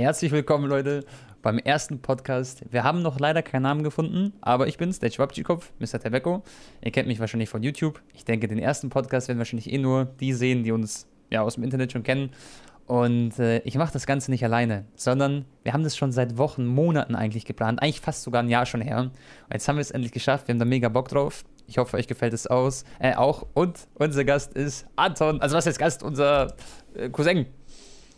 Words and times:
Herzlich 0.00 0.30
willkommen, 0.30 0.68
Leute, 0.68 1.04
beim 1.42 1.58
ersten 1.58 2.00
Podcast. 2.00 2.62
Wir 2.70 2.84
haben 2.84 3.02
noch 3.02 3.18
leider 3.18 3.42
keinen 3.42 3.62
Namen 3.62 3.82
gefunden, 3.82 4.32
aber 4.40 4.68
ich 4.68 4.78
bin's, 4.78 5.00
der 5.00 5.10
Schwabtschikopf, 5.10 5.72
Mr. 5.80 5.98
Tebeko. 5.98 6.44
Ihr 6.80 6.92
kennt 6.92 7.08
mich 7.08 7.18
wahrscheinlich 7.18 7.48
von 7.48 7.64
YouTube. 7.64 8.00
Ich 8.14 8.24
denke, 8.24 8.46
den 8.46 8.60
ersten 8.60 8.90
Podcast 8.90 9.26
werden 9.26 9.38
wahrscheinlich 9.38 9.72
eh 9.72 9.78
nur 9.78 10.04
die 10.04 10.34
sehen, 10.34 10.62
die 10.62 10.70
uns 10.70 11.08
ja 11.30 11.42
aus 11.42 11.56
dem 11.56 11.64
Internet 11.64 11.90
schon 11.90 12.04
kennen. 12.04 12.30
Und 12.86 13.40
äh, 13.40 13.58
ich 13.64 13.74
mache 13.74 13.92
das 13.92 14.06
Ganze 14.06 14.30
nicht 14.30 14.44
alleine, 14.44 14.84
sondern 14.94 15.46
wir 15.64 15.72
haben 15.72 15.82
das 15.82 15.96
schon 15.96 16.12
seit 16.12 16.38
Wochen, 16.38 16.64
Monaten 16.64 17.16
eigentlich 17.16 17.44
geplant, 17.44 17.82
eigentlich 17.82 18.00
fast 18.00 18.22
sogar 18.22 18.44
ein 18.44 18.48
Jahr 18.48 18.66
schon 18.66 18.80
her. 18.80 19.00
Und 19.00 19.12
jetzt 19.52 19.66
haben 19.66 19.78
wir 19.78 19.82
es 19.82 19.90
endlich 19.90 20.12
geschafft, 20.12 20.46
wir 20.46 20.52
haben 20.52 20.60
da 20.60 20.64
mega 20.64 20.88
Bock 20.88 21.08
drauf. 21.08 21.44
Ich 21.66 21.78
hoffe, 21.78 21.96
euch 21.96 22.06
gefällt 22.06 22.34
es 22.34 22.46
aus, 22.46 22.84
äh, 23.00 23.16
auch. 23.16 23.46
Und 23.52 23.88
unser 23.94 24.24
Gast 24.24 24.54
ist 24.54 24.86
Anton, 24.94 25.40
also 25.40 25.56
was 25.56 25.66
ist 25.66 25.80
Gast? 25.80 26.04
Unser 26.04 26.54
äh, 26.94 27.10
Cousin. 27.10 27.46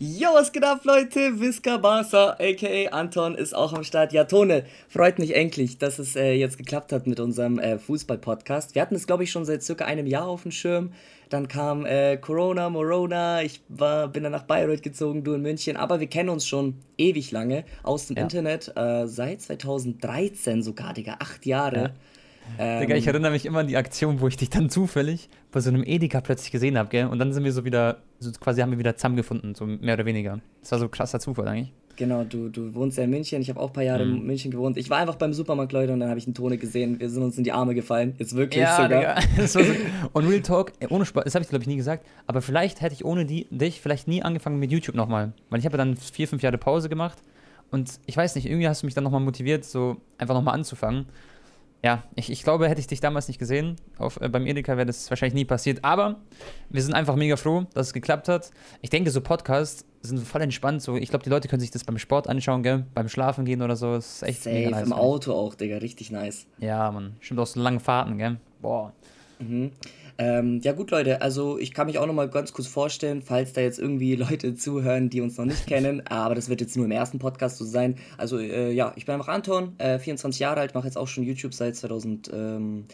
Jo, 0.03 0.29
was 0.33 0.51
geht 0.51 0.63
ab, 0.63 0.83
Leute? 0.83 1.39
Visca 1.39 1.77
Barca, 1.77 2.35
aka 2.39 2.89
Anton, 2.89 3.35
ist 3.35 3.53
auch 3.53 3.71
am 3.71 3.83
Start. 3.83 4.13
Ja, 4.13 4.23
Tone, 4.23 4.65
freut 4.89 5.19
mich 5.19 5.35
endlich, 5.35 5.77
dass 5.77 5.99
es 5.99 6.15
äh, 6.15 6.31
jetzt 6.33 6.57
geklappt 6.57 6.91
hat 6.91 7.05
mit 7.05 7.19
unserem 7.19 7.59
äh, 7.59 7.77
Fußball-Podcast. 7.77 8.73
Wir 8.73 8.81
hatten 8.81 8.95
es, 8.95 9.05
glaube 9.05 9.25
ich, 9.25 9.29
schon 9.29 9.45
seit 9.45 9.61
circa 9.61 9.85
einem 9.85 10.07
Jahr 10.07 10.25
auf 10.25 10.41
dem 10.41 10.49
Schirm. 10.49 10.91
Dann 11.29 11.47
kam 11.47 11.85
äh, 11.85 12.17
Corona, 12.17 12.71
Morona, 12.71 13.43
ich 13.43 13.61
war, 13.69 14.07
bin 14.07 14.23
dann 14.23 14.31
nach 14.31 14.45
Bayreuth 14.45 14.81
gezogen, 14.81 15.23
du 15.23 15.33
in 15.33 15.43
München. 15.43 15.77
Aber 15.77 15.99
wir 15.99 16.07
kennen 16.07 16.29
uns 16.29 16.47
schon 16.47 16.77
ewig 16.97 17.29
lange 17.29 17.63
aus 17.83 18.07
dem 18.07 18.17
ja. 18.17 18.23
Internet, 18.23 18.75
äh, 18.75 19.05
seit 19.05 19.43
2013 19.43 20.63
sogar, 20.63 20.95
Digga, 20.95 21.17
acht 21.19 21.45
Jahre. 21.45 21.79
Ja. 21.79 21.91
Ähm, 22.59 22.81
Digga, 22.81 22.95
ich 22.95 23.07
erinnere 23.07 23.31
mich 23.31 23.45
immer 23.45 23.59
an 23.59 23.67
die 23.67 23.77
Aktion, 23.77 24.21
wo 24.21 24.27
ich 24.27 24.37
dich 24.37 24.49
dann 24.49 24.69
zufällig 24.69 25.29
bei 25.51 25.59
so 25.59 25.69
einem 25.69 25.83
Edeka 25.83 26.21
plötzlich 26.21 26.51
gesehen 26.51 26.77
habe, 26.77 26.89
gell? 26.89 27.07
Und 27.07 27.19
dann 27.19 27.33
sind 27.33 27.43
wir 27.43 27.51
so 27.51 27.65
wieder, 27.65 27.97
so 28.19 28.31
quasi 28.31 28.61
haben 28.61 28.71
wir 28.71 28.79
wieder 28.79 28.95
zusammengefunden, 28.95 29.55
so 29.55 29.65
mehr 29.65 29.95
oder 29.95 30.05
weniger. 30.05 30.39
Das 30.61 30.71
war 30.71 30.79
so 30.79 30.89
krasser 30.89 31.19
Zufall 31.19 31.47
eigentlich. 31.47 31.73
Genau, 31.97 32.23
du, 32.23 32.49
du 32.49 32.73
wohnst 32.73 32.97
ja 32.97 33.03
in 33.03 33.09
München, 33.09 33.41
ich 33.41 33.49
habe 33.49 33.59
auch 33.59 33.67
ein 33.67 33.73
paar 33.73 33.83
Jahre 33.83 34.05
mhm. 34.05 34.15
in 34.15 34.25
München 34.25 34.49
gewohnt. 34.49 34.77
Ich 34.77 34.89
war 34.89 34.97
einfach 34.97 35.15
beim 35.15 35.33
Supermarkt, 35.33 35.71
Leute, 35.71 35.93
und 35.93 35.99
dann 35.99 36.09
habe 36.09 36.19
ich 36.19 36.25
einen 36.25 36.33
Tone 36.33 36.57
gesehen. 36.57 36.99
Wir 36.99 37.09
sind 37.09 37.21
uns 37.21 37.37
in 37.37 37.43
die 37.43 37.51
Arme 37.51 37.75
gefallen. 37.75 38.15
Jetzt 38.17 38.35
wirklich 38.35 38.63
ja, 38.63 38.81
sogar. 38.81 39.21
so, 39.47 39.59
und 40.13 40.27
Real 40.27 40.41
Talk, 40.41 40.71
ohne 40.89 41.05
Spaß, 41.05 41.25
das 41.25 41.35
habe 41.35 41.43
ich 41.43 41.49
glaube 41.49 41.63
ich 41.63 41.67
nie 41.67 41.75
gesagt, 41.75 42.05
aber 42.27 42.41
vielleicht 42.41 42.81
hätte 42.81 42.95
ich 42.95 43.05
ohne 43.05 43.25
die, 43.25 43.47
dich 43.51 43.81
vielleicht 43.81 44.07
nie 44.07 44.23
angefangen 44.23 44.57
mit 44.57 44.71
YouTube 44.71 44.95
nochmal. 44.95 45.33
Weil 45.49 45.59
ich 45.59 45.65
habe 45.65 45.77
dann 45.77 45.95
vier, 45.97 46.27
fünf 46.27 46.41
Jahre 46.41 46.57
Pause 46.57 46.89
gemacht 46.89 47.19
und 47.71 47.99
ich 48.05 48.17
weiß 48.17 48.35
nicht, 48.35 48.45
irgendwie 48.45 48.67
hast 48.67 48.81
du 48.81 48.87
mich 48.87 48.95
dann 48.95 49.03
nochmal 49.03 49.21
motiviert, 49.21 49.65
so 49.65 49.97
einfach 50.17 50.33
nochmal 50.33 50.55
anzufangen 50.55 51.05
ja, 51.83 52.03
ich, 52.15 52.31
ich 52.31 52.43
glaube, 52.43 52.69
hätte 52.69 52.79
ich 52.79 52.87
dich 52.87 52.99
damals 52.99 53.27
nicht 53.27 53.39
gesehen, 53.39 53.75
auf, 53.97 54.21
äh, 54.21 54.29
beim 54.29 54.45
Edeka 54.45 54.77
wäre 54.77 54.85
das 54.85 55.09
wahrscheinlich 55.09 55.33
nie 55.33 55.45
passiert. 55.45 55.83
Aber 55.83 56.17
wir 56.69 56.81
sind 56.81 56.93
einfach 56.93 57.15
mega 57.15 57.37
froh, 57.37 57.65
dass 57.73 57.87
es 57.87 57.93
geklappt 57.93 58.27
hat. 58.27 58.51
Ich 58.81 58.91
denke, 58.91 59.09
so 59.09 59.19
Podcasts 59.21 59.85
sind 60.01 60.19
voll 60.19 60.41
entspannt. 60.41 60.81
So, 60.83 60.95
ich 60.95 61.09
glaube, 61.09 61.23
die 61.23 61.29
Leute 61.29 61.47
können 61.47 61.59
sich 61.59 61.71
das 61.71 61.83
beim 61.83 61.97
Sport 61.97 62.27
anschauen, 62.27 62.61
gell? 62.61 62.85
beim 62.93 63.09
Schlafen 63.09 63.45
gehen 63.45 63.61
oder 63.63 63.75
so. 63.75 63.93
Das 63.93 64.17
ist 64.17 64.23
echt 64.23 64.43
Safe, 64.43 64.55
mega 64.55 64.69
nice. 64.71 64.87
Im 64.87 64.93
Auto 64.93 65.33
auch, 65.33 65.55
Digga, 65.55 65.77
richtig 65.77 66.11
nice. 66.11 66.45
Ja, 66.59 66.91
man. 66.91 67.15
Stimmt 67.19 67.39
auch 67.39 67.47
so 67.47 67.59
lange 67.59 67.79
Fahrten, 67.79 68.17
gell? 68.17 68.37
Boah. 68.61 68.93
Mhm. 69.41 69.71
Ähm, 70.17 70.59
ja 70.61 70.73
gut, 70.73 70.91
Leute, 70.91 71.21
also 71.21 71.57
ich 71.57 71.73
kann 71.73 71.87
mich 71.87 71.97
auch 71.97 72.05
noch 72.05 72.13
mal 72.13 72.29
ganz 72.29 72.53
kurz 72.53 72.67
vorstellen, 72.67 73.21
falls 73.21 73.53
da 73.53 73.61
jetzt 73.61 73.79
irgendwie 73.79 74.15
Leute 74.29 74.53
zuhören, 74.55 75.09
die 75.09 75.21
uns 75.21 75.37
noch 75.37 75.45
nicht 75.45 75.65
kennen, 75.65 76.05
aber 76.05 76.35
das 76.35 76.47
wird 76.47 76.61
jetzt 76.61 76.75
nur 76.75 76.85
im 76.85 76.91
ersten 76.91 77.17
Podcast 77.17 77.57
so 77.57 77.65
sein. 77.65 77.95
Also 78.17 78.37
äh, 78.37 78.71
ja, 78.71 78.93
ich 78.95 79.05
bin 79.05 79.15
einfach 79.15 79.29
Anton, 79.29 79.73
äh, 79.79 79.97
24 79.97 80.39
Jahre 80.39 80.59
alt, 80.59 80.75
mache 80.75 80.85
jetzt 80.85 80.97
auch 80.97 81.07
schon 81.07 81.23
YouTube 81.23 81.53
seit 81.53 81.75
2000, 81.75 82.29
ähm, 82.33 82.85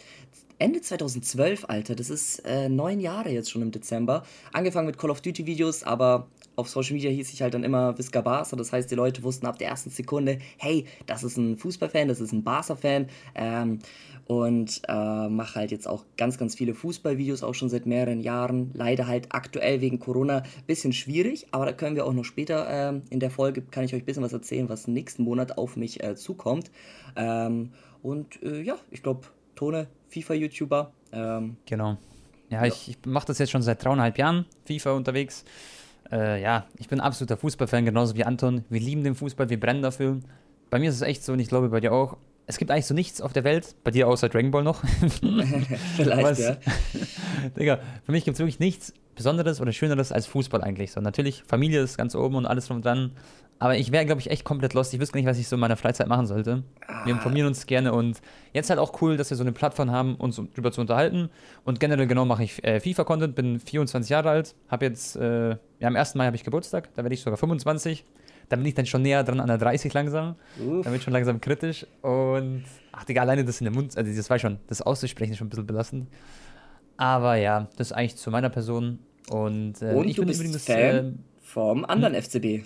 Ende 0.58 0.80
2012, 0.80 1.66
Alter. 1.68 1.94
Das 1.94 2.10
ist 2.10 2.40
äh, 2.40 2.68
neun 2.68 2.98
Jahre 2.98 3.30
jetzt 3.30 3.50
schon 3.50 3.62
im 3.62 3.70
Dezember. 3.70 4.24
Angefangen 4.52 4.86
mit 4.86 4.98
Call 4.98 5.10
of 5.10 5.20
Duty 5.20 5.46
Videos, 5.46 5.84
aber 5.84 6.26
auf 6.58 6.68
Social 6.68 6.94
Media 6.94 7.10
hieß 7.10 7.32
ich 7.32 7.40
halt 7.40 7.54
dann 7.54 7.62
immer 7.62 7.96
Visca 7.96 8.20
Barca. 8.20 8.56
Das 8.56 8.72
heißt, 8.72 8.90
die 8.90 8.96
Leute 8.96 9.22
wussten 9.22 9.46
ab 9.46 9.58
der 9.58 9.68
ersten 9.68 9.90
Sekunde, 9.90 10.38
hey, 10.58 10.86
das 11.06 11.22
ist 11.22 11.36
ein 11.36 11.56
Fußballfan, 11.56 12.08
das 12.08 12.20
ist 12.20 12.32
ein 12.32 12.42
Barca-Fan. 12.42 13.06
Ähm, 13.34 13.78
und 14.26 14.82
äh, 14.88 15.28
mache 15.28 15.54
halt 15.54 15.70
jetzt 15.70 15.88
auch 15.88 16.04
ganz, 16.18 16.36
ganz 16.36 16.54
viele 16.54 16.74
Fußballvideos, 16.74 17.42
auch 17.42 17.54
schon 17.54 17.70
seit 17.70 17.86
mehreren 17.86 18.20
Jahren. 18.20 18.72
Leider 18.74 19.06
halt 19.06 19.28
aktuell 19.30 19.80
wegen 19.80 20.00
Corona 20.00 20.38
ein 20.38 20.66
bisschen 20.66 20.92
schwierig, 20.92 21.46
aber 21.52 21.64
da 21.64 21.72
können 21.72 21.96
wir 21.96 22.04
auch 22.04 22.12
noch 22.12 22.24
später 22.24 22.68
äh, 22.68 23.00
in 23.08 23.20
der 23.20 23.30
Folge, 23.30 23.62
kann 23.62 23.84
ich 23.84 23.94
euch 23.94 24.02
ein 24.02 24.04
bisschen 24.04 24.22
was 24.22 24.34
erzählen, 24.34 24.68
was 24.68 24.86
nächsten 24.86 25.22
Monat 25.22 25.56
auf 25.56 25.76
mich 25.76 26.02
äh, 26.02 26.14
zukommt. 26.14 26.70
Ähm, 27.16 27.70
und 28.02 28.42
äh, 28.42 28.60
ja, 28.60 28.76
ich 28.90 29.02
glaube, 29.02 29.28
Tone, 29.54 29.86
FIFA-YouTuber. 30.10 30.92
Ähm, 31.12 31.56
genau. 31.64 31.96
Ja, 32.50 32.64
ja. 32.64 32.66
ich, 32.66 32.90
ich 32.90 32.98
mache 33.06 33.26
das 33.28 33.38
jetzt 33.38 33.50
schon 33.50 33.62
seit 33.62 33.82
dreieinhalb 33.82 34.18
Jahren, 34.18 34.44
FIFA 34.66 34.92
unterwegs. 34.92 35.44
Äh, 36.10 36.42
ja, 36.42 36.66
ich 36.76 36.88
bin 36.88 37.00
absoluter 37.00 37.36
Fußballfan, 37.36 37.84
genauso 37.84 38.14
wie 38.16 38.24
Anton. 38.24 38.64
Wir 38.70 38.80
lieben 38.80 39.04
den 39.04 39.14
Fußball, 39.14 39.50
wir 39.50 39.60
brennen 39.60 39.82
dafür. 39.82 40.20
Bei 40.70 40.78
mir 40.78 40.90
ist 40.90 40.96
es 40.96 41.02
echt 41.02 41.24
so 41.24 41.32
und 41.32 41.40
ich 41.40 41.48
glaube 41.48 41.68
bei 41.68 41.80
dir 41.80 41.92
auch 41.92 42.16
es 42.48 42.56
gibt 42.56 42.70
eigentlich 42.70 42.86
so 42.86 42.94
nichts 42.94 43.20
auf 43.20 43.34
der 43.34 43.44
Welt, 43.44 43.76
bei 43.84 43.90
dir 43.90 44.08
außer 44.08 44.30
Dragon 44.30 44.50
Ball 44.50 44.64
noch. 44.64 44.82
Vielleicht, 45.96 46.22
Was, 46.22 46.38
ja. 46.38 46.56
Digga, 47.58 47.78
für 48.04 48.12
mich 48.12 48.24
gibt 48.24 48.36
es 48.36 48.38
wirklich 48.38 48.58
nichts 48.58 48.94
Besonderes 49.14 49.60
oder 49.60 49.70
Schöneres 49.72 50.12
als 50.12 50.26
Fußball 50.26 50.62
eigentlich. 50.62 50.92
So, 50.92 51.02
natürlich, 51.02 51.42
Familie 51.46 51.82
ist 51.82 51.98
ganz 51.98 52.14
oben 52.14 52.36
und 52.36 52.46
alles 52.46 52.66
drum 52.66 52.78
und 52.78 52.86
dran. 52.86 53.12
Aber 53.60 53.76
ich 53.76 53.90
wäre, 53.90 54.06
glaube 54.06 54.20
ich, 54.20 54.30
echt 54.30 54.44
komplett 54.44 54.74
lost. 54.74 54.94
Ich 54.94 55.00
wüsste 55.00 55.16
nicht, 55.16 55.26
was 55.26 55.38
ich 55.38 55.48
so 55.48 55.56
in 55.56 55.60
meiner 55.60 55.76
Freizeit 55.76 56.06
machen 56.06 56.26
sollte. 56.26 56.62
Wir 57.04 57.12
informieren 57.12 57.48
uns 57.48 57.66
gerne 57.66 57.92
und 57.92 58.20
jetzt 58.52 58.70
halt 58.70 58.78
auch 58.78 59.02
cool, 59.02 59.16
dass 59.16 59.30
wir 59.30 59.36
so 59.36 59.42
eine 59.42 59.52
Plattform 59.52 59.90
haben, 59.90 60.14
uns 60.14 60.40
drüber 60.54 60.70
zu 60.70 60.80
unterhalten. 60.80 61.28
Und 61.64 61.80
generell 61.80 62.06
genau 62.06 62.24
mache 62.24 62.44
ich 62.44 62.62
äh, 62.64 62.78
FIFA-Content, 62.78 63.34
bin 63.34 63.58
24 63.58 64.10
Jahre 64.10 64.30
alt, 64.30 64.54
habe 64.68 64.84
jetzt, 64.84 65.16
äh, 65.16 65.50
ja, 65.50 65.88
am 65.88 65.96
1. 65.96 66.14
Mai 66.14 66.26
habe 66.26 66.36
ich 66.36 66.44
Geburtstag, 66.44 66.88
da 66.94 67.02
werde 67.02 67.14
ich 67.14 67.20
sogar 67.20 67.36
25 67.36 68.04
da 68.48 68.56
bin 68.56 68.64
ich 68.66 68.74
dann 68.74 68.86
schon 68.86 69.02
näher 69.02 69.24
dran 69.24 69.40
an 69.40 69.48
der 69.48 69.58
30 69.58 69.92
langsam. 69.92 70.36
Uff. 70.58 70.84
Da 70.84 70.92
wird 70.92 71.02
schon 71.02 71.12
langsam 71.12 71.40
kritisch. 71.40 71.86
Und 72.02 72.64
ach, 72.92 73.04
Digga, 73.04 73.22
alleine 73.22 73.44
das 73.44 73.60
in 73.60 73.66
den 73.66 73.74
Mund, 73.74 73.96
also 73.96 74.10
das 74.10 74.30
war 74.30 74.38
schon, 74.38 74.58
das 74.68 74.82
auszusprechen 74.82 75.32
ist 75.32 75.38
schon 75.38 75.48
ein 75.48 75.50
bisschen 75.50 75.66
belastend. 75.66 76.08
Aber 76.96 77.36
ja, 77.36 77.68
das 77.76 77.88
ist 77.88 77.92
eigentlich 77.92 78.16
zu 78.16 78.30
meiner 78.30 78.48
Person. 78.48 78.98
Und, 79.30 79.82
äh, 79.82 79.92
Und 79.92 80.08
ich 80.08 80.16
bin 80.16 80.28
übrigens 80.28 80.64
Fan 80.64 80.76
äh, 80.76 81.12
vom 81.42 81.84
anderen 81.84 82.14
hm? 82.14 82.22
FCB. 82.22 82.64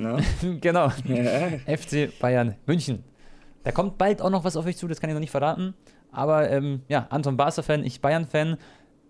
Ne? 0.00 0.16
genau. 0.62 0.88
FC 0.88 2.18
Bayern 2.18 2.56
München. 2.66 3.04
Da 3.64 3.70
kommt 3.70 3.98
bald 3.98 4.22
auch 4.22 4.30
noch 4.30 4.44
was 4.44 4.56
auf 4.56 4.64
euch 4.64 4.78
zu, 4.78 4.88
das 4.88 4.98
kann 4.98 5.10
ich 5.10 5.14
noch 5.14 5.20
nicht 5.20 5.30
verraten. 5.30 5.74
Aber 6.10 6.50
ähm, 6.50 6.80
ja, 6.88 7.06
Anton 7.10 7.36
Barca-Fan, 7.36 7.84
ich 7.84 8.00
Bayern-Fan. 8.00 8.56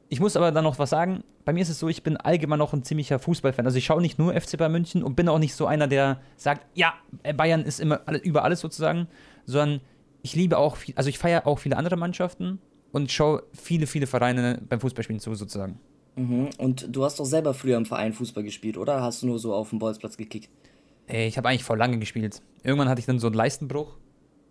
Ich 0.09 0.19
muss 0.19 0.37
aber 0.37 0.51
dann 0.51 0.65
noch 0.65 0.81
was 0.81 0.91
sagen. 0.91 1.23
Bei 1.45 1.53
mir 1.53 1.63
ist 1.63 1.69
es 1.69 1.79
so, 1.79 1.89
ich 1.89 2.03
bin 2.03 2.17
allgemein 2.17 2.59
noch 2.59 2.73
ein 2.73 2.83
ziemlicher 2.83 3.21
Fußballfan. 3.21 3.65
Also 3.65 3.79
ich 3.79 3.85
schaue 3.85 4.03
nicht 4.03 4.19
nur 4.19 4.35
FC 4.35 4.59
Bayern 4.59 4.73
München 4.73 5.05
und 5.05 5.15
bin 5.15 5.29
auch 5.29 5.39
nicht 5.39 5.55
so 5.55 5.67
einer, 5.67 5.87
der 5.87 6.21
sagt, 6.37 6.67
ja, 6.75 6.95
Bayern 7.37 7.63
ist 7.63 7.79
immer 7.79 8.01
über 8.25 8.43
alles 8.43 8.59
sozusagen, 8.59 9.07
sondern 9.47 9.81
ich 10.23 10.35
liebe 10.35 10.59
auch, 10.59 10.75
viel, 10.75 10.95
also 10.97 11.09
ich 11.09 11.19
feiere 11.19 11.47
auch 11.47 11.61
viele 11.61 11.77
andere 11.77 11.97
Mannschaften 11.97 12.59
und 12.91 13.13
schaue 13.13 13.45
viele, 13.53 13.87
viele 13.87 14.09
Vereine 14.09 14.61
beim 14.69 14.81
Fußballspielen 14.81 15.21
zu 15.21 15.33
sozusagen. 15.37 15.79
Mhm. 16.17 16.51
Und 16.59 16.95
du 16.95 17.05
hast 17.05 17.21
doch 17.21 17.25
selber 17.25 17.55
früher 17.55 17.77
im 17.77 17.87
Verein 17.87 18.13
Fußball 18.13 18.43
gespielt, 18.43 18.77
oder? 18.77 19.01
Hast 19.01 19.23
du 19.23 19.29
nur 19.29 19.39
so 19.39 19.55
auf 19.55 19.71
dem 19.71 19.79
Bolzplatz 19.79 20.17
gekickt? 20.17 20.51
Ich 21.13 21.37
habe 21.37 21.49
eigentlich 21.49 21.65
vor 21.65 21.77
lange 21.77 21.99
gespielt. 21.99 22.43
Irgendwann 22.63 22.89
hatte 22.89 23.01
ich 23.01 23.07
dann 23.07 23.19
so 23.19 23.27
einen 23.29 23.37
Leistenbruch 23.37 23.97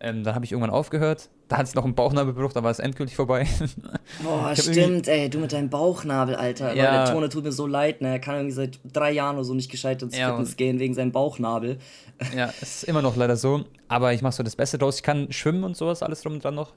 ähm, 0.02 0.24
dann 0.24 0.34
habe 0.34 0.46
ich 0.46 0.52
irgendwann 0.52 0.72
aufgehört. 0.72 1.30
Da 1.50 1.58
hatte 1.58 1.70
ich 1.70 1.76
noch 1.76 1.84
einen 1.84 1.96
Bauchnabelbruch, 1.96 2.54
da 2.54 2.64
war 2.64 2.72
es 2.72 2.80
endgültig 2.80 3.16
vorbei. 3.16 3.46
Boah, 4.24 4.56
stimmt, 4.56 5.08
ey, 5.08 5.30
du 5.30 5.40
mit 5.40 5.52
deinem 5.52 5.70
Bauchnabel, 5.70 6.36
Alter. 6.36 6.74
Ja. 6.74 7.06
Der 7.06 7.14
Tone 7.14 7.28
tut 7.28 7.44
mir 7.44 7.52
so 7.52 7.68
leid, 7.68 8.02
ne? 8.02 8.10
Er 8.10 8.20
kann 8.20 8.36
irgendwie 8.36 8.54
seit 8.54 8.80
drei 8.86 9.12
Jahren 9.12 9.36
oder 9.36 9.44
so 9.44 9.54
nicht 9.54 9.70
gescheit 9.70 10.02
ins 10.02 10.18
ja, 10.18 10.30
Fitness 10.30 10.56
gehen 10.56 10.80
wegen 10.80 10.94
seinem 10.94 11.12
Bauchnabel. 11.12 11.78
Ja, 12.36 12.54
es 12.62 12.82
ist 12.82 12.84
immer 12.84 13.02
noch 13.02 13.16
leider 13.16 13.38
so. 13.38 13.64
Aber 13.88 14.14
ich 14.14 14.22
mache 14.22 14.34
so 14.34 14.44
das 14.44 14.58
Beste 14.58 14.78
draus. 14.78 14.98
Ich 14.98 15.04
kann 15.04 15.32
schwimmen 15.32 15.64
und 15.64 15.78
sowas, 15.78 16.04
alles 16.04 16.22
drum 16.22 16.34
und 16.34 16.44
dran 16.44 16.54
noch. 16.54 16.74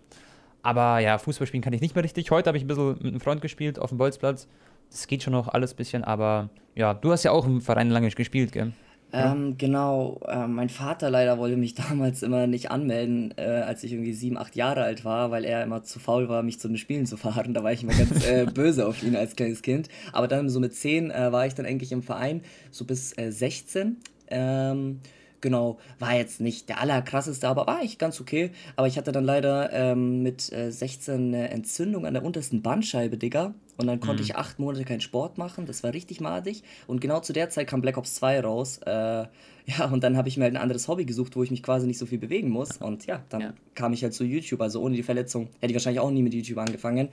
Aber 0.63 1.01
ja, 1.01 1.19
Fußball 1.19 1.49
spielen 1.49 1.65
kann 1.65 1.73
ich 1.73 1.81
nicht 1.81 1.97
mehr 1.97 2.05
richtig. 2.05 2.31
Heute 2.31 2.47
habe 2.47 2.59
ich 2.59 2.65
ein 2.65 2.69
bisschen 2.69 2.91
mit 2.91 3.07
einem 3.07 3.21
Freund 3.21 3.41
gespielt 3.41 3.81
auf 3.81 3.89
dem 3.89 3.99
Bolzplatz. 3.99 4.47
Das 4.89 5.09
geht 5.09 5.25
schon 5.25 5.33
noch 5.33 5.49
alles 5.49 5.73
ein 5.73 5.77
bisschen, 5.77 6.05
aber 6.05 6.49
ja, 6.77 6.95
du 6.95 7.11
hast 7.11 7.25
ja 7.25 7.33
auch 7.33 7.45
im 7.45 7.61
Verein 7.61 7.91
lange 7.91 8.09
gespielt, 8.11 8.53
gell? 8.53 8.73
Ähm, 9.13 9.59
genau, 9.59 10.21
äh, 10.27 10.47
mein 10.47 10.71
Vater 10.71 11.11
leider 11.11 11.37
wollte 11.39 11.57
mich 11.57 11.75
damals 11.89 12.23
immer 12.23 12.47
nicht 12.47 12.71
anmelden, 12.71 13.35
äh, 13.37 13.43
als 13.43 13.85
ich 13.85 13.93
irgendwie 13.93 14.15
sieben, 14.15 14.39
acht 14.39 14.57
Jahre 14.57 14.83
alt 14.83 15.05
war, 15.05 15.31
weil 15.31 15.45
er 15.45 15.63
immer 15.63 15.83
zu 15.83 15.99
faul 15.99 16.29
war, 16.29 16.43
mich 16.43 16.59
zu 16.59 16.69
den 16.69 16.79
Spielen 16.79 17.07
zu 17.07 17.17
fahren. 17.17 17.53
Da 17.63 17.63
war 17.63 17.73
ich 17.73 17.83
immer 17.83 17.93
ganz 17.93 18.27
äh, 18.27 18.47
böse 18.55 18.87
auf 18.87 19.03
ihn 19.03 19.15
als 19.15 19.37
kleines 19.37 19.61
Kind. 19.61 19.89
Aber 20.13 20.27
dann 20.27 20.49
so 20.49 20.59
mit 20.59 20.75
zehn 20.75 21.11
äh, 21.11 21.33
war 21.33 21.47
ich 21.47 21.55
dann 21.55 21.67
eigentlich 21.67 21.93
im 21.93 22.03
Verein, 22.03 22.41
so 22.71 22.87
bis 22.87 23.11
16. 23.11 23.99
Äh, 24.27 24.37
ähm, 24.71 25.01
genau, 25.43 25.79
war 25.99 26.15
jetzt 26.15 26.41
nicht 26.41 26.71
der 26.71 26.81
allerkrasseste, 26.81 27.47
aber 27.47 27.67
war 27.67 27.79
eigentlich 27.79 27.99
ganz 27.99 28.21
okay. 28.21 28.53
Aber 28.77 28.87
ich 28.87 28.97
hatte 28.97 29.13
dann 29.13 29.25
leider 29.25 29.71
ähm, 29.73 30.23
mit 30.23 30.41
16 30.41 31.15
eine 31.35 31.51
Entzündung 31.51 32.07
an 32.07 32.15
der 32.15 32.25
untersten 32.25 32.63
Bandscheibe, 32.63 33.19
Digga. 33.19 33.55
Und 33.83 33.89
dann 33.89 34.01
konnte 34.01 34.23
mhm. 34.23 34.31
ich 34.31 34.37
acht 34.37 34.59
Monate 34.59 34.85
keinen 34.85 35.01
Sport 35.01 35.39
machen. 35.39 35.67
Das 35.67 35.83
war 35.83 35.93
richtig 35.93 36.21
madig. 36.21 36.63
Und 36.87 37.01
genau 37.01 37.21
zu 37.21 37.33
der 37.33 37.51
Zeit 37.51 37.67
kam 37.67 37.83
Black 37.83 37.99
Ops 37.99 38.15
2 38.15 38.41
raus. 38.41 38.79
Äh, 38.79 38.91
ja, 39.67 39.85
und 39.93 40.03
dann 40.03 40.17
habe 40.17 40.29
ich 40.29 40.37
mir 40.37 40.45
halt 40.45 40.55
ein 40.55 40.63
anderes 40.63 40.89
Hobby 40.89 41.05
gesucht, 41.05 41.37
wo 41.37 41.43
ich 41.43 41.51
mich 41.51 41.63
quasi 41.63 41.87
nicht 41.87 41.99
so 41.99 42.07
viel 42.07 42.19
bewegen 42.19 42.49
muss. 42.49 42.79
Und 42.79 43.07
ja, 43.07 43.23
dann 43.29 43.41
ja. 43.41 43.55
kam 43.75 43.93
ich 43.93 44.03
halt 44.03 44.15
zu 44.15 44.25
YouTube. 44.25 44.61
Also 44.61 44.81
ohne 44.81 44.97
die 44.97 45.03
Verletzung 45.03 45.49
hätte 45.61 45.73
ich 45.73 45.75
wahrscheinlich 45.75 46.01
auch 46.01 46.11
nie 46.11 46.23
mit 46.23 46.33
YouTube 46.33 46.59
angefangen. 46.59 47.09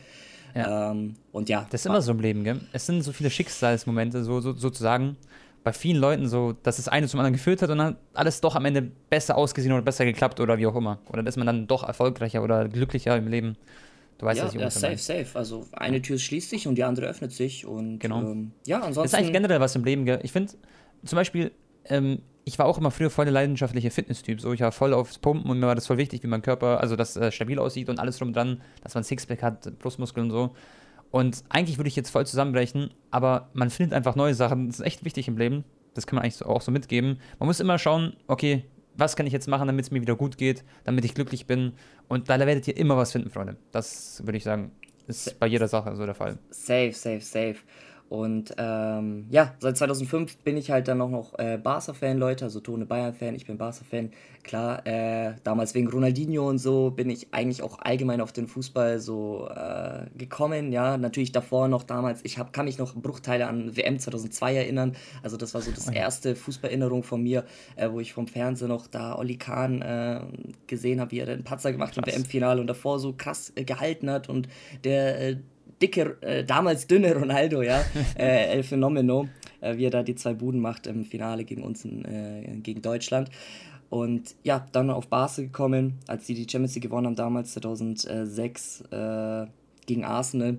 Ja. 0.55 0.91
Ähm, 0.91 1.15
und 1.31 1.49
ja. 1.49 1.67
Das 1.69 1.81
ist 1.81 1.85
immer 1.85 2.01
so 2.01 2.11
im 2.11 2.19
Leben, 2.19 2.43
gell? 2.43 2.59
Es 2.71 2.85
sind 2.85 3.01
so 3.01 3.11
viele 3.11 3.29
Schicksalsmomente, 3.29 4.23
so, 4.23 4.41
so, 4.41 4.53
sozusagen, 4.53 5.17
bei 5.63 5.73
vielen 5.73 5.97
Leuten 5.97 6.27
so, 6.27 6.53
dass 6.63 6.77
das 6.77 6.87
eine 6.87 7.07
zum 7.07 7.19
anderen 7.19 7.33
geführt 7.33 7.61
hat 7.61 7.69
und 7.69 7.79
dann 7.79 7.97
alles 8.13 8.41
doch 8.41 8.55
am 8.55 8.65
Ende 8.65 8.81
besser 8.81 9.37
ausgesehen 9.37 9.73
oder 9.73 9.81
besser 9.81 10.05
geklappt 10.05 10.39
oder 10.39 10.57
wie 10.57 10.65
auch 10.65 10.75
immer. 10.75 10.99
Oder 11.09 11.25
ist 11.27 11.37
man 11.37 11.47
dann 11.47 11.67
doch 11.67 11.83
erfolgreicher 11.83 12.43
oder 12.43 12.67
glücklicher 12.67 13.17
im 13.17 13.27
Leben. 13.27 13.57
Du 14.19 14.25
weißt, 14.25 14.37
ja, 14.37 14.45
was 14.45 14.53
ich 14.53 14.61
ja, 14.61 14.69
safe, 14.69 14.97
safe. 14.97 15.27
Also 15.33 15.65
eine 15.71 16.01
Tür 16.01 16.19
schließt 16.19 16.49
sich 16.49 16.67
und 16.67 16.75
die 16.75 16.83
andere 16.83 17.07
öffnet 17.07 17.31
sich 17.31 17.65
und 17.65 17.99
genau. 17.99 18.19
Ähm, 18.19 18.51
ja, 18.67 18.77
ansonsten. 18.77 19.03
Das 19.03 19.13
ist 19.13 19.17
eigentlich 19.17 19.33
generell 19.33 19.61
was 19.61 19.75
im 19.75 19.85
Leben. 19.85 20.05
Gell? 20.05 20.19
Ich 20.23 20.33
finde, 20.33 20.53
zum 21.05 21.15
Beispiel, 21.15 21.51
ähm, 21.85 22.19
ich 22.43 22.59
war 22.59 22.65
auch 22.65 22.77
immer 22.77 22.91
früher 22.91 23.09
voll 23.09 23.25
der 23.25 23.33
leidenschaftliche 23.33 23.91
Fitness-Typ. 23.91 24.41
So, 24.41 24.51
ich 24.51 24.59
war 24.59 24.73
voll 24.73 24.93
aufs 24.93 25.19
Pumpen 25.19 25.49
und 25.49 25.59
mir 25.59 25.67
war 25.67 25.75
das 25.75 25.87
voll 25.87 25.97
wichtig, 25.97 26.21
wie 26.23 26.27
mein 26.27 26.41
Körper, 26.41 26.81
also 26.81 26.97
das 26.97 27.15
äh, 27.15 27.31
stabil 27.31 27.59
aussieht 27.59 27.89
und 27.89 27.97
alles 27.97 28.17
drum 28.17 28.33
dran, 28.33 28.61
dass 28.83 28.93
man 28.93 29.05
Sixpack 29.05 29.41
hat, 29.41 29.79
Brustmuskeln 29.79 30.25
und 30.25 30.31
so. 30.31 30.55
Und 31.11 31.43
eigentlich 31.47 31.77
würde 31.77 31.87
ich 31.87 31.95
jetzt 31.95 32.09
voll 32.09 32.25
zusammenbrechen, 32.25 32.91
aber 33.11 33.49
man 33.53 33.69
findet 33.69 33.93
einfach 33.93 34.15
neue 34.15 34.33
Sachen. 34.33 34.67
Das 34.67 34.79
ist 34.79 34.85
echt 34.85 35.05
wichtig 35.05 35.29
im 35.29 35.37
Leben. 35.37 35.63
Das 35.93 36.05
kann 36.05 36.17
man 36.17 36.23
eigentlich 36.23 36.35
so, 36.35 36.45
auch 36.45 36.61
so 36.61 36.71
mitgeben. 36.71 37.19
Man 37.39 37.47
muss 37.47 37.59
immer 37.59 37.79
schauen, 37.79 38.13
okay, 38.27 38.65
was 38.95 39.15
kann 39.15 39.25
ich 39.25 39.33
jetzt 39.33 39.47
machen, 39.47 39.67
damit 39.67 39.85
es 39.85 39.91
mir 39.91 40.01
wieder 40.01 40.15
gut 40.15 40.37
geht, 40.37 40.63
damit 40.83 41.05
ich 41.05 41.15
glücklich 41.15 41.47
bin. 41.47 41.73
Und 42.09 42.27
da 42.27 42.37
werdet 42.39 42.67
ihr 42.67 42.75
immer 42.75 42.97
was 42.97 43.11
finden, 43.11 43.29
Freunde. 43.29 43.55
Das 43.71 44.21
würde 44.25 44.37
ich 44.37 44.43
sagen, 44.43 44.71
ist 45.07 45.39
bei 45.39 45.47
jeder 45.47 45.67
Sache 45.67 45.95
so 45.95 46.05
der 46.05 46.15
Fall. 46.15 46.37
Safe, 46.49 46.91
safe, 46.91 47.21
safe. 47.21 47.55
Und 48.09 48.55
ähm, 48.57 49.27
ja, 49.29 49.53
seit 49.59 49.77
2005 49.77 50.37
bin 50.37 50.57
ich 50.57 50.71
halt 50.71 50.87
dann 50.87 50.99
auch 50.99 51.11
noch 51.11 51.37
äh, 51.37 51.59
Barca-Fan, 51.61 52.17
Leute, 52.17 52.45
also 52.45 52.59
Tone 52.59 52.87
Bayern-Fan, 52.87 53.35
ich 53.35 53.45
bin 53.45 53.59
Barca-Fan. 53.59 54.09
Klar, 54.41 54.85
äh, 54.87 55.35
damals 55.43 55.75
wegen 55.75 55.87
Ronaldinho 55.89 56.49
und 56.49 56.57
so 56.57 56.89
bin 56.89 57.11
ich 57.11 57.27
eigentlich 57.33 57.61
auch 57.61 57.77
allgemein 57.79 58.19
auf 58.19 58.31
den 58.31 58.47
Fußball 58.47 58.99
so 58.99 59.47
äh, 59.55 60.07
gekommen. 60.17 60.71
Ja, 60.71 60.97
natürlich 60.97 61.31
davor 61.31 61.67
noch 61.67 61.83
damals, 61.83 62.21
ich 62.23 62.39
hab, 62.39 62.51
kann 62.51 62.65
mich 62.65 62.79
noch 62.79 62.95
Bruchteile 62.95 63.47
an 63.47 63.77
WM 63.77 63.99
2002 63.99 64.55
erinnern. 64.55 64.95
Also 65.21 65.37
das 65.37 65.53
war 65.53 65.61
so 65.61 65.69
das 65.69 65.87
erste 65.87 66.35
Fußballerinnerung 66.35 67.03
von 67.03 67.21
mir, 67.21 67.43
äh, 67.75 67.91
wo 67.91 67.99
ich 67.99 68.13
vom 68.13 68.27
Fernsehen 68.27 68.69
noch 68.69 68.87
da 68.87 69.19
Oli 69.19 69.37
Kahn 69.37 69.83
äh, 69.83 70.21
gesehen 70.65 70.99
habe, 70.99 71.11
wie 71.11 71.19
er 71.19 71.27
den 71.27 71.43
Patzer 71.43 71.71
gemacht 71.71 71.95
hat 71.95 72.07
im 72.07 72.11
WM-Finale 72.11 72.59
und 72.59 72.67
davor 72.67 72.97
so 72.97 73.13
krass 73.15 73.53
äh, 73.55 73.65
gehalten 73.65 74.09
hat 74.09 74.29
und 74.29 74.49
der 74.83 75.37
dicke, 75.81 76.17
äh, 76.21 76.43
damals 76.43 76.87
dünne 76.87 77.13
Ronaldo, 77.13 77.61
ja, 77.61 77.83
äh, 78.17 78.53
El 78.53 78.63
Fenomeno, 78.63 79.27
äh, 79.61 79.77
wie 79.77 79.85
er 79.85 79.91
da 79.91 80.03
die 80.03 80.15
zwei 80.15 80.33
Buden 80.33 80.59
macht 80.59 80.87
im 80.87 81.05
Finale 81.05 81.43
gegen 81.43 81.63
uns, 81.63 81.85
in, 81.85 82.05
äh, 82.05 82.57
gegen 82.61 82.81
Deutschland. 82.81 83.29
Und 83.89 84.35
ja, 84.43 84.65
dann 84.71 84.91
auf 84.91 85.07
Barca 85.07 85.41
gekommen, 85.41 85.95
als 86.07 86.27
sie 86.27 86.35
die 86.35 86.47
Champions 86.49 86.75
League 86.75 86.83
gewonnen 86.83 87.07
haben, 87.07 87.15
damals 87.15 87.53
2006 87.53 88.81
äh, 88.91 89.47
gegen 89.87 90.05
Arsenal. 90.05 90.57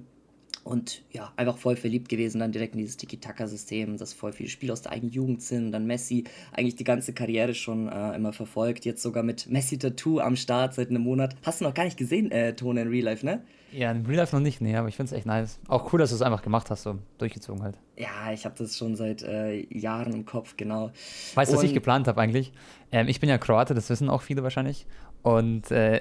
Und 0.62 1.02
ja, 1.10 1.32
einfach 1.36 1.56
voll 1.56 1.76
verliebt 1.76 2.08
gewesen, 2.08 2.38
dann 2.38 2.52
direkt 2.52 2.74
in 2.74 2.80
dieses 2.80 2.96
Tiki-Taka-System, 2.98 3.96
das 3.96 4.12
voll 4.12 4.32
viele 4.32 4.50
Spiele 4.50 4.72
aus 4.72 4.82
der 4.82 4.92
eigenen 4.92 5.12
Jugend 5.12 5.42
sind. 5.42 5.72
Dann 5.72 5.86
Messi, 5.86 6.24
eigentlich 6.52 6.76
die 6.76 6.84
ganze 6.84 7.12
Karriere 7.12 7.54
schon 7.54 7.88
äh, 7.88 8.14
immer 8.14 8.32
verfolgt. 8.32 8.84
Jetzt 8.84 9.02
sogar 9.02 9.22
mit 9.22 9.48
Messi-Tattoo 9.48 10.20
am 10.20 10.36
Start 10.36 10.74
seit 10.74 10.90
einem 10.90 11.02
Monat. 11.02 11.34
Hast 11.42 11.60
du 11.60 11.64
noch 11.64 11.74
gar 11.74 11.84
nicht 11.84 11.96
gesehen, 11.96 12.30
äh, 12.30 12.54
Tone 12.54 12.82
in 12.82 12.88
Real 12.88 13.04
Life, 13.04 13.24
ne? 13.24 13.42
Ja, 13.72 13.90
in 13.90 14.04
Real 14.04 14.18
Life 14.18 14.34
noch 14.34 14.42
nicht, 14.42 14.60
nee, 14.60 14.76
aber 14.76 14.88
ich 14.88 14.96
finde 14.96 15.12
es 15.12 15.16
echt 15.16 15.26
nice. 15.26 15.60
Auch 15.68 15.92
cool, 15.92 16.00
dass 16.00 16.10
du 16.10 16.16
es 16.16 16.22
einfach 16.22 16.42
gemacht 16.42 16.70
hast, 16.70 16.82
so 16.82 16.98
durchgezogen 17.18 17.62
halt. 17.62 17.78
Ja, 17.96 18.32
ich 18.32 18.44
habe 18.44 18.54
das 18.58 18.76
schon 18.76 18.96
seit 18.96 19.22
äh, 19.22 19.64
Jahren 19.72 20.12
im 20.12 20.26
Kopf, 20.26 20.56
genau. 20.56 20.90
Weißt 21.34 21.52
du, 21.52 21.56
was 21.56 21.62
ich 21.62 21.72
geplant 21.72 22.08
habe 22.08 22.20
eigentlich? 22.20 22.52
Ähm, 22.92 23.08
ich 23.08 23.20
bin 23.20 23.28
ja 23.28 23.38
Kroate, 23.38 23.74
das 23.74 23.88
wissen 23.88 24.08
auch 24.10 24.22
viele 24.22 24.42
wahrscheinlich. 24.42 24.86
Und 25.22 25.70
äh, 25.70 26.00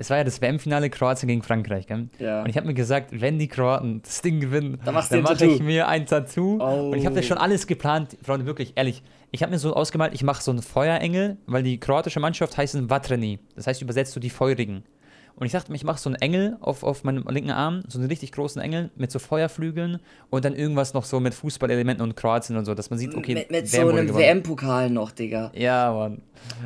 es 0.00 0.08
war 0.08 0.16
ja 0.16 0.24
das 0.24 0.40
WM-Finale 0.40 0.88
Kroatien 0.88 1.28
gegen 1.28 1.42
Frankreich, 1.42 1.86
gell? 1.86 2.08
Ja. 2.18 2.42
Und 2.42 2.48
ich 2.48 2.56
habe 2.56 2.66
mir 2.66 2.72
gesagt, 2.72 3.10
wenn 3.12 3.38
die 3.38 3.48
Kroaten 3.48 4.00
das 4.00 4.22
Ding 4.22 4.40
gewinnen, 4.40 4.78
dann, 4.82 4.94
dann 4.94 5.22
mache 5.22 5.44
ich 5.44 5.60
mir 5.60 5.88
ein 5.88 6.06
Tattoo. 6.06 6.58
Oh. 6.58 6.88
Und 6.90 6.96
ich 6.96 7.04
habe 7.04 7.16
ja 7.16 7.22
schon 7.22 7.36
alles 7.36 7.66
geplant, 7.66 8.16
Freunde, 8.22 8.46
wirklich, 8.46 8.72
ehrlich. 8.76 9.02
Ich 9.30 9.42
habe 9.42 9.52
mir 9.52 9.58
so 9.58 9.74
ausgemalt, 9.74 10.14
ich 10.14 10.22
mache 10.22 10.42
so 10.42 10.52
einen 10.52 10.62
Feuerengel, 10.62 11.36
weil 11.46 11.62
die 11.62 11.78
kroatische 11.78 12.18
Mannschaft 12.18 12.56
heißt 12.56 12.78
Vatreni. 12.88 13.40
Das 13.54 13.66
heißt, 13.66 13.82
übersetzt 13.82 14.16
du 14.16 14.20
die 14.20 14.30
Feurigen. 14.30 14.84
Und 15.36 15.46
ich 15.46 15.52
dachte 15.52 15.70
mir, 15.70 15.76
ich 15.76 15.84
mache 15.84 15.98
so 15.98 16.10
einen 16.10 16.16
Engel 16.16 16.56
auf, 16.60 16.82
auf 16.82 17.04
meinem 17.04 17.24
linken 17.28 17.50
Arm, 17.50 17.82
so 17.88 17.98
einen 17.98 18.08
richtig 18.08 18.32
großen 18.32 18.60
Engel 18.60 18.90
mit 18.96 19.10
so 19.10 19.18
Feuerflügeln 19.18 19.98
und 20.28 20.44
dann 20.44 20.54
irgendwas 20.54 20.94
noch 20.94 21.04
so 21.04 21.20
mit 21.20 21.34
Fußballelementen 21.34 22.04
und 22.04 22.16
Kroatien 22.16 22.56
und 22.56 22.64
so, 22.64 22.74
dass 22.74 22.90
man 22.90 22.98
sieht, 22.98 23.14
okay. 23.14 23.34
Mit, 23.34 23.50
mit 23.50 23.68
so 23.68 23.88
einem 23.88 24.14
WM-Pokal 24.14 24.90
noch, 24.90 25.12
Digga. 25.12 25.50
Ja, 25.54 25.92
Mann. 25.92 26.22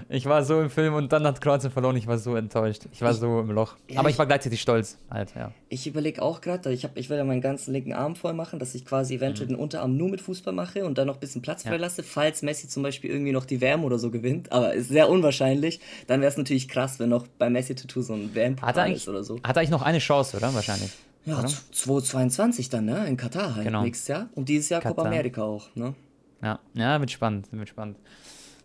Ich 0.09 0.27
war 0.27 0.45
so 0.45 0.61
im 0.61 0.71
Film 0.71 0.95
und 0.95 1.13
dann 1.13 1.25
hat 1.25 1.41
Kroatien 1.41 1.71
verloren, 1.71 1.97
ich 1.97 2.07
war 2.07 2.19
so 2.19 2.37
enttäuscht. 2.37 2.83
Ich 2.93 3.03
war 3.03 3.11
ich, 3.11 3.17
so 3.17 3.41
im 3.41 3.51
Loch. 3.51 3.77
Ja, 3.89 4.01
Aber 4.01 4.09
ich, 4.09 4.15
ich, 4.15 4.19
war 4.19 4.27
gleichzeitig 4.27 4.61
stolz, 4.61 4.99
halt, 5.11 5.35
ja. 5.35 5.53
Ich 5.69 5.87
überlege 5.87 6.23
auch 6.23 6.41
gerade, 6.41 6.73
ich, 6.73 6.89
ich 6.95 7.11
will 7.11 7.17
ja 7.17 7.25
meinen 7.25 7.41
ganzen 7.41 7.73
linken 7.73 7.93
Arm 7.93 8.17
voll 8.17 8.35
machen, 8.35 8.59
dass 8.59 8.75
ich 8.75 8.85
quasi 8.85 9.17
eventuell 9.17 9.49
mhm. 9.49 9.55
den 9.55 9.61
Unterarm 9.61 9.97
nur 9.97 10.09
mit 10.09 10.21
Fußball 10.21 10.55
mache 10.55 10.85
und 10.85 10.99
dann 10.99 11.07
noch 11.07 11.15
ein 11.15 11.21
bisschen 11.21 11.43
Platz 11.43 11.65
ja. 11.65 11.75
lasse, 11.75 12.03
falls 12.03 12.43
Messi 12.43 12.69
zum 12.69 12.83
Beispiel 12.83 13.11
irgendwie 13.11 13.33
noch 13.33 13.45
die 13.45 13.61
WM 13.61 13.85
oder 13.85 13.99
so 13.99 14.11
gewinnt. 14.11 14.53
Aber 14.53 14.75
ist 14.75 14.89
sehr 14.89 15.09
unwahrscheinlich. 15.09 15.81
Dann 16.07 16.21
wäre 16.21 16.31
es 16.31 16.37
natürlich 16.37 16.69
krass, 16.69 16.99
wenn 16.99 17.09
noch 17.09 17.27
bei 17.39 17.51
Messi-Tattoo 17.51 18.03
so 18.03 18.15
ein 18.15 18.35
WM-Pokal 18.35 18.64
ist 18.93 19.09
oder 19.09 19.25
so. 19.25 19.39
Hat 19.43 19.57
eigentlich 19.57 19.71
noch 19.71 19.83
eine 19.83 19.99
Chance, 19.99 20.37
oder? 20.37 20.53
Wahrscheinlich. 20.55 20.93
Ja, 21.27 21.45
2022 21.45 22.69
dann, 22.69 22.85
ne? 22.85 23.07
In 23.07 23.17
Katar 23.17 23.55
halt 23.55 23.65
genau. 23.65 23.83
nächstes 23.83 24.09
Jahr. 24.09 24.29
Und 24.35 24.49
dieses 24.49 24.69
Jahr 24.69 24.81
Katar. 24.81 24.97
Copa 24.97 25.09
America 25.09 25.43
auch, 25.43 25.75
ne? 25.75 25.95
Ja, 26.43 26.59
ja, 26.75 27.01
wird 27.01 27.11
spannend, 27.11 27.49
wird 27.51 27.69
spannend. 27.69 27.97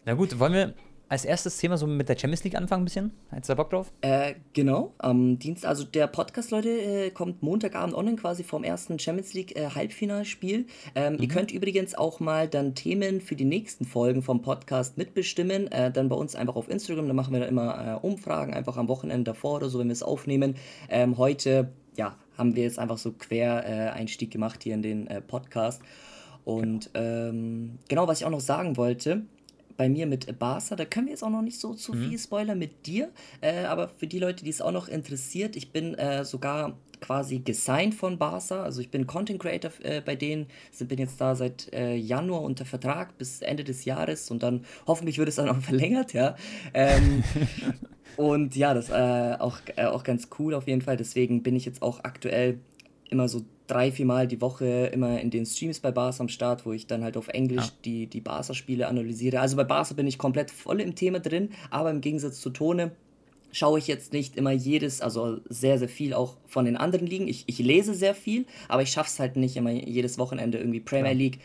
Na 0.06 0.14
gut, 0.14 0.38
wollen 0.40 0.54
wir 0.54 0.74
als 1.10 1.26
erstes 1.26 1.58
Thema 1.58 1.76
so 1.76 1.88
mit 1.88 2.08
der 2.08 2.18
Champions 2.18 2.44
League 2.44 2.56
anfangen 2.56 2.84
ein 2.84 2.86
bisschen? 2.86 3.12
Hättest 3.32 3.50
du 3.50 3.54
da 3.54 3.56
Bock 3.56 3.72
drauf? 3.72 3.92
Äh, 4.02 4.36
genau. 4.54 4.94
Am 5.00 5.40
Dienst, 5.40 5.66
also 5.66 5.84
der 5.84 6.06
Podcast, 6.06 6.52
Leute, 6.52 6.70
äh, 6.70 7.10
kommt 7.10 7.42
Montagabend 7.42 7.96
online 7.96 8.16
quasi 8.16 8.44
vom 8.44 8.64
ersten 8.64 9.00
Champions 9.00 9.34
League 9.34 9.58
äh, 9.58 9.72
Halbfinalspiel. 9.72 10.68
Ähm, 10.94 11.14
mhm. 11.14 11.20
Ihr 11.20 11.28
könnt 11.28 11.52
übrigens 11.52 11.96
auch 11.96 12.20
mal 12.20 12.48
dann 12.48 12.76
Themen 12.76 13.22
für 13.22 13.36
die 13.36 13.46
nächsten 13.46 13.86
Folgen 13.86 14.22
vom 14.22 14.44
Podcast 14.44 14.98
mitbestimmen. 15.00 15.72
Äh, 15.72 15.92
dann 15.92 16.10
bei 16.10 16.16
uns 16.16 16.36
einfach 16.36 16.56
auf 16.56 16.70
Instagram. 16.70 17.08
Da 17.08 17.14
machen 17.14 17.34
wir 17.34 17.40
dann 17.40 17.50
immer 17.50 18.00
äh, 18.04 18.06
Umfragen, 18.06 18.54
einfach 18.54 18.78
am 18.78 18.88
Wochenende 18.88 19.24
davor 19.32 19.56
oder 19.56 19.70
so, 19.70 19.80
wenn 19.80 19.88
wir 19.88 19.94
es 19.94 20.04
aufnehmen. 20.04 20.56
Ähm, 20.90 21.18
heute, 21.18 21.72
ja, 21.98 22.16
haben 22.38 22.56
wir 22.56 22.64
jetzt 22.64 22.78
einfach 22.78 23.00
so 23.00 23.14
Quereinstieg 23.14 24.30
gemacht 24.30 24.62
hier 24.62 24.76
in 24.76 24.84
den 24.84 25.10
Podcast. 25.28 25.82
Und 26.46 26.94
genau. 26.94 27.06
Ähm, 27.06 27.80
genau, 27.90 28.08
was 28.08 28.20
ich 28.20 28.26
auch 28.26 28.32
noch 28.32 28.40
sagen 28.40 28.78
wollte, 28.78 29.24
bei 29.80 29.88
mir 29.88 30.08
mit 30.08 30.38
Barca. 30.38 30.76
Da 30.76 30.84
können 30.84 31.08
wir 31.08 31.14
jetzt 31.14 31.24
auch 31.24 31.30
noch 31.30 31.42
nicht 31.42 31.58
so 31.58 31.74
zu 31.74 31.94
mhm. 31.94 32.10
viel 32.10 32.20
spoilern 32.20 32.60
mit 32.60 32.86
dir. 32.86 33.10
Äh, 33.40 33.64
aber 33.64 33.88
für 33.88 34.08
die 34.08 34.20
Leute, 34.20 34.44
die 34.44 34.50
es 34.50 34.62
auch 34.62 34.74
noch 34.74 34.90
interessiert, 34.90 35.56
ich 35.56 35.72
bin 35.72 35.94
äh, 35.94 36.26
sogar 36.26 36.78
quasi 37.00 37.40
gesigned 37.40 37.96
von 37.96 38.18
Barca. 38.18 38.62
Also 38.62 38.82
ich 38.82 38.92
bin 38.92 39.08
Content 39.08 39.40
Creator 39.40 39.72
äh, 39.82 40.02
bei 40.02 40.18
denen. 40.18 40.48
Ich 40.78 40.86
bin 40.86 41.00
jetzt 41.00 41.22
da 41.22 41.34
seit 41.34 41.74
äh, 41.74 41.96
Januar 41.96 42.42
unter 42.42 42.66
Vertrag 42.66 43.18
bis 43.18 43.42
Ende 43.42 43.64
des 43.64 43.86
Jahres 43.86 44.30
und 44.30 44.44
dann 44.44 44.66
hoffentlich 44.86 45.18
wird 45.18 45.30
es 45.30 45.36
dann 45.36 45.48
auch 45.48 45.62
verlängert, 45.62 46.12
ja. 46.12 46.36
Ähm, 46.74 47.24
und 48.18 48.58
ja, 48.58 48.74
das 48.74 48.90
äh, 48.90 49.38
auch, 49.40 49.60
äh, 49.78 49.86
auch 49.86 50.04
ganz 50.04 50.28
cool 50.40 50.56
auf 50.56 50.68
jeden 50.68 50.82
Fall. 50.82 50.98
Deswegen 50.98 51.42
bin 51.42 51.56
ich 51.56 51.64
jetzt 51.64 51.82
auch 51.82 52.04
aktuell 52.04 52.60
immer 53.10 53.30
so 53.30 53.46
drei, 53.70 53.92
vier 53.92 54.06
Mal 54.06 54.28
die 54.28 54.42
Woche 54.42 54.90
immer 54.94 55.20
in 55.20 55.30
den 55.30 55.46
Streams 55.46 55.80
bei 55.80 55.92
Bars 55.92 56.20
am 56.20 56.28
Start, 56.28 56.66
wo 56.66 56.74
ich 56.74 56.88
dann 56.88 57.04
halt 57.04 57.18
auf 57.18 57.28
Englisch 57.30 57.66
ja. 57.66 57.72
die, 57.86 58.08
die 58.08 58.22
Barca-Spiele 58.22 58.88
analysiere. 58.88 59.40
Also 59.40 59.56
bei 59.56 59.64
Barca 59.64 59.94
bin 59.94 60.08
ich 60.08 60.18
komplett 60.18 60.52
voll 60.52 60.82
im 60.82 60.96
Thema 60.96 61.20
drin, 61.20 61.50
aber 61.70 61.92
im 61.92 62.02
Gegensatz 62.02 62.42
zu 62.42 62.50
Tone 62.50 62.92
schaue 63.52 63.80
ich 63.80 63.88
jetzt 63.88 64.14
nicht 64.14 64.36
immer 64.36 64.52
jedes, 64.52 65.02
also 65.02 65.40
sehr, 65.50 65.80
sehr 65.80 65.90
viel 65.90 66.14
auch 66.14 66.36
von 66.48 66.66
den 66.66 66.78
anderen 66.78 67.08
Ligen. 67.08 67.28
Ich, 67.28 67.44
ich 67.48 67.60
lese 67.60 67.94
sehr 67.94 68.16
viel, 68.16 68.46
aber 68.68 68.82
ich 68.82 68.92
schaffe 68.92 69.10
es 69.10 69.20
halt 69.20 69.36
nicht 69.38 69.58
immer 69.58 69.72
jedes 69.72 70.18
Wochenende 70.18 70.58
irgendwie 70.60 70.80
Premier 70.80 71.14
League, 71.14 71.40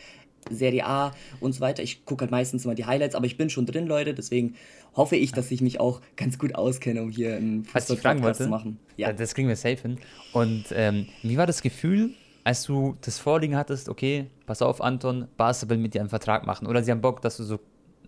Serie 0.51 0.87
A 0.87 1.13
und 1.41 1.53
so 1.53 1.61
weiter. 1.61 1.83
Ich 1.83 2.05
gucke 2.05 2.23
halt 2.23 2.31
meistens 2.31 2.65
immer 2.65 2.75
die 2.75 2.87
Highlights, 2.87 3.15
aber 3.15 3.27
ich 3.27 3.37
bin 3.37 3.51
schon 3.51 3.67
drin, 3.67 3.87
Leute, 3.87 4.15
deswegen 4.15 4.55
hoffe 4.95 5.17
ich, 5.17 5.33
dass 5.33 5.51
ich 5.51 5.61
mich 5.61 5.81
auch 5.81 6.01
ganz 6.17 6.39
gut 6.39 6.55
auskenne, 6.55 7.03
um 7.03 7.11
hier 7.11 7.37
einen 7.37 7.65
Fußball-Podcast 7.65 8.43
zu 8.43 8.49
machen. 8.49 8.79
Ja. 8.97 9.13
Das 9.13 9.35
kriegen 9.35 9.49
wir 9.49 9.57
safe 9.57 9.83
hin. 9.83 9.99
Und 10.33 10.67
ähm, 10.73 11.07
wie 11.23 11.37
war 11.37 11.47
das 11.47 11.63
Gefühl, 11.63 12.11
als 12.45 12.65
du 12.65 12.97
das 13.01 13.19
Vorliegen 13.19 13.57
hattest, 13.57 13.89
okay, 13.89 14.27
pass 14.47 14.63
auf, 14.63 14.81
Anton, 14.81 15.29
Barca 15.37 15.69
will 15.69 15.79
mit 15.79 15.95
dir 15.95 16.01
einen 16.01 16.11
Vertrag 16.11 16.47
machen 16.47 16.67
oder 16.67 16.83
sie 16.83 16.91
haben 16.91 17.01
Bock, 17.01 17.23
dass 17.23 17.39
du 17.39 17.43
so 17.43 17.59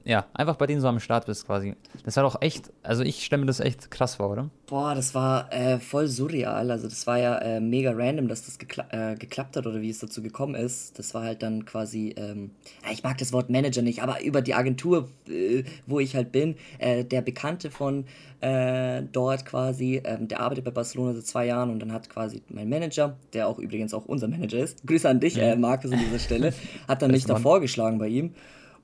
ja, 0.07 0.25
einfach 0.35 0.55
bei 0.55 0.69
denen 0.69 0.81
so 0.81 0.87
am 0.87 1.01
Start 1.01 1.27
bist 1.27 1.47
quasi. 1.47 1.75
Das 2.05 2.15
war 2.15 2.23
doch 2.23 2.41
echt, 2.41 2.71
also 2.85 3.03
ich 3.03 3.25
stelle 3.25 3.41
mir 3.41 3.47
das 3.47 3.59
echt 3.59 3.91
krass 3.91 4.15
vor, 4.15 4.31
oder? 4.31 4.51
Boah, 4.67 4.95
das 4.95 5.17
war 5.17 5.53
äh, 5.53 5.81
voll 5.81 6.07
surreal. 6.07 6.71
Also 6.71 6.89
das 6.89 7.09
war 7.09 7.19
ja 7.19 7.39
äh, 7.39 7.61
mega 7.61 7.91
random, 7.93 8.29
dass 8.29 8.47
das 8.47 8.57
gekla 8.57 8.87
äh, 8.91 9.17
geklappt 9.17 9.57
hat 9.57 9.67
oder 9.67 9.81
wie 9.81 9.91
es 9.91 9.99
dazu 9.99 10.23
gekommen 10.23 10.55
ist. 10.55 10.97
Das 10.97 11.13
war 11.13 11.25
halt 11.25 11.43
dann 11.43 11.65
quasi, 11.65 12.15
ähm, 12.17 12.53
ja, 12.85 12.93
ich 12.93 13.03
mag 13.03 13.19
das 13.19 13.33
Wort 13.33 13.51
Manager 13.51 13.83
nicht, 13.83 14.01
aber 14.01 14.23
über 14.23 14.43
die 14.43 14.55
Agentur, 14.55 15.09
äh, 15.29 15.65
wo 15.87 15.99
ich 15.99 16.15
halt 16.15 16.31
bin, 16.31 16.55
äh, 16.79 17.05
der 17.05 17.21
Bekannte 17.21 17.73
von 17.73 18.05
äh, 18.41 19.03
dort 19.11 19.45
quasi, 19.45 20.01
ähm, 20.05 20.29
der 20.29 20.39
arbeitet 20.39 20.65
bei 20.65 20.71
Barcelona 20.71 21.15
seit 21.15 21.27
zwei 21.27 21.47
Jahren 21.47 21.71
und 21.71 21.81
dann 21.81 21.93
hat 21.93 22.09
quasi 22.09 22.43
mein 22.49 22.69
Manager, 22.69 23.17
der 23.33 23.49
auch 23.49 23.59
übrigens 23.59 23.93
auch 23.93 24.05
unser 24.05 24.29
Manager 24.29 24.59
ist, 24.59 24.87
Grüße 24.87 25.09
an 25.09 25.19
dich, 25.19 25.35
ja. 25.35 25.57
Markus 25.57 25.91
an 25.91 25.99
dieser 25.99 26.21
Stelle, 26.21 26.53
hat 26.87 27.03
dann 27.03 27.11
mich 27.11 27.25
da 27.25 27.35
vorgeschlagen 27.35 27.99
bei 27.99 28.07
ihm. 28.07 28.35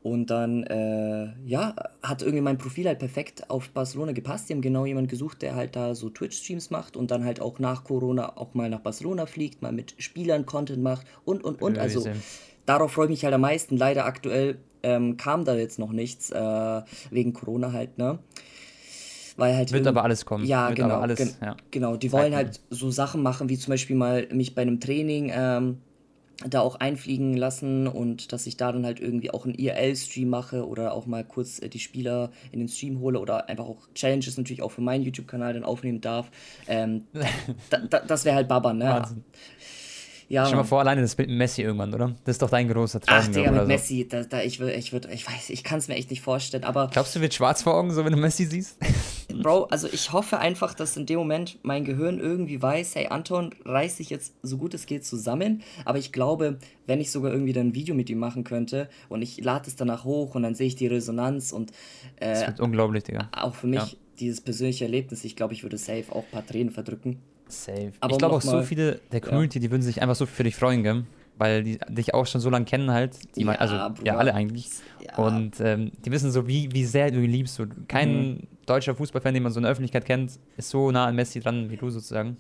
Und 0.03 0.31
dann, 0.31 0.65
äh, 0.65 1.33
ja, 1.47 1.77
hat 2.03 2.23
irgendwie 2.23 2.41
mein 2.41 2.59
Profil 2.59 2.87
halt 2.87 2.99
perfekt 2.99 3.49
auf 3.51 3.71
Barcelona 3.71 4.11
gepasst. 4.11 4.49
Die 4.49 4.55
haben 4.55 4.61
genau 4.61 4.85
jemanden 4.85 5.09
gesucht, 5.09 5.43
der 5.43 5.55
halt 5.55 5.77
da 5.77 5.95
so 5.95 6.11
Twitch-Streams 6.11 6.71
macht 6.71 6.97
und 6.97 7.13
dann 7.13 7.25
halt 7.25 7.41
auch 7.41 7.61
nach 7.61 7.85
Corona 7.85 8.37
auch 8.37 8.55
mal 8.55 8.69
nach 8.69 8.81
Barcelona 8.81 9.27
fliegt, 9.27 9.63
mal 9.63 9.71
mit 9.71 9.95
Spielern 9.99 10.45
Content 10.45 10.83
macht 10.83 11.07
und, 11.25 11.45
und, 11.45 11.63
und. 11.63 11.79
Also 11.79 12.05
darauf 12.67 12.93
freue 12.93 13.07
ich 13.07 13.11
mich 13.11 13.25
halt 13.25 13.35
am 13.35 13.43
meisten. 13.43 13.77
Leider 13.77 14.05
aktuell 14.05 14.59
ähm, 14.83 15.17
kam 15.17 15.45
da 15.45 15.55
jetzt 15.55 15.79
noch 15.79 15.93
nichts, 15.93 16.31
äh, 16.31 16.83
wegen 17.11 17.33
Corona 17.33 17.73
halt, 17.73 17.97
ne? 17.99 18.19
Weil 19.37 19.57
halt 19.57 19.73
Wird 19.73 19.87
aber 19.87 20.03
alles 20.03 20.27
kommen. 20.27 20.45
Ja, 20.45 20.69
Wird 20.69 20.79
genau. 20.79 20.99
alles, 20.99 21.19
gen 21.19 21.31
ja. 21.41 21.57
Genau, 21.71 21.97
die 21.97 22.13
wollen 22.13 22.35
halt 22.35 22.61
so 22.71 22.91
Sachen 22.91 23.23
machen, 23.23 23.49
wie 23.49 23.57
zum 23.57 23.71
Beispiel 23.71 23.97
mal 23.97 24.29
mich 24.33 24.55
bei 24.55 24.63
einem 24.63 24.81
Training 24.81 25.33
ähm, 25.35 25.79
da 26.49 26.61
auch 26.61 26.77
einfliegen 26.77 27.37
lassen 27.37 27.87
und 27.87 28.33
dass 28.33 28.47
ich 28.47 28.57
da 28.57 28.73
dann 28.73 28.85
halt 28.85 29.01
irgendwie 29.01 29.31
auch 29.31 29.45
einen 29.45 29.55
IRL-Stream 29.55 30.29
mache 30.29 30.67
oder 30.67 30.95
auch 30.95 31.07
mal 31.07 31.25
kurz 31.25 31.61
äh, 31.61 31.69
die 31.69 31.79
Spieler 31.79 32.31
in 32.51 32.59
den 32.59 32.69
Stream 32.69 33.01
hole 33.01 33.19
oder 33.19 33.49
einfach 33.49 33.65
auch 33.65 33.89
Challenges 33.95 34.37
natürlich 34.37 34.63
auch 34.63 34.71
für 34.71 34.81
meinen 34.81 35.05
YouTube-Kanal 35.05 35.55
dann 35.55 35.65
aufnehmen 35.65 36.01
darf. 36.01 36.31
Ähm, 36.67 37.07
da, 37.71 37.79
da, 37.79 38.01
das 38.01 38.25
wäre 38.25 38.37
halt 38.37 38.49
Baba, 38.49 38.73
ne? 38.73 38.85
Wahnsinn. 38.85 39.25
Ja, 40.29 40.47
Stell 40.47 40.57
mal 40.57 40.65
vor, 40.65 40.81
alleine 40.81 41.03
das 41.03 41.15
Bild 41.15 41.29
mit 41.29 41.37
Messi 41.37 41.61
irgendwann, 41.61 41.93
oder? 41.93 42.15
Das 42.25 42.37
ist 42.37 42.43
doch 42.43 42.49
dein 42.49 42.67
großer 42.67 43.01
Traum. 43.01 43.19
Ach, 43.21 43.29
Digga, 43.29 43.51
mit 43.51 43.61
so. 43.61 43.67
Messi, 43.67 44.09
da, 44.09 44.23
da, 44.23 44.41
ich, 44.41 44.61
will, 44.61 44.71
ich, 44.71 44.91
würd, 44.91 45.07
ich 45.13 45.27
weiß, 45.27 45.51
ich 45.51 45.63
kann 45.63 45.79
es 45.79 45.89
mir 45.89 45.97
echt 45.97 46.09
nicht 46.09 46.23
vorstellen, 46.23 46.65
aber... 46.65 46.89
Glaubst 46.91 47.15
du, 47.15 47.21
wird 47.21 47.35
schwarz 47.35 47.63
vor 47.63 47.75
Augen, 47.75 47.91
so 47.93 48.03
wenn 48.07 48.13
du 48.13 48.19
Messi 48.19 48.47
siehst? 48.47 48.79
Bro, 49.41 49.65
also 49.65 49.89
ich 49.91 50.13
hoffe 50.13 50.39
einfach, 50.39 50.75
dass 50.75 50.97
in 50.97 51.07
dem 51.07 51.19
Moment 51.19 51.59
mein 51.63 51.85
Gehirn 51.85 52.19
irgendwie 52.19 52.61
weiß, 52.61 52.95
hey 52.95 53.09
Anton, 53.09 53.55
reiß 53.65 53.97
dich 53.97 54.11
jetzt 54.11 54.35
so 54.43 54.59
gut 54.59 54.75
es 54.75 54.87
geht 54.87 55.05
zusammen, 55.05 55.63
aber 55.85 55.99
ich 55.99 56.13
glaube, 56.13 56.59
wenn 56.87 57.01
ich 57.01 57.11
sogar 57.11 57.33
irgendwie 57.33 57.53
dann 57.53 57.69
ein 57.69 57.75
Video 57.75 57.95
mit 57.95 58.11
ihm 58.11 58.19
machen 58.19 58.45
könnte 58.45 58.89
und 59.09 59.23
ich 59.23 59.43
lade 59.43 59.69
es 59.69 59.77
danach 59.77 60.05
hoch 60.05 60.35
und 60.35 60.43
dann 60.43 60.55
sehe 60.55 60.67
ich 60.67 60.77
die 60.77 60.87
Resonanz 60.87 61.53
und... 61.53 61.71
Äh, 62.17 62.31
das 62.33 62.47
wird 62.49 62.61
unglaublich, 62.61 63.05
Digga. 63.05 63.29
Auch 63.33 63.55
für 63.55 63.67
mich 63.67 63.81
ja. 63.81 63.99
dieses 64.19 64.41
persönliche 64.41 64.85
Erlebnis, 64.85 65.25
ich 65.25 65.37
glaube, 65.37 65.55
ich 65.55 65.63
würde 65.63 65.79
safe 65.79 66.05
auch 66.11 66.25
ein 66.25 66.31
paar 66.31 66.47
Tränen 66.47 66.73
verdrücken. 66.73 67.19
Safe. 67.49 67.93
Aber 68.01 68.13
ich 68.13 68.19
glaube 68.19 68.37
auch 68.37 68.43
so 68.43 68.63
viele 68.63 69.01
der 69.13 69.21
Community, 69.21 69.59
ja. 69.59 69.63
die 69.63 69.71
würden 69.71 69.83
sich 69.83 70.01
einfach 70.01 70.17
so 70.17 70.27
für 70.27 70.43
dich 70.43 70.57
freuen, 70.57 70.83
gell? 70.83 71.05
Weil 71.39 71.63
die 71.63 71.79
dich 71.89 72.15
auch 72.15 72.27
schon 72.27 72.41
so 72.41 72.51
lange 72.51 72.65
kennen 72.67 72.91
halt. 72.91 73.17
Die 73.37 73.43
ja, 73.43 73.53
also 73.53 73.75
Bruder. 73.75 74.05
ja, 74.05 74.17
alle 74.17 74.35
eigentlich. 74.35 74.69
Ja. 75.05 75.17
Und 75.17 75.61
ähm, 75.61 75.91
die 76.05 76.11
wissen 76.11 76.31
so, 76.31 76.47
wie, 76.47 76.71
wie 76.73 76.85
sehr 76.85 77.11
du 77.11 77.21
ihn 77.21 77.31
liebst. 77.31 77.55
So, 77.55 77.65
kein 77.89 78.15
mhm. 78.15 78.39
Deutscher 78.67 78.95
Fußballfan, 78.95 79.35
den 79.35 79.43
man 79.43 79.53
so 79.53 79.59
in 79.59 79.65
der 79.65 79.73
Öffentlichkeit 79.73 80.05
kennt, 80.05 80.39
ist 80.57 80.71
so 80.71 80.91
nah 80.91 81.07
an 81.07 81.17
Messi 81.17 81.41
dran 81.41 81.71
wie 81.71 81.77
du 81.77 81.91
sozusagen. 81.91 82.37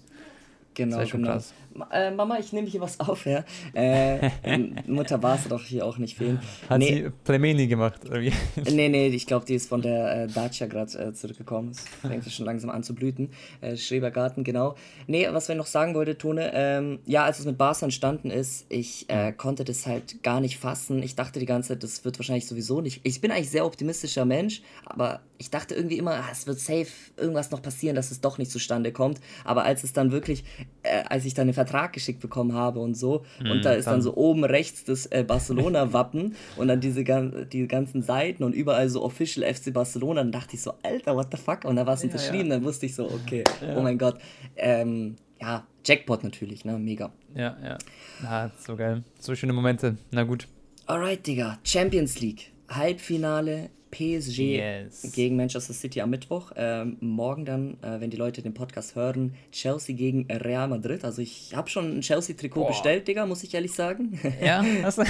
Genau, 0.74 0.98
das 0.98 1.10
genau. 1.10 1.28
Krass. 1.28 1.52
Äh, 1.90 2.10
Mama, 2.10 2.38
ich 2.38 2.52
nehme 2.52 2.66
hier 2.66 2.80
was 2.80 3.00
auf, 3.00 3.24
ja. 3.26 3.44
Äh, 3.72 4.30
Mutter 4.86 5.18
Bas 5.18 5.48
doch 5.48 5.62
hier 5.62 5.86
auch 5.86 5.98
nicht 5.98 6.16
fehlen. 6.16 6.40
Hat 6.68 6.78
nee. 6.78 7.04
sie 7.04 7.10
Plemeni 7.24 7.66
gemacht, 7.66 8.04
oder 8.06 8.20
wie? 8.20 8.32
Nee, 8.70 8.88
nee, 8.88 9.08
ich 9.08 9.26
glaube, 9.26 9.46
die 9.46 9.54
ist 9.54 9.68
von 9.68 9.82
der 9.82 10.24
äh, 10.24 10.26
Dacia 10.28 10.66
gerade 10.66 10.98
äh, 10.98 11.12
zurückgekommen. 11.12 11.70
Es 11.70 11.84
fängt 12.06 12.30
schon 12.30 12.46
langsam 12.46 12.70
an 12.70 12.82
zu 12.82 12.94
blüten. 12.94 13.30
Äh, 13.60 13.76
Schrebergarten, 13.76 14.44
genau. 14.44 14.76
Nee, 15.06 15.28
was 15.30 15.48
wir 15.48 15.54
noch 15.54 15.66
sagen 15.66 15.94
wollte, 15.94 16.16
Tone, 16.18 16.52
ähm, 16.54 16.98
ja, 17.06 17.24
als 17.24 17.38
es 17.38 17.46
mit 17.46 17.58
Bas 17.58 17.82
entstanden 17.82 18.30
ist, 18.30 18.66
ich 18.68 19.06
äh, 19.08 19.30
mhm. 19.30 19.36
konnte 19.36 19.64
das 19.64 19.86
halt 19.86 20.22
gar 20.22 20.40
nicht 20.40 20.58
fassen. 20.58 21.02
Ich 21.02 21.16
dachte 21.16 21.40
die 21.40 21.46
ganze 21.46 21.70
Zeit, 21.70 21.82
das 21.82 22.04
wird 22.04 22.18
wahrscheinlich 22.18 22.46
sowieso 22.46 22.80
nicht. 22.80 23.00
Ich 23.02 23.20
bin 23.20 23.30
eigentlich 23.30 23.50
sehr 23.50 23.64
optimistischer 23.64 24.24
Mensch, 24.24 24.62
aber 24.84 25.20
ich 25.42 25.50
dachte 25.50 25.74
irgendwie 25.74 25.98
immer, 25.98 26.12
ah, 26.12 26.28
es 26.30 26.46
wird 26.46 26.60
safe 26.60 26.86
irgendwas 27.16 27.50
noch 27.50 27.60
passieren, 27.60 27.96
dass 27.96 28.12
es 28.12 28.20
doch 28.20 28.38
nicht 28.38 28.50
zustande 28.50 28.92
kommt. 28.92 29.20
Aber 29.44 29.64
als 29.64 29.82
es 29.82 29.92
dann 29.92 30.12
wirklich, 30.12 30.44
äh, 30.84 31.02
als 31.08 31.24
ich 31.24 31.34
dann 31.34 31.48
den 31.48 31.54
Vertrag 31.54 31.92
geschickt 31.92 32.20
bekommen 32.20 32.54
habe 32.54 32.78
und 32.78 32.94
so, 32.94 33.24
mm, 33.40 33.50
und 33.50 33.64
da 33.64 33.72
ist 33.72 33.86
dann, 33.86 33.94
dann 33.94 34.02
so 34.02 34.14
oben 34.14 34.44
rechts 34.44 34.84
das 34.84 35.06
äh, 35.06 35.24
Barcelona-Wappen 35.26 36.36
und 36.56 36.68
dann 36.68 36.80
diese 36.80 37.02
die 37.02 37.66
ganzen 37.66 38.02
Seiten 38.02 38.44
und 38.44 38.54
überall 38.54 38.88
so 38.88 39.02
Official 39.02 39.52
FC 39.52 39.72
Barcelona, 39.72 40.22
dann 40.22 40.30
dachte 40.30 40.54
ich 40.54 40.62
so, 40.62 40.74
Alter, 40.84 41.16
what 41.16 41.26
the 41.32 41.36
fuck? 41.36 41.64
Und 41.64 41.74
da 41.74 41.86
war 41.86 41.94
es 41.94 42.04
unterschrieben, 42.04 42.46
ja, 42.46 42.54
ja. 42.54 42.54
dann 42.54 42.64
wusste 42.64 42.86
ich 42.86 42.94
so, 42.94 43.06
okay, 43.06 43.42
ja. 43.60 43.76
oh 43.76 43.82
mein 43.82 43.98
Gott. 43.98 44.18
Ähm, 44.54 45.16
ja, 45.40 45.66
Jackpot 45.84 46.22
natürlich, 46.22 46.64
ne? 46.64 46.78
Mega. 46.78 47.10
Ja, 47.34 47.56
ja. 47.64 47.78
Ja, 48.22 48.50
so 48.56 48.76
geil. 48.76 49.02
So 49.18 49.34
schöne 49.34 49.52
Momente. 49.52 49.96
Na 50.12 50.22
gut. 50.22 50.46
Alright, 50.86 51.26
Digga. 51.26 51.58
Champions 51.64 52.20
League. 52.20 52.52
Halbfinale 52.68 53.70
PSG 53.92 54.56
yes. 54.56 55.12
gegen 55.12 55.36
Manchester 55.36 55.74
City 55.74 56.00
am 56.00 56.10
Mittwoch. 56.10 56.50
Ähm, 56.56 56.96
morgen 57.00 57.44
dann, 57.44 57.76
äh, 57.82 58.00
wenn 58.00 58.10
die 58.10 58.16
Leute 58.16 58.42
den 58.42 58.54
Podcast 58.54 58.96
hören, 58.96 59.34
Chelsea 59.52 59.94
gegen 59.94 60.26
Real 60.32 60.66
Madrid. 60.66 61.04
Also 61.04 61.22
ich 61.22 61.54
habe 61.54 61.68
schon 61.68 61.98
ein 61.98 62.00
Chelsea-Trikot 62.00 62.64
bestellt, 62.66 63.06
Digga, 63.06 63.26
muss 63.26 63.44
ich 63.44 63.54
ehrlich 63.54 63.72
sagen. 63.72 64.18
Ja, 64.42 64.64
hast 64.82 64.98
du? 64.98 65.02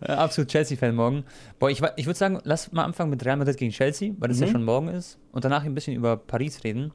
Absolut 0.00 0.50
Chelsea-Fan 0.50 0.94
morgen. 0.94 1.24
Boah, 1.58 1.70
ich, 1.70 1.80
ich 1.96 2.06
würde 2.06 2.18
sagen, 2.18 2.40
lass 2.44 2.72
mal 2.72 2.84
anfangen 2.84 3.10
mit 3.10 3.24
Real 3.24 3.36
Madrid 3.36 3.58
gegen 3.58 3.70
Chelsea, 3.70 4.14
weil 4.18 4.30
das 4.30 4.38
mhm. 4.38 4.46
ja 4.46 4.52
schon 4.52 4.64
morgen 4.64 4.88
ist. 4.88 5.18
Und 5.32 5.44
danach 5.44 5.64
ein 5.64 5.74
bisschen 5.74 5.94
über 5.94 6.16
Paris 6.16 6.64
reden. 6.64 6.92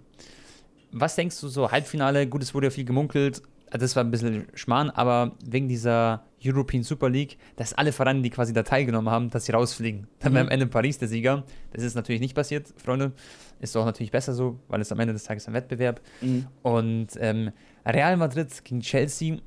Was 0.91 1.15
denkst 1.15 1.39
du 1.39 1.47
so, 1.47 1.71
Halbfinale, 1.71 2.27
gut, 2.27 2.41
es 2.41 2.55
wurde 2.55 2.67
ja 2.67 2.71
viel 2.71 2.85
gemunkelt, 2.85 3.43
das 3.69 3.95
war 3.95 4.03
ein 4.03 4.11
bisschen 4.11 4.47
Schmarrn, 4.53 4.89
aber 4.89 5.35
wegen 5.45 5.67
dieser 5.67 6.23
European 6.43 6.83
Super 6.83 7.09
League, 7.09 7.37
dass 7.55 7.73
alle 7.73 7.91
Vereine, 7.91 8.21
die 8.21 8.29
quasi 8.29 8.53
da 8.53 8.63
teilgenommen 8.63 9.09
haben, 9.11 9.29
dass 9.29 9.45
sie 9.45 9.51
rausfliegen. 9.51 10.07
Dann 10.19 10.31
mhm. 10.31 10.35
wäre 10.35 10.45
am 10.45 10.51
Ende 10.51 10.67
Paris 10.67 10.97
der 10.99 11.07
Sieger. 11.07 11.43
Das 11.73 11.83
ist 11.83 11.95
natürlich 11.95 12.21
nicht 12.21 12.35
passiert, 12.35 12.73
Freunde. 12.77 13.13
Ist 13.59 13.75
auch 13.75 13.85
natürlich 13.85 14.11
besser 14.11 14.33
so, 14.33 14.59
weil 14.67 14.81
es 14.81 14.91
am 14.91 14.99
Ende 14.99 15.13
des 15.13 15.23
Tages 15.23 15.47
ein 15.47 15.53
Wettbewerb. 15.53 16.01
Mhm. 16.21 16.47
Und 16.61 17.07
ähm, 17.19 17.51
Real 17.85 18.17
Madrid 18.17 18.63
gegen 18.63 18.81
Chelsea. 18.81 19.37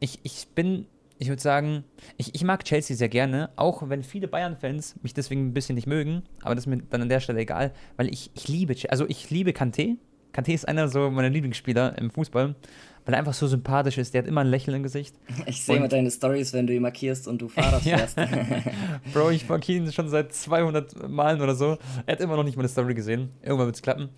Ich, 0.00 0.20
ich 0.22 0.48
bin, 0.54 0.86
ich 1.18 1.28
würde 1.28 1.40
sagen, 1.40 1.84
ich, 2.18 2.34
ich 2.34 2.44
mag 2.44 2.64
Chelsea 2.64 2.96
sehr 2.96 3.08
gerne, 3.08 3.50
auch 3.56 3.88
wenn 3.88 4.02
viele 4.02 4.28
Bayern-Fans 4.28 4.96
mich 5.02 5.14
deswegen 5.14 5.46
ein 5.46 5.54
bisschen 5.54 5.76
nicht 5.76 5.86
mögen. 5.86 6.24
Aber 6.42 6.54
das 6.54 6.64
ist 6.64 6.68
mir 6.68 6.78
dann 6.90 7.02
an 7.02 7.08
der 7.08 7.20
Stelle 7.20 7.40
egal, 7.40 7.72
weil 7.96 8.08
ich, 8.12 8.30
ich 8.34 8.48
liebe, 8.48 8.74
also 8.90 9.06
ich 9.08 9.30
liebe 9.30 9.52
Kanté. 9.52 9.96
Kanté 10.34 10.52
ist 10.52 10.66
einer 10.66 10.88
so 10.88 11.10
meiner 11.10 11.30
Lieblingsspieler 11.30 11.96
im 11.98 12.10
Fußball 12.10 12.54
weil 13.04 13.14
er 13.14 13.18
einfach 13.18 13.34
so 13.34 13.46
sympathisch 13.46 13.98
ist. 13.98 14.14
Der 14.14 14.22
hat 14.22 14.28
immer 14.28 14.40
ein 14.40 14.46
Lächeln 14.46 14.76
im 14.76 14.82
Gesicht. 14.82 15.14
Ich 15.46 15.62
sehe 15.62 15.76
immer 15.76 15.88
deine 15.88 16.10
Stories, 16.10 16.52
wenn 16.52 16.66
du 16.66 16.74
ihn 16.74 16.82
markierst 16.82 17.28
und 17.28 17.40
du 17.40 17.48
Fahrrad 17.48 17.82
fährst. 17.82 18.16
Bro, 19.12 19.30
ich 19.30 19.48
markiere 19.48 19.84
ihn 19.84 19.92
schon 19.92 20.08
seit 20.08 20.32
200 20.32 21.08
Malen 21.08 21.40
oder 21.40 21.54
so. 21.54 21.78
Er 22.06 22.12
hat 22.12 22.20
immer 22.20 22.36
noch 22.36 22.44
nicht 22.44 22.56
meine 22.56 22.68
Story 22.68 22.94
gesehen. 22.94 23.30
Irgendwann 23.42 23.66
wird 23.66 23.76
es 23.76 23.82
klappen. 23.82 24.08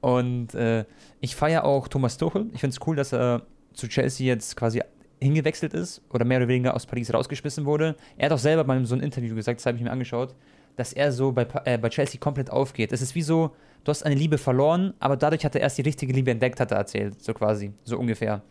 Und 0.00 0.54
äh, 0.54 0.84
ich 1.20 1.36
feiere 1.36 1.64
auch 1.64 1.88
Thomas 1.88 2.16
Tuchel. 2.16 2.46
Ich 2.54 2.60
finde 2.60 2.74
es 2.74 2.86
cool, 2.86 2.96
dass 2.96 3.12
er 3.12 3.42
zu 3.74 3.88
Chelsea 3.88 4.26
jetzt 4.26 4.56
quasi 4.56 4.82
hingewechselt 5.20 5.74
ist 5.74 6.02
oder 6.10 6.24
mehr 6.24 6.38
oder 6.38 6.48
weniger 6.48 6.74
aus 6.74 6.86
Paris 6.86 7.12
rausgeschmissen 7.12 7.64
wurde. 7.64 7.96
Er 8.16 8.26
hat 8.26 8.32
auch 8.32 8.38
selber 8.38 8.64
mal 8.64 8.78
in 8.78 8.86
so 8.86 8.94
einem 8.94 9.04
Interview 9.04 9.34
gesagt, 9.34 9.60
das 9.60 9.66
habe 9.66 9.76
ich 9.76 9.84
mir 9.84 9.90
angeschaut, 9.90 10.34
dass 10.76 10.92
er 10.92 11.12
so 11.12 11.32
bei, 11.32 11.46
äh, 11.64 11.78
bei 11.78 11.88
Chelsea 11.88 12.20
komplett 12.20 12.50
aufgeht. 12.50 12.92
Es 12.92 13.02
ist 13.02 13.14
wie 13.14 13.22
so, 13.22 13.54
du 13.84 13.90
hast 13.90 14.04
eine 14.04 14.14
Liebe 14.14 14.38
verloren, 14.38 14.94
aber 15.00 15.16
dadurch 15.16 15.44
hat 15.44 15.54
er 15.54 15.60
erst 15.60 15.78
die 15.78 15.82
richtige 15.82 16.12
Liebe 16.12 16.30
entdeckt, 16.30 16.60
hat 16.60 16.70
er 16.70 16.78
erzählt, 16.78 17.22
so 17.22 17.34
quasi, 17.34 17.72
so 17.84 17.98
ungefähr. 17.98 18.42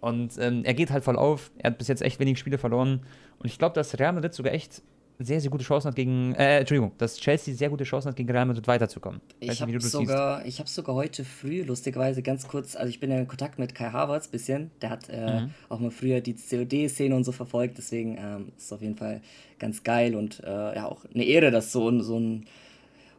Und 0.00 0.38
ähm, 0.38 0.64
er 0.64 0.74
geht 0.74 0.90
halt 0.90 1.04
voll 1.04 1.16
auf. 1.16 1.50
Er 1.58 1.70
hat 1.70 1.78
bis 1.78 1.88
jetzt 1.88 2.02
echt 2.02 2.20
wenig 2.20 2.38
Spiele 2.38 2.58
verloren. 2.58 3.00
Und 3.38 3.46
ich 3.46 3.58
glaube, 3.58 3.74
dass 3.74 3.98
Real 3.98 4.12
Madrid 4.12 4.32
sogar 4.32 4.52
echt 4.52 4.82
sehr, 5.18 5.40
sehr 5.40 5.50
gute 5.50 5.64
Chancen 5.64 5.88
hat 5.88 5.96
gegen, 5.96 6.34
äh, 6.34 6.60
Entschuldigung, 6.60 6.92
dass 6.98 7.16
Chelsea 7.16 7.54
sehr 7.54 7.70
gute 7.70 7.84
Chancen 7.84 8.08
hat, 8.08 8.16
gegen 8.16 8.30
Real 8.30 8.46
Madrid 8.46 8.66
weiterzukommen. 8.68 9.20
Ich 9.40 9.60
habe 9.60 9.80
sogar, 9.80 10.46
ich 10.46 10.60
habe 10.60 10.68
sogar 10.68 10.94
heute 10.94 11.24
früh, 11.24 11.62
lustigerweise 11.62 12.22
ganz 12.22 12.46
kurz, 12.46 12.76
also 12.76 12.88
ich 12.88 13.00
bin 13.00 13.10
ja 13.10 13.18
in 13.18 13.26
Kontakt 13.26 13.58
mit 13.58 13.74
Kai 13.74 13.90
Havertz 13.90 14.28
ein 14.28 14.30
bisschen, 14.30 14.70
der 14.80 14.90
hat 14.90 15.08
äh, 15.08 15.40
mhm. 15.40 15.50
auch 15.68 15.80
mal 15.80 15.90
früher 15.90 16.20
die 16.20 16.34
COD-Szene 16.34 17.14
und 17.14 17.24
so 17.24 17.32
verfolgt, 17.32 17.78
deswegen 17.78 18.16
ähm, 18.16 18.52
ist 18.56 18.66
es 18.66 18.72
auf 18.72 18.80
jeden 18.80 18.96
Fall 18.96 19.20
ganz 19.58 19.82
geil 19.82 20.14
und 20.14 20.40
äh, 20.44 20.76
ja 20.76 20.86
auch 20.86 21.04
eine 21.12 21.24
Ehre, 21.24 21.50
dass 21.50 21.72
so 21.72 21.88
ein, 21.88 22.00
so 22.02 22.18
ein 22.18 22.46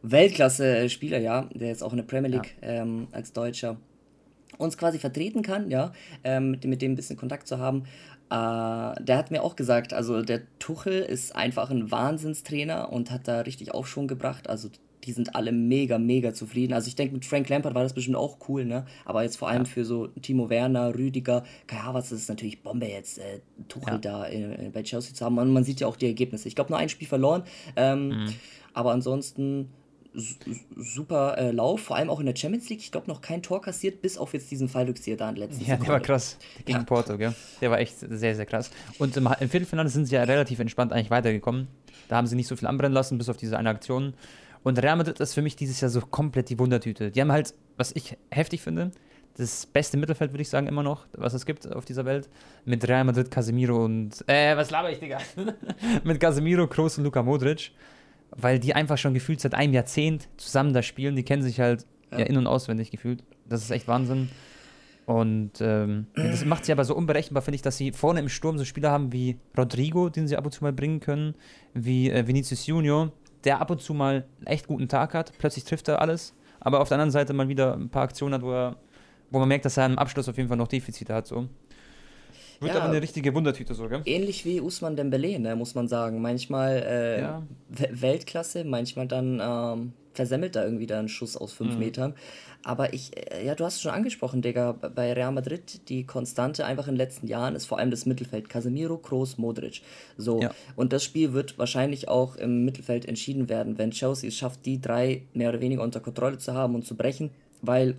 Weltklasse-Spieler, 0.02 1.18
ja, 1.18 1.48
der 1.52 1.68
jetzt 1.68 1.82
auch 1.82 1.92
in 1.92 1.98
der 1.98 2.04
Premier 2.04 2.30
League 2.30 2.54
ja. 2.62 2.82
ähm, 2.82 3.08
als 3.12 3.34
Deutscher 3.34 3.76
uns 4.58 4.76
quasi 4.76 4.98
vertreten 4.98 5.42
kann, 5.42 5.70
ja, 5.70 5.92
ähm, 6.24 6.52
mit, 6.52 6.64
mit 6.64 6.82
dem 6.82 6.92
ein 6.92 6.96
bisschen 6.96 7.16
Kontakt 7.16 7.46
zu 7.46 7.58
haben. 7.58 7.84
Äh, 8.30 9.02
der 9.02 9.16
hat 9.16 9.30
mir 9.30 9.42
auch 9.42 9.56
gesagt, 9.56 9.92
also 9.92 10.22
der 10.22 10.42
Tuchel 10.58 11.00
ist 11.00 11.34
einfach 11.34 11.70
ein 11.70 11.90
Wahnsinnstrainer 11.90 12.92
und 12.92 13.10
hat 13.10 13.26
da 13.26 13.40
richtig 13.40 13.74
Aufschwung 13.74 14.06
gebracht. 14.06 14.48
Also 14.48 14.68
die 15.04 15.12
sind 15.12 15.34
alle 15.34 15.50
mega, 15.50 15.98
mega 15.98 16.32
zufrieden. 16.32 16.72
Also 16.72 16.88
ich 16.88 16.94
denke, 16.94 17.14
mit 17.14 17.24
Frank 17.24 17.48
Lampard 17.48 17.74
war 17.74 17.82
das 17.82 17.94
bestimmt 17.94 18.16
auch 18.16 18.36
cool, 18.48 18.64
ne? 18.64 18.84
Aber 19.04 19.22
jetzt 19.22 19.36
vor 19.36 19.48
allem 19.48 19.64
ja. 19.64 19.68
für 19.68 19.84
so 19.84 20.08
Timo 20.08 20.50
Werner, 20.50 20.94
Rüdiger, 20.94 21.44
Kai 21.66 21.78
Havertz 21.78 22.12
ist 22.12 22.28
natürlich 22.28 22.62
Bombe 22.62 22.86
jetzt, 22.86 23.18
äh, 23.18 23.40
Tuchel 23.68 23.94
ja. 23.94 23.98
da 23.98 24.24
in, 24.26 24.52
in, 24.52 24.72
bei 24.72 24.82
Chelsea 24.82 25.14
zu 25.14 25.24
haben. 25.24 25.38
Und 25.38 25.52
man 25.52 25.64
sieht 25.64 25.80
ja 25.80 25.86
auch 25.86 25.96
die 25.96 26.06
Ergebnisse. 26.06 26.48
Ich 26.48 26.54
glaube, 26.54 26.70
nur 26.70 26.78
ein 26.78 26.88
Spiel 26.88 27.08
verloren. 27.08 27.42
Ähm, 27.76 28.08
mhm. 28.08 28.34
Aber 28.74 28.92
ansonsten 28.92 29.70
super 30.14 31.38
äh, 31.38 31.50
Lauf, 31.50 31.82
vor 31.82 31.96
allem 31.96 32.10
auch 32.10 32.20
in 32.20 32.26
der 32.26 32.34
Champions 32.34 32.68
League. 32.68 32.80
Ich 32.80 32.90
glaube, 32.90 33.06
noch 33.06 33.20
kein 33.20 33.42
Tor 33.42 33.60
kassiert, 33.60 34.02
bis 34.02 34.18
auf 34.18 34.32
jetzt 34.32 34.50
diesen 34.50 34.68
Fallrückzieher 34.68 35.16
da 35.16 35.28
in 35.28 35.36
letzten 35.36 35.64
Ja, 35.64 35.76
der 35.76 35.88
war 35.88 36.00
krass. 36.00 36.36
Gegen 36.64 36.78
ja. 36.78 36.84
Porto, 36.84 37.16
gell? 37.16 37.34
Der 37.60 37.70
war 37.70 37.78
echt 37.78 37.98
sehr, 37.98 38.34
sehr 38.34 38.46
krass. 38.46 38.70
Und 38.98 39.16
im, 39.16 39.26
im, 39.26 39.48
Viertelfinale 39.48 39.88
sind 39.88 40.06
sie 40.06 40.14
ja 40.14 40.24
relativ 40.24 40.58
entspannt 40.58 40.92
eigentlich 40.92 41.10
weitergekommen. 41.10 41.68
Da 42.08 42.16
haben 42.16 42.26
sie 42.26 42.36
nicht 42.36 42.48
so 42.48 42.56
viel 42.56 42.66
anbrennen 42.68 42.92
lassen, 42.92 43.18
bis 43.18 43.28
auf 43.28 43.36
diese 43.36 43.56
eine 43.56 43.70
Aktion. 43.70 44.14
Und 44.62 44.82
Real 44.82 44.96
Madrid 44.96 45.20
ist 45.20 45.34
für 45.34 45.42
mich 45.42 45.56
dieses 45.56 45.80
Jahr 45.80 45.90
so 45.90 46.00
komplett 46.00 46.48
die 46.50 46.58
Wundertüte. 46.58 47.10
Die 47.10 47.20
haben 47.20 47.32
halt, 47.32 47.54
was 47.76 47.92
ich 47.92 48.16
heftig 48.30 48.62
finde, 48.62 48.90
das 49.36 49.64
beste 49.64 49.96
Mittelfeld, 49.96 50.32
würde 50.32 50.42
ich 50.42 50.50
sagen, 50.50 50.66
immer 50.66 50.82
noch, 50.82 51.06
was 51.12 51.34
es 51.34 51.46
gibt 51.46 51.70
auf 51.72 51.84
dieser 51.84 52.04
Welt. 52.04 52.28
Mit 52.64 52.86
Real 52.86 53.04
Madrid, 53.04 53.30
Casemiro 53.30 53.84
und. 53.84 54.24
Äh, 54.26 54.56
was 54.56 54.70
laber 54.70 54.90
ich, 54.90 54.98
Digga? 54.98 55.18
mit 56.04 56.20
Casemiro, 56.20 56.66
Kroos 56.66 56.98
und 56.98 57.04
Luka 57.04 57.22
Modric 57.22 57.70
weil 58.36 58.58
die 58.58 58.74
einfach 58.74 58.98
schon 58.98 59.14
gefühlt 59.14 59.40
seit 59.40 59.54
einem 59.54 59.72
Jahrzehnt 59.72 60.28
zusammen 60.36 60.72
da 60.72 60.82
spielen. 60.82 61.16
Die 61.16 61.24
kennen 61.24 61.42
sich 61.42 61.60
halt 61.60 61.86
ja. 62.10 62.20
ja 62.20 62.24
in- 62.26 62.36
und 62.36 62.46
auswendig 62.46 62.90
gefühlt. 62.90 63.22
Das 63.48 63.62
ist 63.62 63.70
echt 63.70 63.88
Wahnsinn. 63.88 64.28
Und 65.06 65.60
ähm, 65.60 66.06
das 66.14 66.44
macht 66.44 66.64
sie 66.64 66.70
aber 66.70 66.84
so 66.84 66.94
unberechenbar, 66.94 67.42
finde 67.42 67.56
ich, 67.56 67.62
dass 67.62 67.76
sie 67.76 67.90
vorne 67.90 68.20
im 68.20 68.28
Sturm 68.28 68.58
so 68.58 68.64
Spieler 68.64 68.92
haben 68.92 69.12
wie 69.12 69.38
Rodrigo, 69.58 70.08
den 70.08 70.28
sie 70.28 70.36
ab 70.36 70.44
und 70.44 70.52
zu 70.52 70.62
mal 70.62 70.72
bringen 70.72 71.00
können, 71.00 71.34
wie 71.74 72.10
äh, 72.10 72.28
Vinicius 72.28 72.66
Junior, 72.66 73.10
der 73.42 73.60
ab 73.60 73.70
und 73.70 73.80
zu 73.80 73.92
mal 73.92 74.24
einen 74.38 74.46
echt 74.46 74.68
guten 74.68 74.88
Tag 74.88 75.14
hat. 75.14 75.32
Plötzlich 75.38 75.64
trifft 75.64 75.88
er 75.88 76.00
alles, 76.00 76.32
aber 76.60 76.80
auf 76.80 76.88
der 76.88 76.96
anderen 76.96 77.10
Seite 77.10 77.32
mal 77.32 77.48
wieder 77.48 77.74
ein 77.74 77.88
paar 77.88 78.04
Aktionen 78.04 78.34
hat, 78.34 78.42
wo, 78.42 78.52
er, 78.52 78.76
wo 79.30 79.40
man 79.40 79.48
merkt, 79.48 79.64
dass 79.64 79.76
er 79.78 79.86
im 79.86 79.98
Abschluss 79.98 80.28
auf 80.28 80.36
jeden 80.36 80.48
Fall 80.48 80.58
noch 80.58 80.68
Defizite 80.68 81.12
hat. 81.12 81.26
So. 81.26 81.48
Wird 82.60 82.74
ja, 82.74 82.80
aber 82.80 82.90
eine 82.90 83.00
richtige 83.00 83.34
Wundertüte 83.34 83.74
so, 83.74 83.88
gell? 83.88 84.02
Ähnlich 84.04 84.44
wie 84.44 84.60
Usman 84.60 84.94
Dembele, 84.94 85.38
ne, 85.38 85.56
muss 85.56 85.74
man 85.74 85.88
sagen. 85.88 86.20
Manchmal 86.20 86.82
äh, 86.86 87.20
ja. 87.22 87.42
Weltklasse, 87.68 88.64
manchmal 88.64 89.08
dann 89.08 89.40
ähm, 89.42 89.92
versemmelt 90.12 90.56
da 90.56 90.64
irgendwie 90.64 90.86
da 90.86 90.98
einen 90.98 91.08
Schuss 91.08 91.38
aus 91.38 91.54
fünf 91.54 91.72
mhm. 91.72 91.78
Metern. 91.78 92.14
Aber 92.62 92.92
ich, 92.92 93.16
äh, 93.16 93.46
ja, 93.46 93.54
du 93.54 93.64
hast 93.64 93.76
es 93.76 93.82
schon 93.82 93.92
angesprochen, 93.92 94.42
Digga, 94.42 94.72
bei 94.72 95.12
Real 95.14 95.32
Madrid, 95.32 95.88
die 95.88 96.04
Konstante 96.04 96.66
einfach 96.66 96.86
in 96.86 96.94
den 96.94 96.98
letzten 96.98 97.26
Jahren 97.26 97.54
ist 97.54 97.64
vor 97.64 97.78
allem 97.78 97.90
das 97.90 98.04
Mittelfeld. 98.04 98.50
Casemiro, 98.50 98.98
Kroos, 98.98 99.38
Modric. 99.38 99.80
So. 100.18 100.42
Ja. 100.42 100.50
Und 100.76 100.92
das 100.92 101.02
Spiel 101.02 101.32
wird 101.32 101.58
wahrscheinlich 101.58 102.08
auch 102.08 102.36
im 102.36 102.66
Mittelfeld 102.66 103.06
entschieden 103.06 103.48
werden, 103.48 103.78
wenn 103.78 103.90
Chelsea 103.90 104.28
es 104.28 104.36
schafft, 104.36 104.66
die 104.66 104.82
drei 104.82 105.22
mehr 105.32 105.48
oder 105.48 105.62
weniger 105.62 105.82
unter 105.82 106.00
Kontrolle 106.00 106.36
zu 106.36 106.52
haben 106.52 106.74
und 106.74 106.84
zu 106.84 106.94
brechen, 106.94 107.30
weil 107.62 107.96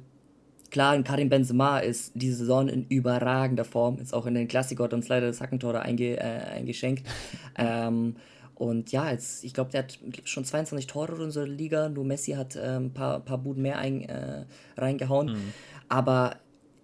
Klar, 0.71 1.03
Karim 1.03 1.27
Benzema 1.27 1.79
ist 1.79 2.13
diese 2.15 2.37
Saison 2.37 2.69
in 2.69 2.87
überragender 2.87 3.65
Form. 3.65 3.99
Ist 3.99 4.13
auch 4.13 4.25
in 4.25 4.35
den 4.35 4.47
Klassiker 4.47 4.85
hat 4.85 4.93
uns 4.93 5.09
leider 5.09 5.27
das 5.27 5.41
Hackentor 5.41 5.79
einge, 5.81 6.17
äh, 6.17 6.23
eingeschenkt. 6.55 7.05
ähm, 7.57 8.15
und 8.55 8.91
ja, 8.91 9.11
jetzt, 9.11 9.43
ich 9.43 9.53
glaube, 9.53 9.71
der 9.71 9.83
hat 9.83 9.99
schon 10.23 10.45
22 10.45 10.87
Tore 10.87 11.15
in 11.15 11.21
unserer 11.23 11.47
Liga. 11.47 11.89
Nur 11.89 12.05
Messi 12.05 12.33
hat 12.33 12.55
ein 12.55 12.85
ähm, 12.85 12.93
paar, 12.93 13.19
paar 13.19 13.37
Buden 13.39 13.63
mehr 13.63 13.79
ein, 13.79 14.07
äh, 14.07 14.45
reingehauen. 14.77 15.33
Mhm. 15.33 15.53
Aber 15.89 16.37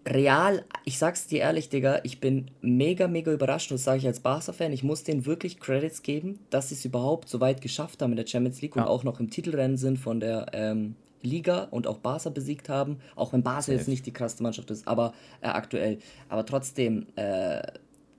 real, 0.05 0.65
ich 0.83 0.97
sag's 0.97 1.27
dir 1.27 1.39
ehrlich, 1.39 1.69
Digga, 1.69 2.01
ich 2.03 2.19
bin 2.19 2.51
mega, 2.61 3.07
mega 3.07 3.31
überrascht. 3.31 3.71
Und 3.71 3.75
das 3.75 3.85
sage 3.85 3.99
ich 3.99 4.07
als 4.07 4.19
Barca-Fan. 4.19 4.73
Ich 4.73 4.83
muss 4.83 5.03
denen 5.03 5.25
wirklich 5.25 5.61
Credits 5.61 6.03
geben, 6.03 6.39
dass 6.49 6.69
sie 6.69 6.75
es 6.75 6.83
überhaupt 6.83 7.29
so 7.29 7.39
weit 7.39 7.61
geschafft 7.61 8.01
haben 8.01 8.11
in 8.11 8.17
der 8.17 8.27
Champions 8.27 8.61
League 8.61 8.75
ja. 8.75 8.81
und 8.81 8.89
auch 8.89 9.05
noch 9.05 9.21
im 9.21 9.29
Titelrennen 9.29 9.77
sind 9.77 9.97
von 9.97 10.19
der 10.19 10.47
ähm, 10.51 10.95
Liga 11.27 11.67
und 11.71 11.87
auch 11.87 11.97
Barca 11.97 12.29
besiegt 12.29 12.69
haben, 12.69 12.97
auch 13.15 13.33
wenn 13.33 13.43
Barca 13.43 13.71
jetzt 13.71 13.87
nicht 13.87 14.05
die 14.05 14.13
krasseste 14.13 14.43
Mannschaft 14.43 14.71
ist, 14.71 14.87
aber 14.87 15.13
äh, 15.41 15.47
aktuell. 15.47 15.99
Aber 16.29 16.45
trotzdem, 16.45 17.07
äh, 17.15 17.61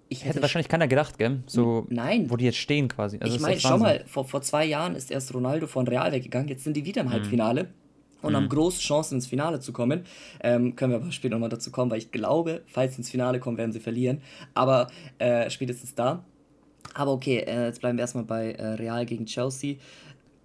ich 0.09 0.21
hätte, 0.21 0.31
hätte 0.31 0.43
wahrscheinlich 0.43 0.69
keiner 0.69 0.89
gedacht, 0.89 1.19
gell? 1.19 1.43
So, 1.47 1.87
nein. 1.91 2.31
Wo 2.31 2.37
die 2.37 2.47
jetzt 2.47 2.59
stehen 2.59 2.89
quasi. 2.89 3.19
Also 3.21 3.35
ich 3.35 3.43
meine, 3.43 3.61
schau 3.61 3.79
mal, 3.79 4.05
vor, 4.07 4.25
vor 4.25 4.43
zwei 4.43 4.65
Jahren 4.65 4.95
ist 4.95 5.11
erst 5.11 5.35
Ronaldo 5.35 5.67
von 5.67 5.87
Real 5.87 6.13
weggegangen, 6.13 6.49
jetzt 6.49 6.65
sind 6.65 6.77
die 6.77 6.85
wieder 6.85 7.03
im 7.03 7.09
mhm. 7.09 7.13
Halbfinale 7.13 7.69
und 8.23 8.33
mhm. 8.33 8.37
haben 8.37 8.49
große 8.49 8.81
Chancen 8.81 9.17
ins 9.17 9.27
Finale 9.27 9.61
zu 9.61 9.73
kommen. 9.73 10.05
Ähm, 10.43 10.77
können 10.77 10.93
wir 10.93 10.97
aber 11.01 11.13
später 11.13 11.35
nochmal 11.35 11.51
dazu 11.51 11.71
kommen, 11.71 11.91
weil 11.91 11.99
ich 11.99 12.11
glaube, 12.11 12.63
falls 12.67 12.95
sie 12.95 12.99
ins 12.99 13.11
Finale 13.11 13.39
kommen, 13.39 13.59
werden 13.59 13.73
sie 13.73 13.81
verlieren. 13.81 14.23
Aber 14.55 14.89
äh, 15.19 15.51
spätestens 15.51 15.95
da. 15.95 16.25
Aber 16.95 17.13
okay, 17.13 17.39
äh, 17.39 17.67
jetzt 17.67 17.81
bleiben 17.81 17.99
wir 17.99 18.03
erstmal 18.03 18.25
bei 18.25 18.53
äh, 18.53 18.67
Real 18.75 19.05
gegen 19.05 19.27
Chelsea. 19.27 19.77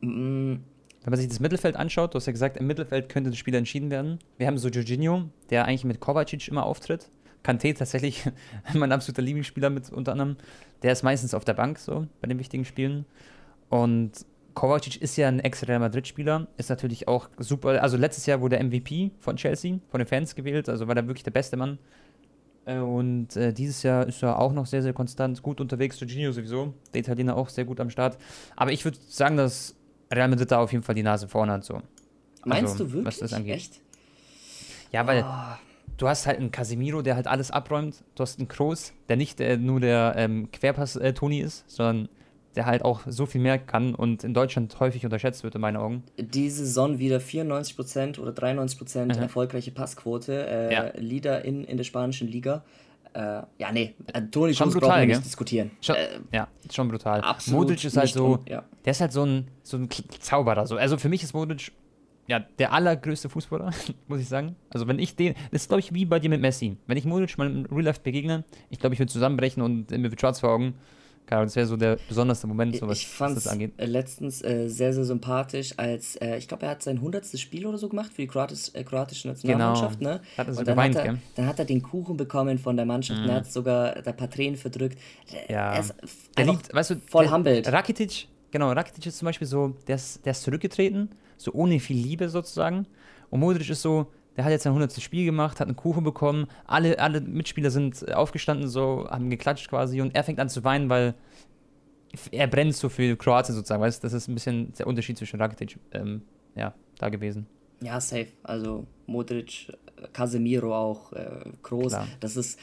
Mm, 0.02 0.56
wenn 1.04 1.12
man 1.12 1.20
sich 1.20 1.28
das 1.28 1.40
Mittelfeld 1.40 1.76
anschaut, 1.76 2.14
du 2.14 2.18
hast 2.18 2.26
ja 2.26 2.32
gesagt, 2.32 2.58
im 2.58 2.68
Mittelfeld 2.68 3.10
könnte 3.10 3.30
das 3.30 3.38
Spiel 3.38 3.56
entschieden 3.56 3.92
werden. 3.92 4.20
Wir 4.38 4.48
haben 4.48 4.58
so 4.58 4.70
Jorginho, 4.70 5.30
der 5.50 5.66
eigentlich 5.66 5.84
mit 5.84 6.00
Kovacic 6.00 6.48
immer 6.48 6.66
auftritt. 6.66 7.10
Kanté 7.44 7.78
tatsächlich 7.78 8.24
mein 8.74 8.92
absoluter 8.92 9.22
Lieblingsspieler 9.22 9.70
mit 9.70 9.92
unter 9.92 10.14
anderem. 10.14 10.38
Der 10.82 10.94
ist 10.94 11.04
meistens 11.04 11.34
auf 11.34 11.44
der 11.44 11.54
Bank 11.54 11.78
so 11.78 12.08
bei 12.22 12.28
den 12.28 12.40
wichtigen 12.40 12.64
Spielen. 12.64 13.06
Und 13.70 14.26
Kovacic 14.54 15.02
ist 15.02 15.18
ja 15.18 15.28
ein 15.28 15.40
Ex-Real 15.40 15.80
Madrid-Spieler, 15.80 16.48
ist 16.58 16.70
natürlich 16.70 17.08
auch 17.08 17.30
super. 17.38 17.82
Also 17.82 17.98
letztes 17.98 18.26
Jahr 18.26 18.40
wurde 18.40 18.58
er 18.58 18.64
MVP 18.64 19.12
von 19.20 19.36
Chelsea, 19.36 19.80
von 19.90 20.00
den 20.00 20.08
Fans 20.08 20.36
gewählt, 20.36 20.70
also 20.70 20.88
war 20.88 20.96
er 20.96 21.08
wirklich 21.08 21.24
der 21.24 21.32
beste 21.32 21.58
Mann. 21.58 21.80
Äh, 22.66 22.78
und 22.78 23.36
äh, 23.36 23.52
dieses 23.52 23.84
Jahr 23.84 24.08
ist 24.08 24.24
er 24.24 24.40
auch 24.40 24.54
noch 24.54 24.68
sehr, 24.68 24.82
sehr 24.82 24.94
konstant, 24.94 25.42
gut 25.42 25.60
unterwegs. 25.60 26.00
Jorginho 26.00 26.32
sowieso, 26.32 26.74
der 26.94 27.02
Italiener 27.02 27.36
auch 27.36 27.50
sehr 27.50 27.66
gut 27.66 27.80
am 27.80 27.90
Start. 27.90 28.18
Aber 28.56 28.72
ich 28.72 28.86
würde 28.86 28.98
sagen, 29.10 29.38
dass 29.38 29.76
Real 30.16 30.28
Madrid 30.28 30.52
da 30.52 30.60
auf 30.60 30.72
jeden 30.72 30.84
Fall 30.84 30.96
die 30.96 31.04
Nase 31.04 31.28
vorne 31.28 31.54
hat. 31.54 31.66
So. 31.66 31.82
Meinst 32.46 32.74
also, 32.74 32.86
du 32.86 32.94
wirklich? 32.94 33.06
Was 33.06 33.18
das 33.20 33.34
angeht. 33.34 33.56
Echt? 33.56 33.82
Ja, 34.92 35.08
weil 35.08 35.24
oh. 35.28 35.58
du 35.98 36.08
hast 36.08 36.28
halt 36.28 36.40
einen 36.40 36.52
Casemiro, 36.52 37.02
der 37.02 37.16
halt 37.16 37.28
alles 37.28 37.52
abräumt. 37.52 38.04
Du 38.16 38.22
hast 38.22 38.40
einen 38.40 38.48
Kroos, 38.48 38.94
der 39.10 39.18
nicht 39.18 39.40
äh, 39.42 39.58
nur 39.58 39.80
der 39.80 40.14
ähm, 40.18 40.50
Querpass-Toni 40.52 41.42
äh, 41.42 41.44
ist, 41.44 41.70
sondern 41.70 42.10
der 42.56 42.66
halt 42.68 42.84
auch 42.84 43.02
so 43.08 43.26
viel 43.26 43.42
mehr 43.42 43.58
kann 43.58 43.96
und 43.96 44.24
in 44.24 44.36
Deutschland 44.36 44.80
häufig 44.80 45.04
unterschätzt 45.04 45.44
wird, 45.44 45.56
in 45.56 45.62
meinen 45.62 45.78
Augen. 45.78 46.04
Diese 46.18 46.66
Saison 46.66 47.00
wieder 47.00 47.18
94% 47.18 48.20
oder 48.20 48.32
93% 48.32 49.06
mhm. 49.06 49.10
erfolgreiche 49.12 49.72
Passquote. 49.72 50.46
Äh, 50.48 50.74
ja. 50.74 50.92
Leader 50.96 51.44
in, 51.44 51.64
in 51.64 51.78
der 51.78 51.84
spanischen 51.84 52.28
Liga. 52.28 52.64
Äh, 53.14 53.44
ja, 53.60 53.72
nee, 53.72 53.94
äh, 54.12 54.22
Toni 54.24 54.54
schon 54.54 54.72
brutal, 54.72 55.02
wir 55.02 55.08
nicht 55.08 55.26
diskutieren. 55.26 55.72
Schon, 55.82 55.96
äh, 55.96 56.20
ja, 56.32 56.48
schon 56.72 56.88
brutal. 56.88 57.22
Modric 57.48 57.84
ist 57.84 57.96
halt 57.96 58.10
so, 58.10 58.26
und, 58.26 58.50
ja. 58.50 58.64
der 58.84 58.92
ist 58.92 59.02
halt 59.02 59.12
so 59.12 59.24
ein, 59.24 59.48
so 59.62 59.78
ein 59.78 59.88
Zauberer. 60.20 60.66
So. 60.66 60.78
Also 60.78 60.98
für 60.98 61.10
mich 61.10 61.22
ist 61.22 61.34
Modric 61.34 61.72
ja, 62.28 62.40
der 62.40 62.72
allergrößte 62.72 63.30
Fußballer, 63.30 63.72
muss 64.08 64.20
ich 64.20 64.28
sagen. 64.28 64.56
Also 64.70 64.88
wenn 64.88 65.00
ich 65.00 65.16
den, 65.16 65.36
das 65.52 65.64
ist 65.64 65.68
glaube 65.68 65.82
ich 65.82 65.94
wie 65.94 66.06
bei 66.06 66.20
dir 66.20 66.30
mit 66.30 66.42
Messi. 66.42 66.78
Wenn 66.88 66.98
ich 66.98 67.06
Modric 67.06 67.38
mal 67.38 67.48
im 67.48 67.66
Real 67.66 67.84
Life 67.84 68.02
begegne, 68.02 68.44
ich 68.70 68.80
glaube, 68.80 68.94
ich 68.94 69.00
würde 69.00 69.12
zusammenbrechen 69.12 69.62
und 69.62 69.92
mir 69.92 70.10
wird 70.10 70.20
schwarz 70.20 70.40
vor 70.40 70.52
Augen. 70.52 70.76
Keine 71.26 71.46
das 71.46 71.56
wäre 71.56 71.66
so 71.66 71.78
der 71.78 71.98
besonderste 72.08 72.48
Moment, 72.48 72.76
so 72.76 72.88
was, 72.88 73.00
ich 73.00 73.20
was 73.20 73.34
das 73.36 73.48
angeht. 73.48 73.74
letztens 73.78 74.44
äh, 74.44 74.68
sehr, 74.68 74.94
sehr 74.94 75.06
sympathisch, 75.06 75.74
als 75.78 76.16
äh, 76.18 76.38
ich 76.38 76.48
glaube, 76.48 76.66
er 76.66 76.72
hat 76.72 76.84
sein 76.84 76.98
100. 76.98 77.26
Spiel 77.40 77.66
oder 77.66 77.78
so 77.78 77.88
gemacht 77.88 78.12
für 78.12 78.22
die 78.22 78.28
Kroatisch, 78.28 78.72
äh, 78.74 78.84
kroatische 78.84 79.30
Nationalmannschaft. 79.30 80.00
Genau. 80.00 80.12
Ne? 80.12 80.22
Hat 80.38 80.48
er 80.48 80.54
so 80.54 80.60
und 80.60 80.68
dann, 80.68 80.76
gemeint, 80.76 80.96
hat 80.96 81.06
er, 81.06 81.18
dann 81.36 81.46
hat 81.48 81.60
er 81.60 81.66
den 81.66 81.82
Kuchen 81.82 82.18
bekommen 82.18 82.58
von 82.60 82.76
der 82.76 82.86
Mannschaft 82.86 83.20
mhm. 83.20 83.26
und 83.26 83.30
er 83.32 83.36
hat 83.38 83.52
sogar 83.52 84.02
der 84.02 84.14
paar 84.14 84.30
Tränen 84.30 84.58
verdrückt. 84.58 84.98
Ja. 85.48 85.74
Er 85.74 85.80
ist 85.80 85.96
der 86.38 86.46
liebt, 86.46 86.74
weißt 86.74 86.92
du, 86.92 86.96
voll 87.08 87.30
humbled. 87.30 87.72
Rakitic, 87.72 88.28
genau, 88.52 88.72
Rakitic 88.72 89.06
ist 89.06 89.18
zum 89.18 89.28
Beispiel 89.28 89.48
so, 89.48 89.76
der 89.88 89.96
ist, 89.96 90.26
der 90.26 90.32
ist 90.32 90.42
zurückgetreten, 90.42 91.10
so 91.38 91.54
ohne 91.54 91.80
viel 91.80 91.98
Liebe 91.98 92.28
sozusagen. 92.28 92.86
Und 93.30 93.40
Modric 93.40 93.70
ist 93.70 93.82
so, 93.82 94.08
der 94.36 94.46
hat 94.46 94.52
jetzt 94.52 94.64
sein 94.64 94.72
100. 94.72 95.02
Spiel 95.02 95.26
gemacht, 95.26 95.60
hat 95.60 95.68
einen 95.68 95.76
Kuchen 95.76 96.04
bekommen. 96.04 96.48
Alle, 96.66 97.00
alle 97.00 97.22
Mitspieler 97.22 97.70
sind 97.70 98.14
aufgestanden, 98.14 98.68
so, 98.68 99.08
haben 99.10 99.30
geklatscht 99.30 99.70
quasi. 99.70 100.02
Und 100.02 100.16
er 100.16 100.24
fängt 100.24 100.40
an 100.40 100.50
zu 100.50 100.64
weinen, 100.64 100.90
weil 100.90 101.14
er 102.32 102.48
brennt 102.48 102.76
so 102.76 102.90
für 102.90 103.16
Kroatien 103.16 103.56
sozusagen. 103.56 103.82
Weißt 103.82 104.04
das 104.04 104.14
ist 104.14 104.28
ein 104.28 104.34
bisschen 104.34 104.74
der 104.74 104.88
Unterschied 104.88 105.18
zwischen 105.18 105.40
Rakitic, 105.40 105.78
ähm, 105.92 106.22
ja, 106.56 106.74
da 106.98 107.10
gewesen. 107.10 107.48
Ja, 107.82 108.00
safe. 108.00 108.28
Also 108.44 108.88
Modric, 109.08 109.68
Casemiro 110.14 110.76
auch, 110.76 111.12
äh, 111.14 111.44
Kroos. 111.62 111.96
Das 112.20 112.38
ist 112.38 112.60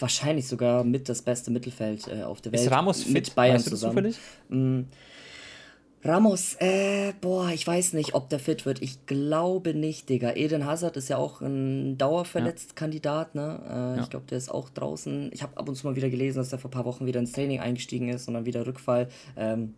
wahrscheinlich 0.00 0.48
sogar 0.48 0.84
mit 0.84 1.08
das 1.08 1.22
beste 1.22 1.50
Mittelfeld 1.50 2.08
äh, 2.08 2.22
auf 2.22 2.40
der 2.40 2.52
Welt. 2.52 2.62
Ist 2.62 2.70
Ramos 2.70 3.02
fit? 3.02 3.12
mit 3.12 3.34
Bayern 3.34 3.56
weißt 3.56 3.66
du 3.66 3.70
zusammen. 3.70 3.96
Zufällig? 3.96 4.18
Mm, 4.48 4.80
Ramos, 6.04 6.54
äh, 6.60 7.12
boah, 7.20 7.50
ich 7.50 7.66
weiß 7.66 7.92
nicht, 7.94 8.14
ob 8.14 8.28
der 8.28 8.38
fit 8.38 8.66
wird. 8.66 8.80
Ich 8.82 9.04
glaube 9.06 9.74
nicht, 9.74 10.08
Digga. 10.08 10.36
Eden 10.36 10.64
Hazard 10.64 10.96
ist 10.96 11.08
ja 11.08 11.16
auch 11.16 11.40
ein 11.40 11.98
dauerverletzt 11.98 12.76
Kandidat, 12.76 13.34
ne? 13.34 13.60
Äh, 13.68 13.96
ja. 13.96 14.02
Ich 14.02 14.10
glaube, 14.10 14.26
der 14.26 14.38
ist 14.38 14.48
auch 14.48 14.70
draußen. 14.70 15.30
Ich 15.32 15.42
habe 15.42 15.56
ab 15.56 15.68
und 15.68 15.74
zu 15.74 15.86
mal 15.86 15.96
wieder 15.96 16.08
gelesen, 16.08 16.38
dass 16.38 16.52
er 16.52 16.58
vor 16.58 16.70
ein 16.70 16.72
paar 16.72 16.84
Wochen 16.84 17.06
wieder 17.06 17.18
ins 17.18 17.32
Training 17.32 17.58
eingestiegen 17.58 18.08
ist 18.10 18.28
und 18.28 18.34
dann 18.34 18.46
wieder 18.46 18.64
Rückfall. 18.64 19.08
Ähm, 19.36 19.74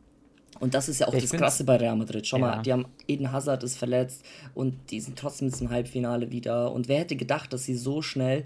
und 0.59 0.75
das 0.75 0.89
ist 0.89 1.01
ja 1.01 1.09
auch 1.09 1.15
ich 1.15 1.23
das 1.23 1.33
Krasse 1.33 1.65
bei 1.65 1.77
Real 1.77 1.97
Madrid. 1.97 2.27
Schau 2.27 2.37
ja. 2.37 2.57
mal, 2.57 2.63
die 2.63 2.73
haben 2.73 2.87
Eden 3.09 3.33
Hazard 3.33 3.63
ist 3.63 3.79
verletzt 3.79 4.23
und 4.55 4.75
die 4.91 5.01
sind 5.01 5.19
trotzdem 5.19 5.51
im 5.59 5.71
Halbfinale 5.71 6.31
wieder. 6.31 6.73
Und 6.73 6.89
wer 6.89 6.99
hätte 6.99 7.17
gedacht, 7.17 7.53
dass 7.53 7.65
sie 7.65 7.75
so 7.75 8.03
schnell 8.03 8.45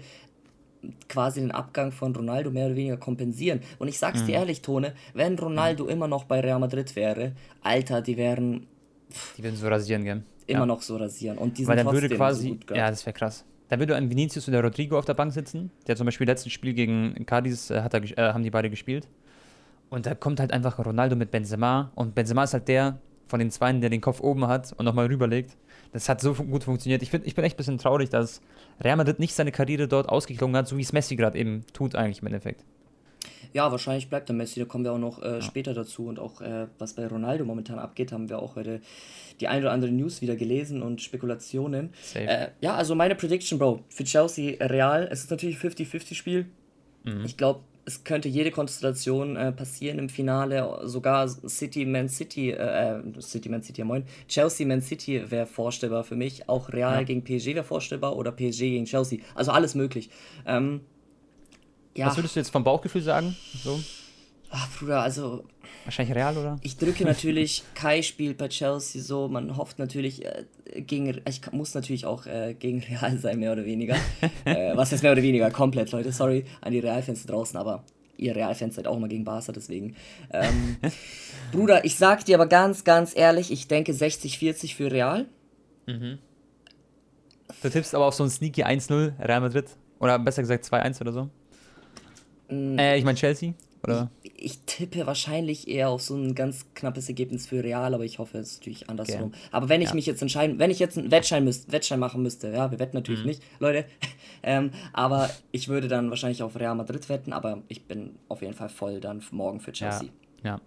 quasi 1.09 1.39
den 1.39 1.51
Abgang 1.51 1.91
von 1.91 2.15
Ronaldo 2.15 2.51
mehr 2.51 2.67
oder 2.67 2.75
weniger 2.75 2.97
kompensieren. 2.97 3.61
Und 3.79 3.87
ich 3.87 3.99
sag's 3.99 4.21
mhm. 4.21 4.27
dir 4.27 4.33
ehrlich, 4.35 4.61
Tone, 4.61 4.93
wenn 5.13 5.37
Ronaldo 5.37 5.85
mhm. 5.85 5.89
immer 5.89 6.07
noch 6.07 6.25
bei 6.25 6.39
Real 6.39 6.59
Madrid 6.59 6.95
wäre, 6.95 7.33
Alter, 7.61 8.01
die 8.01 8.17
wären. 8.17 8.67
Die 9.37 9.43
würden 9.43 9.55
so 9.55 9.67
rasieren, 9.67 10.03
gell? 10.03 10.23
Immer 10.47 10.59
ja. 10.61 10.65
noch 10.65 10.81
so 10.81 10.97
rasieren. 10.97 11.37
Und 11.37 11.57
die 11.57 11.67
Weil 11.67 11.77
dann 11.77 11.91
würde 11.91 12.09
quasi. 12.09 12.59
So 12.67 12.75
ja, 12.75 12.89
das 12.89 13.05
wäre 13.05 13.13
krass. 13.13 13.45
Da 13.69 13.79
würde 13.79 13.95
ein 13.95 14.09
Vinicius 14.09 14.47
oder 14.47 14.61
Rodrigo 14.61 14.97
auf 14.97 15.05
der 15.05 15.15
Bank 15.15 15.33
sitzen. 15.33 15.71
Der 15.87 15.95
zum 15.95 16.05
Beispiel 16.05 16.27
letztes 16.27 16.53
Spiel 16.53 16.73
gegen 16.73 17.25
Cadiz 17.25 17.71
äh, 17.71 17.81
hat 17.81 17.93
er, 17.93 18.03
äh, 18.03 18.33
haben 18.33 18.43
die 18.43 18.51
beide 18.51 18.69
gespielt. 18.69 19.07
Und 19.89 20.05
da 20.05 20.13
kommt 20.13 20.39
halt 20.39 20.51
einfach 20.51 20.77
Ronaldo 20.77 21.15
mit 21.15 21.31
Benzema. 21.31 21.91
Und 21.95 22.15
Benzema 22.15 22.43
ist 22.43 22.53
halt 22.53 22.67
der 22.67 22.99
von 23.27 23.39
den 23.39 23.51
Zweien, 23.51 23.81
der 23.81 23.89
den 23.89 24.01
Kopf 24.01 24.21
oben 24.21 24.47
hat 24.47 24.73
und 24.77 24.85
nochmal 24.85 25.07
rüberlegt. 25.07 25.55
Das 25.93 26.09
hat 26.09 26.21
so 26.21 26.33
gut 26.33 26.63
funktioniert. 26.63 27.01
Ich, 27.01 27.09
find, 27.09 27.25
ich 27.25 27.35
bin 27.35 27.45
echt 27.45 27.55
ein 27.55 27.57
bisschen 27.57 27.77
traurig, 27.77 28.09
dass 28.09 28.41
Real 28.81 28.97
Madrid 28.97 29.19
nicht 29.19 29.33
seine 29.33 29.51
Karriere 29.51 29.87
dort 29.87 30.09
ausgeklungen 30.09 30.55
hat, 30.55 30.67
so 30.67 30.77
wie 30.77 30.81
es 30.81 30.93
Messi 30.93 31.15
gerade 31.15 31.37
eben 31.37 31.65
tut, 31.73 31.95
eigentlich 31.95 32.21
im 32.21 32.27
Endeffekt. 32.27 32.63
Ja, 33.53 33.71
wahrscheinlich 33.71 34.09
bleibt 34.09 34.27
der 34.27 34.35
Messi, 34.35 34.59
da 34.59 34.65
kommen 34.65 34.83
wir 34.83 34.91
auch 34.91 34.97
noch 34.97 35.21
äh, 35.21 35.35
ja. 35.35 35.41
später 35.41 35.73
dazu. 35.73 36.07
Und 36.07 36.19
auch 36.19 36.41
äh, 36.41 36.67
was 36.77 36.93
bei 36.93 37.07
Ronaldo 37.07 37.45
momentan 37.45 37.79
abgeht, 37.79 38.11
haben 38.11 38.29
wir 38.29 38.39
auch 38.39 38.55
heute 38.57 38.81
die 39.39 39.47
ein 39.47 39.61
oder 39.61 39.71
andere 39.71 39.91
News 39.91 40.21
wieder 40.21 40.35
gelesen 40.35 40.81
und 40.81 41.01
Spekulationen. 41.01 41.93
Äh, 42.13 42.49
ja, 42.59 42.75
also 42.75 42.95
meine 42.95 43.15
Prediction, 43.15 43.57
Bro, 43.57 43.81
für 43.89 44.03
Chelsea 44.03 44.57
Real, 44.59 45.07
es 45.09 45.23
ist 45.23 45.31
natürlich 45.31 45.63
ein 45.63 45.71
50-50-Spiel. 45.71 46.45
Mhm. 47.03 47.23
Ich 47.25 47.37
glaube, 47.37 47.61
es 47.85 48.03
könnte 48.03 48.27
jede 48.27 48.51
Konstellation 48.51 49.35
äh, 49.35 49.51
passieren 49.51 49.99
im 49.99 50.09
Finale. 50.09 50.79
Sogar 50.83 51.27
City, 51.27 51.85
Man 51.85 52.09
City, 52.09 52.51
äh, 52.51 52.99
äh 52.99 53.21
City, 53.21 53.49
Man 53.49 53.61
City, 53.61 53.81
ja 53.81 53.85
moin. 53.85 54.03
Chelsea, 54.27 54.65
Man 54.65 54.81
City 54.81 55.29
wäre 55.29 55.45
vorstellbar 55.45 56.03
für 56.03 56.15
mich. 56.15 56.49
Auch 56.49 56.69
Real 56.69 56.95
ja. 56.95 57.03
gegen 57.03 57.23
PSG 57.23 57.55
wäre 57.55 57.63
vorstellbar 57.63 58.15
oder 58.15 58.31
PSG 58.31 58.59
gegen 58.59 58.85
Chelsea. 58.85 59.19
Also 59.35 59.51
alles 59.51 59.75
möglich. 59.75 60.09
Ähm, 60.47 60.81
ja. 61.95 62.07
Was 62.07 62.17
würdest 62.17 62.35
du 62.35 62.39
jetzt 62.39 62.49
vom 62.49 62.63
Bauchgefühl 62.63 63.01
sagen? 63.01 63.35
So? 63.63 63.79
Ach, 64.49 64.69
Bruder, 64.77 65.01
also. 65.01 65.43
Wahrscheinlich 65.83 66.15
Real, 66.15 66.37
oder? 66.37 66.57
Ich 66.61 66.77
drücke 66.77 67.03
natürlich, 67.03 67.63
Kai 67.75 68.01
spielt 68.01 68.37
bei 68.37 68.47
Chelsea 68.47 69.01
so, 69.01 69.27
man 69.27 69.57
hofft 69.57 69.79
natürlich 69.79 70.25
äh, 70.25 70.45
gegen, 70.77 71.21
ich 71.27 71.51
muss 71.51 71.73
natürlich 71.73 72.05
auch 72.05 72.25
äh, 72.25 72.55
gegen 72.57 72.81
Real 72.83 73.17
sein, 73.17 73.39
mehr 73.39 73.51
oder 73.51 73.65
weniger. 73.65 73.95
äh, 74.45 74.75
was 74.75 74.91
heißt 74.91 75.03
mehr 75.03 75.11
oder 75.11 75.21
weniger? 75.21 75.49
Komplett, 75.51 75.91
Leute, 75.91 76.11
sorry 76.11 76.45
an 76.61 76.71
die 76.71 76.79
Real-Fans 76.79 77.25
draußen, 77.25 77.57
aber 77.57 77.83
ihr 78.17 78.35
Real-Fans 78.35 78.75
seid 78.75 78.87
auch 78.87 78.97
mal 78.97 79.09
gegen 79.09 79.25
Barca, 79.25 79.51
deswegen. 79.51 79.95
Ähm, 80.31 80.77
Bruder, 81.51 81.85
ich 81.85 81.97
sag 81.97 82.25
dir 82.25 82.35
aber 82.35 82.47
ganz, 82.47 82.83
ganz 82.83 83.15
ehrlich, 83.15 83.51
ich 83.51 83.67
denke 83.67 83.91
60-40 83.91 84.75
für 84.75 84.91
Real. 84.91 85.25
Mhm. 85.85 86.19
Du 87.61 87.69
tippst 87.69 87.93
aber 87.93 88.05
auf 88.05 88.15
so 88.15 88.23
ein 88.23 88.29
sneaky 88.29 88.63
1-0 88.63 89.13
Real 89.19 89.41
Madrid. 89.41 89.65
Oder 89.99 90.19
besser 90.19 90.41
gesagt 90.41 90.65
2-1 90.65 91.01
oder 91.01 91.11
so. 91.11 91.29
Mm. 92.49 92.77
Äh, 92.77 92.97
ich 92.97 93.03
meine 93.03 93.17
Chelsea. 93.17 93.53
Oder? 93.85 94.11
Ich, 94.23 94.33
ich, 94.37 94.59
tippe 94.65 95.05
wahrscheinlich 95.05 95.67
eher 95.67 95.89
auf 95.89 96.01
so 96.01 96.15
ein 96.15 96.35
ganz 96.35 96.65
knappes 96.73 97.07
Ergebnis 97.07 97.47
für 97.47 97.63
Real, 97.63 97.93
aber 97.93 98.03
ich 98.03 98.19
hoffe, 98.19 98.37
es 98.37 98.51
ist 98.51 98.59
natürlich 98.59 98.89
andersrum. 98.89 99.27
Okay. 99.27 99.37
Aber 99.51 99.69
wenn 99.69 99.81
ich 99.81 99.89
ja. 99.89 99.95
mich 99.95 100.05
jetzt 100.05 100.21
entscheiden, 100.21 100.59
wenn 100.59 100.71
ich 100.71 100.79
jetzt 100.79 100.97
einen 100.97 101.11
Wettschein, 101.11 101.43
müsst, 101.43 101.71
Wettschein 101.71 101.99
machen 101.99 102.21
müsste, 102.21 102.49
ja, 102.51 102.71
wir 102.71 102.79
wetten 102.79 102.97
natürlich 102.97 103.21
mhm. 103.21 103.27
nicht, 103.27 103.43
Leute, 103.59 103.85
ähm, 104.43 104.71
aber 104.93 105.29
ich 105.51 105.67
würde 105.67 105.87
dann 105.87 106.09
wahrscheinlich 106.09 106.43
auf 106.43 106.59
Real 106.59 106.75
Madrid 106.75 107.07
wetten, 107.09 107.33
aber 107.33 107.61
ich 107.67 107.85
bin 107.85 108.15
auf 108.27 108.41
jeden 108.41 108.53
Fall 108.53 108.69
voll 108.69 108.99
dann 108.99 109.21
morgen 109.31 109.59
für 109.59 109.71
Chelsea. 109.71 110.09
Ja, 110.43 110.59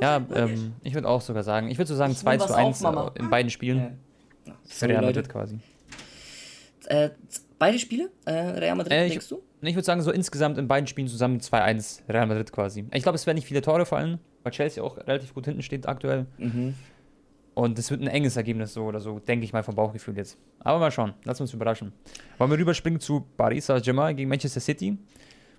ja. 0.00 0.18
ja 0.18 0.26
ähm, 0.34 0.74
ich 0.82 0.94
würde 0.94 1.08
auch 1.08 1.20
sogar 1.20 1.42
sagen, 1.42 1.70
ich 1.70 1.78
würde 1.78 1.88
so 1.88 1.96
sagen 1.96 2.12
ich 2.12 2.18
2 2.18 2.36
zu 2.38 2.54
1 2.54 2.84
auf, 2.84 3.16
in 3.16 3.30
beiden 3.30 3.50
Spielen. 3.50 3.98
Ja. 4.46 4.54
Für 4.66 4.88
Real 4.88 5.02
Madrid 5.02 5.28
quasi. 5.28 5.58
Äh, 6.86 7.10
beide 7.58 7.78
Spiele? 7.78 8.10
Äh, 8.24 8.32
Real 8.32 8.76
Madrid, 8.76 8.92
äh, 8.92 9.08
denkst 9.08 9.28
du? 9.28 9.42
Ich 9.66 9.74
würde 9.74 9.84
sagen, 9.84 10.02
so 10.02 10.10
insgesamt 10.10 10.58
in 10.58 10.68
beiden 10.68 10.86
Spielen 10.86 11.08
zusammen 11.08 11.40
2-1 11.40 12.00
Real 12.08 12.26
Madrid 12.26 12.52
quasi. 12.52 12.84
Ich 12.92 13.02
glaube, 13.02 13.16
es 13.16 13.26
werden 13.26 13.36
nicht 13.36 13.46
viele 13.46 13.62
Tore 13.62 13.86
fallen, 13.86 14.18
weil 14.42 14.52
Chelsea 14.52 14.82
auch 14.82 14.98
relativ 14.98 15.34
gut 15.34 15.46
hinten 15.46 15.62
steht 15.62 15.86
aktuell. 15.86 16.26
Mhm. 16.38 16.74
Und 17.54 17.78
es 17.78 17.90
wird 17.90 18.00
ein 18.00 18.08
enges 18.08 18.36
Ergebnis 18.36 18.74
so 18.74 18.82
oder 18.84 19.00
so, 19.00 19.20
denke 19.20 19.44
ich 19.44 19.52
mal 19.52 19.62
vom 19.62 19.76
Bauchgefühl 19.76 20.16
jetzt. 20.16 20.36
Aber 20.58 20.80
mal 20.80 20.90
schauen, 20.90 21.14
lass 21.24 21.40
uns 21.40 21.52
überraschen. 21.54 21.92
Wollen 22.38 22.50
wir 22.50 22.58
rüberspringen 22.58 22.98
zu 22.98 23.24
Paris 23.36 23.66
Saint-Germain 23.66 24.16
gegen 24.16 24.28
Manchester 24.28 24.60
City? 24.60 24.98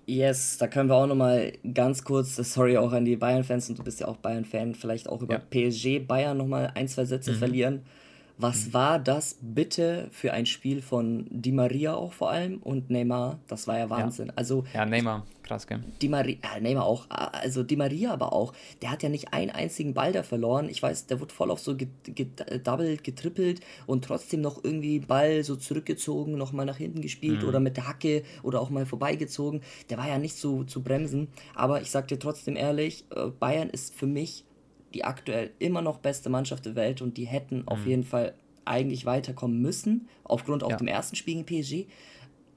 Yes, 0.04 0.58
da 0.58 0.68
können 0.68 0.88
wir 0.88 0.94
auch 0.94 1.06
nochmal 1.06 1.52
ganz 1.74 2.04
kurz, 2.04 2.36
sorry 2.36 2.76
auch 2.76 2.92
an 2.92 3.04
die 3.04 3.16
Bayern-Fans 3.16 3.70
und 3.70 3.78
du 3.78 3.82
bist 3.82 3.98
ja 4.00 4.08
auch 4.08 4.18
Bayern-Fan, 4.18 4.74
vielleicht 4.74 5.08
auch 5.08 5.22
über 5.22 5.34
ja. 5.34 5.40
PSG 5.70 6.06
Bayern 6.06 6.36
nochmal 6.36 6.70
ein, 6.74 6.86
zwei 6.86 7.06
Sätze 7.06 7.32
mhm. 7.32 7.36
verlieren. 7.36 7.82
Was 8.38 8.66
mhm. 8.66 8.74
war 8.74 8.98
das 8.98 9.38
bitte 9.40 10.08
für 10.12 10.32
ein 10.32 10.44
Spiel 10.44 10.82
von 10.82 11.26
Di 11.30 11.52
Maria 11.52 11.94
auch 11.94 12.12
vor 12.12 12.30
allem 12.30 12.58
und 12.58 12.90
Neymar? 12.90 13.38
Das 13.48 13.66
war 13.66 13.78
ja 13.78 13.88
Wahnsinn. 13.88 14.26
Ja, 14.26 14.32
also, 14.36 14.64
ja 14.74 14.84
Neymar, 14.84 15.26
krass, 15.42 15.66
gell? 15.66 15.82
Di 16.02 16.08
Maria, 16.08 16.36
ja, 16.42 16.60
Neymar 16.60 16.84
auch, 16.84 17.06
also 17.08 17.62
Di 17.62 17.76
Maria 17.76 18.12
aber 18.12 18.34
auch. 18.34 18.52
Der 18.82 18.90
hat 18.90 19.02
ja 19.02 19.08
nicht 19.08 19.32
einen 19.32 19.50
einzigen 19.50 19.94
Ball 19.94 20.12
da 20.12 20.22
verloren. 20.22 20.68
Ich 20.68 20.82
weiß, 20.82 21.06
der 21.06 21.20
wurde 21.20 21.32
voll 21.32 21.50
auf 21.50 21.60
so 21.60 21.76
gedoubled, 21.76 23.04
getrippelt 23.04 23.60
und 23.86 24.04
trotzdem 24.04 24.42
noch 24.42 24.62
irgendwie 24.62 24.98
Ball 24.98 25.42
so 25.42 25.56
zurückgezogen, 25.56 26.36
nochmal 26.36 26.66
nach 26.66 26.76
hinten 26.76 27.00
gespielt 27.00 27.42
mhm. 27.42 27.48
oder 27.48 27.60
mit 27.60 27.78
der 27.78 27.88
Hacke 27.88 28.22
oder 28.42 28.60
auch 28.60 28.68
mal 28.68 28.84
vorbeigezogen. 28.84 29.62
Der 29.88 29.96
war 29.96 30.08
ja 30.08 30.18
nicht 30.18 30.36
so 30.36 30.64
zu 30.64 30.82
bremsen. 30.82 31.28
Aber 31.54 31.80
ich 31.80 31.90
sag 31.90 32.08
dir 32.08 32.18
trotzdem 32.18 32.56
ehrlich, 32.56 33.06
äh, 33.14 33.28
Bayern 33.28 33.70
ist 33.70 33.94
für 33.94 34.06
mich 34.06 34.44
die 34.94 35.04
aktuell 35.04 35.50
immer 35.58 35.82
noch 35.82 35.98
beste 35.98 36.28
Mannschaft 36.28 36.66
der 36.66 36.74
Welt 36.74 37.02
und 37.02 37.16
die 37.16 37.26
hätten 37.26 37.58
mhm. 37.58 37.68
auf 37.68 37.86
jeden 37.86 38.04
Fall 38.04 38.34
eigentlich 38.64 39.06
weiterkommen 39.06 39.60
müssen, 39.60 40.08
aufgrund 40.24 40.64
auch 40.64 40.70
ja. 40.70 40.76
dem 40.76 40.88
ersten 40.88 41.16
Spiel 41.16 41.42
gegen 41.42 41.46
PSG. 41.46 41.86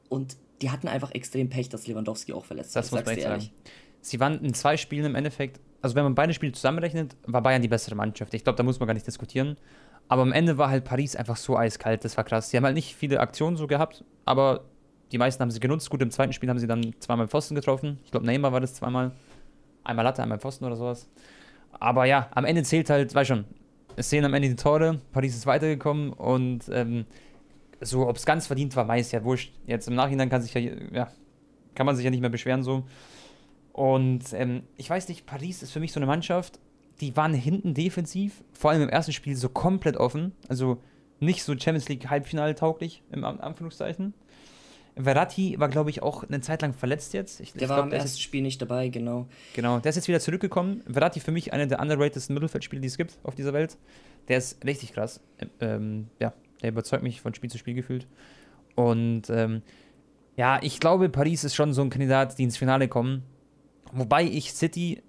Und 0.10 0.38
die 0.62 0.72
hatten 0.72 0.88
einfach 0.88 1.12
extrem 1.12 1.50
Pech, 1.50 1.70
dass 1.70 1.88
Lewandowski 1.88 2.34
auch 2.34 2.46
verletzt 2.46 2.76
das 2.76 2.92
war. 2.92 3.00
Das 3.00 3.08
muss 3.08 3.16
man 3.16 3.32
ehrlich 3.32 3.44
sagen. 3.46 3.56
Sie 4.02 4.20
waren 4.20 4.44
in 4.44 4.54
zwei 4.54 4.78
Spielen 4.78 5.06
im 5.06 5.16
Endeffekt, 5.16 5.60
also 5.82 5.96
wenn 5.96 6.04
man 6.04 6.16
beide 6.16 6.34
Spiele 6.34 6.52
zusammenrechnet, 6.52 7.16
war 7.26 7.42
Bayern 7.42 7.62
die 7.62 7.68
bessere 7.68 7.96
Mannschaft. 7.96 8.34
Ich 8.34 8.44
glaube, 8.44 8.58
da 8.58 8.64
muss 8.64 8.80
man 8.80 8.88
gar 8.88 8.94
nicht 8.94 9.08
diskutieren. 9.08 9.58
Aber 10.08 10.24
am 10.24 10.32
Ende 10.32 10.58
war 10.58 10.70
halt 10.70 10.86
Paris 10.86 11.16
einfach 11.16 11.38
so 11.38 11.56
eiskalt, 11.56 12.04
das 12.04 12.18
war 12.18 12.24
krass. 12.24 12.50
Sie 12.50 12.58
haben 12.58 12.66
halt 12.66 12.74
nicht 12.74 12.96
viele 12.96 13.20
Aktionen 13.20 13.58
so 13.58 13.68
gehabt, 13.68 14.04
aber 14.26 14.66
die 15.12 15.18
meisten 15.18 15.42
haben 15.42 15.52
sie 15.52 15.60
genutzt. 15.60 15.90
Gut, 15.90 16.02
im 16.02 16.10
zweiten 16.12 16.34
Spiel 16.34 16.50
haben 16.50 16.60
sie 16.60 16.68
dann 16.68 16.96
zweimal 17.00 17.28
Pfosten 17.28 17.56
getroffen. 17.56 18.00
Ich 18.06 18.12
glaube, 18.12 18.26
Neymar 18.26 18.52
war 18.52 18.60
das 18.60 18.74
zweimal. 18.74 19.12
Einmal 19.84 20.04
Latte, 20.04 20.22
einmal 20.22 20.40
Pfosten 20.40 20.66
oder 20.66 20.76
sowas. 20.76 21.08
Aber 21.72 22.06
ja, 22.06 22.30
am 22.32 22.46
Ende 22.46 22.64
zählt 22.64 22.90
halt, 22.90 23.14
weiß 23.14 23.28
schon, 23.28 23.46
es 23.96 24.10
sehen 24.10 24.26
am 24.26 24.34
Ende 24.34 24.50
die 24.50 24.56
Tore, 24.56 25.02
Paris 25.12 25.36
ist 25.36 25.46
weitergekommen 25.46 26.14
und 26.14 26.70
ähm, 26.72 27.06
so, 27.82 28.08
ob 28.08 28.18
es 28.18 28.26
ganz 28.26 28.48
verdient 28.48 28.76
war, 28.76 28.88
weiß 28.88 29.12
ja 29.12 29.24
wurscht. 29.24 29.54
Jetzt 29.66 29.88
im 29.88 29.96
Nachhinein 29.96 30.30
kann 30.30 30.42
sich 30.42 30.54
ja, 30.54 30.62
ja, 30.62 31.12
kann 31.76 31.86
man 31.86 31.96
sich 31.96 32.06
ja 32.06 32.12
nicht 32.12 32.22
mehr 32.22 32.30
beschweren 32.30 32.64
so. 32.64 32.86
Und 33.74 34.34
ähm, 34.34 34.64
ich 34.78 34.90
weiß 34.90 35.08
nicht, 35.08 35.26
Paris 35.26 35.64
ist 35.64 35.72
für 35.72 35.80
mich 35.80 35.94
so 35.94 36.00
eine 36.00 36.08
Mannschaft, 36.08 36.60
die 37.00 37.16
waren 37.16 37.34
hinten 37.34 37.74
defensiv, 37.74 38.44
vor 38.54 38.72
allem 38.72 38.82
im 38.82 38.90
ersten 38.90 39.14
Spiel 39.14 39.36
so 39.36 39.50
komplett 39.50 39.96
offen, 39.96 40.34
also 40.50 40.82
nicht 41.20 41.44
so 41.44 41.54
Champions 41.54 41.88
League 41.90 42.10
Halbfinale 42.10 42.56
tauglich 42.56 43.04
im 43.12 43.24
Anführungszeichen. 43.24 44.14
Verratti 45.02 45.60
war, 45.60 45.70
glaube 45.70 45.90
ich, 45.90 46.02
auch 46.02 46.24
eine 46.24 46.42
Zeit 46.42 46.62
lang 46.62 46.74
verletzt 46.74 47.14
jetzt. 47.14 47.40
Ich, 47.40 47.54
der 47.54 47.64
ich 47.64 47.70
war 47.70 47.78
glaub, 47.78 47.88
im 47.88 47.94
ersten 47.94 48.20
Spiel 48.20 48.42
nicht 48.42 48.62
dabei, 48.62 48.90
genau. 48.90 49.28
Genau, 49.54 49.80
der 49.80 49.90
ist 49.90 49.96
jetzt 49.96 50.08
wieder 50.08 50.20
zurückgekommen. 50.20 50.84
Verratti 50.92 51.20
für 51.20 51.32
mich 51.32 51.54
einer 51.54 51.68
der 51.68 51.80
underratedsten 51.80 52.34
Mittelfeldspieler, 52.34 52.82
die 52.82 52.88
es 52.88 52.98
gibt 52.98 53.18
auf 53.24 53.36
dieser 53.36 53.54
Welt. 53.54 53.78
Der 54.28 54.38
ist 54.38 54.64
richtig 54.66 54.94
krass. 54.94 55.22
Ähm, 55.60 56.08
ja, 56.20 56.34
der 56.62 56.70
überzeugt 56.70 57.04
mich 57.04 57.22
von 57.22 57.34
Spiel 57.34 57.50
zu 57.50 57.58
Spiel 57.58 57.74
gefühlt. 57.74 58.08
Und 58.76 59.30
ähm, 59.30 59.62
ja, 60.36 60.60
ich 60.62 60.80
glaube, 60.80 61.10
Paris 61.10 61.44
ist 61.44 61.56
schon 61.56 61.74
so 61.74 61.82
ein 61.82 61.90
Kandidat, 61.90 62.38
die 62.38 62.44
ins 62.44 62.58
Finale 62.58 62.88
kommen. 62.88 63.24
Wobei 63.92 64.24
ich 64.24 64.54
City 64.54 65.02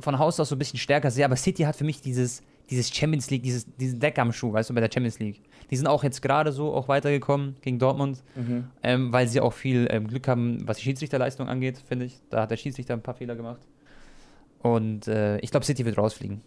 von 0.00 0.18
Haus 0.18 0.40
aus 0.40 0.48
so 0.48 0.56
ein 0.56 0.58
bisschen 0.58 0.78
stärker 0.78 1.10
sehe, 1.10 1.24
aber 1.24 1.36
City 1.36 1.62
hat 1.62 1.76
für 1.76 1.84
mich 1.84 2.00
dieses, 2.00 2.42
dieses 2.70 2.94
Champions 2.94 3.30
League, 3.30 3.42
dieses, 3.42 3.66
diesen 3.76 4.00
Deck 4.00 4.18
am 4.18 4.32
Schuh, 4.32 4.52
weißt 4.52 4.70
du, 4.70 4.74
bei 4.74 4.80
der 4.80 4.90
Champions 4.92 5.18
League. 5.18 5.42
Die 5.70 5.76
sind 5.76 5.86
auch 5.86 6.04
jetzt 6.04 6.22
gerade 6.22 6.52
so 6.52 6.72
auch 6.72 6.88
weitergekommen 6.88 7.56
gegen 7.60 7.78
Dortmund, 7.78 8.22
mhm. 8.34 8.68
ähm, 8.82 9.12
weil 9.12 9.26
sie 9.26 9.40
auch 9.40 9.52
viel 9.52 9.88
ähm, 9.90 10.06
Glück 10.06 10.28
haben, 10.28 10.66
was 10.66 10.78
die 10.78 10.84
Schiedsrichterleistung 10.84 11.48
angeht, 11.48 11.78
finde 11.86 12.06
ich. 12.06 12.20
Da 12.30 12.42
hat 12.42 12.50
der 12.50 12.56
Schiedsrichter 12.56 12.94
ein 12.94 13.02
paar 13.02 13.14
Fehler 13.14 13.34
gemacht. 13.34 13.60
Und 14.60 15.08
äh, 15.08 15.38
ich 15.38 15.50
glaube, 15.50 15.66
City 15.66 15.84
wird 15.84 15.98
rausfliegen. 15.98 16.40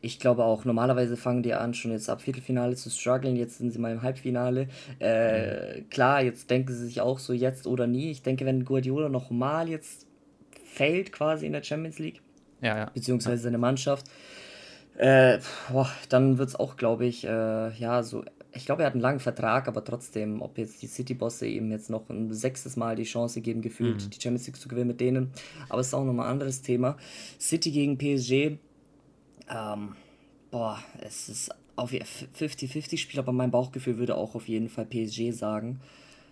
Ich 0.00 0.18
glaube 0.18 0.44
auch, 0.44 0.66
normalerweise 0.66 1.16
fangen 1.16 1.42
die 1.42 1.54
an, 1.54 1.72
schon 1.72 1.90
jetzt 1.90 2.10
ab 2.10 2.20
Viertelfinale 2.20 2.76
zu 2.76 2.90
strugglen. 2.90 3.36
Jetzt 3.36 3.56
sind 3.56 3.70
sie 3.70 3.78
mal 3.78 3.92
im 3.92 4.02
Halbfinale. 4.02 4.68
Äh, 5.00 5.80
mhm. 5.80 5.88
Klar, 5.88 6.22
jetzt 6.22 6.50
denken 6.50 6.72
sie 6.72 6.84
sich 6.84 7.00
auch 7.00 7.18
so 7.18 7.32
jetzt 7.32 7.66
oder 7.66 7.86
nie. 7.86 8.10
Ich 8.10 8.22
denke, 8.22 8.44
wenn 8.44 8.66
Guardiola 8.66 9.08
nochmal 9.08 9.70
jetzt 9.70 10.06
fällt 10.74 11.10
quasi 11.10 11.46
in 11.46 11.52
der 11.52 11.62
Champions 11.62 11.98
League, 11.98 12.20
ja, 12.60 12.76
ja. 12.76 12.90
beziehungsweise 12.92 13.44
seine 13.44 13.58
Mannschaft, 13.58 14.06
äh, 14.96 15.38
boah, 15.70 15.90
dann 16.08 16.38
wird 16.38 16.50
es 16.50 16.56
auch, 16.56 16.76
glaube 16.76 17.06
ich, 17.06 17.24
äh, 17.24 17.72
ja, 17.76 18.02
so. 18.02 18.24
Ich 18.56 18.66
glaube, 18.66 18.82
er 18.82 18.86
hat 18.86 18.92
einen 18.92 19.02
langen 19.02 19.18
Vertrag, 19.18 19.66
aber 19.66 19.82
trotzdem, 19.82 20.40
ob 20.40 20.58
jetzt 20.58 20.80
die 20.80 20.86
City-Bosse 20.86 21.46
ihm 21.48 21.72
jetzt 21.72 21.90
noch 21.90 22.08
ein 22.08 22.32
sechstes 22.32 22.76
Mal 22.76 22.94
die 22.94 23.02
Chance 23.02 23.40
geben, 23.40 23.62
gefühlt 23.62 24.04
mhm. 24.04 24.10
die 24.10 24.20
Champions 24.20 24.46
League 24.46 24.60
zu 24.60 24.68
gewinnen 24.68 24.86
mit 24.86 25.00
denen. 25.00 25.32
Aber 25.68 25.80
es 25.80 25.88
ist 25.88 25.94
auch 25.94 26.04
nochmal 26.04 26.26
ein 26.26 26.32
anderes 26.32 26.62
Thema. 26.62 26.96
City 27.40 27.72
gegen 27.72 27.98
PSG. 27.98 28.58
Ähm, 29.50 29.96
boah, 30.52 30.78
es 31.00 31.28
ist 31.28 31.50
auf 31.74 31.90
50-50-Spiel, 31.90 33.18
aber 33.18 33.32
mein 33.32 33.50
Bauchgefühl 33.50 33.98
würde 33.98 34.16
auch 34.16 34.36
auf 34.36 34.46
jeden 34.46 34.68
Fall 34.68 34.86
PSG 34.86 35.32
sagen. 35.32 35.80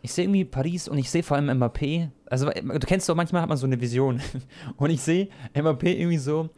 Ich 0.03 0.13
sehe 0.13 0.25
irgendwie 0.25 0.45
Paris 0.45 0.87
und 0.87 0.99
ich 0.99 1.11
sehe 1.11 1.25
vor 1.25 1.37
allem 1.37 1.51
Mbappé. 1.51 2.11
Also, 2.27 2.51
du 2.51 2.79
kennst 2.87 3.09
doch, 3.09 3.17
manchmal 3.17 3.43
hat 3.43 3.49
man 3.49 3.59
so 3.59 3.67
eine 3.67 3.81
Vision. 3.81 4.21
und 4.77 4.91
ich 4.91 5.01
sehe 5.01 5.29
Mbappé 5.55 5.97
irgendwie 5.97 6.19
so 6.19 6.51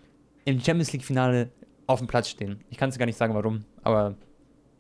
im 0.45 0.61
Champions 0.61 0.93
League-Finale 0.93 1.51
auf 1.87 1.99
dem 1.99 2.09
Platz 2.09 2.29
stehen. 2.29 2.61
Ich 2.71 2.79
kann 2.79 2.89
es 2.89 2.99
gar 2.99 3.07
nicht 3.07 3.19
sagen, 3.19 3.35
warum, 3.35 3.65
aber 3.83 4.17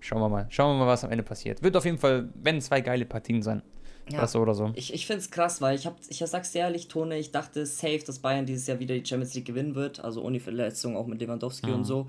schauen 0.01 0.21
wir 0.21 0.29
mal. 0.29 0.47
Schauen 0.51 0.77
wir 0.77 0.85
mal, 0.85 0.91
was 0.91 1.05
am 1.05 1.11
Ende 1.11 1.25
passiert. 1.25 1.63
Wird 1.63 1.77
auf 1.77 1.85
jeden 1.85 1.99
Fall, 1.99 2.29
wenn 2.35 2.61
zwei 2.61 2.81
geile 2.81 3.05
Partien 3.05 3.43
sein. 3.43 3.63
Ja, 4.11 4.21
das 4.21 4.33
so 4.33 4.41
oder 4.41 4.55
so. 4.55 4.71
Ich, 4.75 4.93
ich 4.93 5.07
finde 5.07 5.21
es 5.21 5.31
krass, 5.31 5.63
weil 5.63 5.77
ich, 5.77 5.87
hab, 5.87 5.97
ich 6.09 6.19
sag's 6.19 6.53
dir 6.53 6.61
ehrlich, 6.61 6.89
Tone, 6.89 7.19
ich 7.19 7.31
dachte 7.31 7.65
safe, 7.65 8.01
dass 8.07 8.19
Bayern 8.19 8.45
dieses 8.45 8.67
Jahr 8.67 8.79
wieder 8.79 8.95
die 8.95 9.05
Champions 9.05 9.35
League 9.35 9.47
gewinnen 9.47 9.75
wird, 9.75 10.05
also 10.05 10.23
ohne 10.23 10.41
Verletzung, 10.41 10.97
auch 10.97 11.07
mit 11.07 11.21
Lewandowski 11.21 11.69
mhm. 11.69 11.75
und 11.77 11.85
so. 11.85 12.07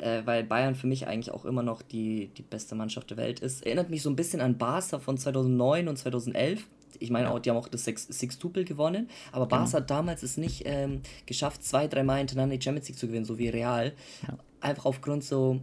Äh, 0.00 0.22
weil 0.24 0.44
Bayern 0.44 0.74
für 0.74 0.86
mich 0.86 1.06
eigentlich 1.06 1.32
auch 1.32 1.44
immer 1.44 1.62
noch 1.62 1.82
die, 1.82 2.28
die 2.36 2.42
beste 2.42 2.74
Mannschaft 2.74 3.10
der 3.10 3.18
Welt 3.18 3.40
ist. 3.40 3.64
Erinnert 3.66 3.90
mich 3.90 4.02
so 4.02 4.10
ein 4.10 4.16
bisschen 4.16 4.40
an 4.40 4.56
Barca 4.56 4.98
von 4.98 5.18
2009 5.18 5.88
und 5.88 5.96
2011 5.96 6.66
ich 7.00 7.10
meine, 7.10 7.30
auch, 7.30 7.38
die 7.38 7.50
haben 7.50 7.56
auch 7.56 7.68
das 7.68 7.84
Six-Tupel 7.84 8.64
gewonnen, 8.64 9.08
aber 9.32 9.46
genau. 9.46 9.62
Barca 9.62 9.78
hat 9.78 9.90
damals 9.90 10.22
es 10.22 10.36
nicht 10.36 10.62
ähm, 10.66 11.00
geschafft, 11.26 11.62
zwei, 11.64 11.86
drei 11.88 12.02
Mal 12.02 12.18
hintereinander 12.18 12.56
die 12.56 12.62
Champions 12.62 12.88
League 12.88 12.98
zu 12.98 13.06
gewinnen, 13.06 13.24
so 13.24 13.38
wie 13.38 13.48
Real. 13.48 13.92
Ja. 14.26 14.38
Einfach 14.60 14.86
aufgrund 14.86 15.24
so 15.24 15.60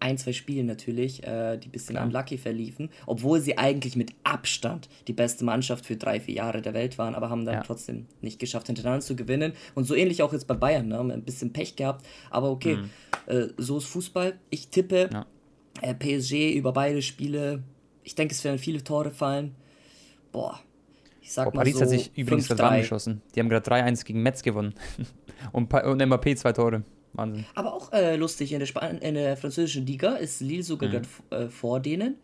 ein, 0.00 0.18
zwei 0.18 0.32
Spielen 0.32 0.66
natürlich, 0.66 1.22
äh, 1.22 1.56
die 1.56 1.68
ein 1.68 1.70
bisschen 1.70 1.94
Klar. 1.94 2.04
unlucky 2.06 2.36
verliefen, 2.36 2.90
obwohl 3.06 3.40
sie 3.40 3.56
eigentlich 3.56 3.96
mit 3.96 4.12
Abstand 4.24 4.88
die 5.06 5.12
beste 5.14 5.44
Mannschaft 5.44 5.86
für 5.86 5.96
drei, 5.96 6.20
vier 6.20 6.34
Jahre 6.34 6.60
der 6.60 6.74
Welt 6.74 6.98
waren, 6.98 7.14
aber 7.14 7.30
haben 7.30 7.46
dann 7.46 7.54
Ja. 7.54 7.62
trotzdem 7.62 8.06
nicht 8.20 8.38
geschafft, 8.38 8.66
hintereinander 8.66 9.00
zu 9.04 9.16
gewinnen. 9.16 9.52
Und 9.74 9.84
so 9.84 9.94
ähnlich 9.94 10.22
auch 10.22 10.32
jetzt 10.32 10.46
bei 10.46 10.54
Bayern, 10.54 10.88
ne? 10.88 10.98
haben 10.98 11.10
ein 11.10 11.22
bisschen 11.22 11.52
Pech 11.52 11.76
gehabt, 11.76 12.04
aber 12.30 12.50
okay, 12.50 12.78
äh, 13.26 13.46
so 13.56 13.78
ist 13.78 13.86
Fußball. 13.86 14.38
Ich 14.50 14.68
tippe 14.68 15.06
Mhm. 15.06 15.12
Ja. 15.14 15.26
äh, 15.80 15.94
PSG 15.94 16.52
über 16.54 16.72
beide 16.72 17.00
Spiele. 17.00 17.62
Ich 18.04 18.14
denke, 18.14 18.34
es 18.34 18.42
werden 18.44 18.58
viele 18.58 18.82
Tore 18.84 19.10
fallen. 19.12 19.54
Boah, 20.32 20.58
ich 21.20 21.32
sag 21.32 21.46
Oh, 21.46 21.50
mal 21.50 21.58
Paris 21.60 21.74
so 21.76 21.82
hat 21.82 21.88
sich 21.90 22.10
übrigens 22.16 22.48
gerade 22.48 22.62
5-3. 22.62 22.64
warm 22.64 22.80
geschossen. 22.80 23.22
Die 23.34 23.40
haben 23.40 23.48
gerade 23.48 23.70
3-1 23.70 24.04
gegen 24.04 24.22
Metz 24.22 24.42
gewonnen. 24.42 24.74
und, 25.52 25.68
Pa- 25.68 25.88
und 25.90 26.04
MAP 26.06 26.36
zwei 26.36 26.52
Tore. 26.52 26.82
Wahnsinn. 27.14 27.44
Aber 27.54 27.74
auch 27.74 27.92
äh, 27.92 28.16
lustig, 28.16 28.52
in 28.52 28.58
der, 28.58 28.66
Span 28.66 28.98
in 28.98 29.14
der 29.14 29.36
französischen 29.36 29.84
Liga 29.86 30.14
ist 30.14 30.40
Lille 30.40 30.62
sogar 30.62 30.88
Mhm. 30.88 30.92
grad, 31.28 31.42
äh, 31.42 31.48
vor 31.48 31.78
denen. 31.80 32.16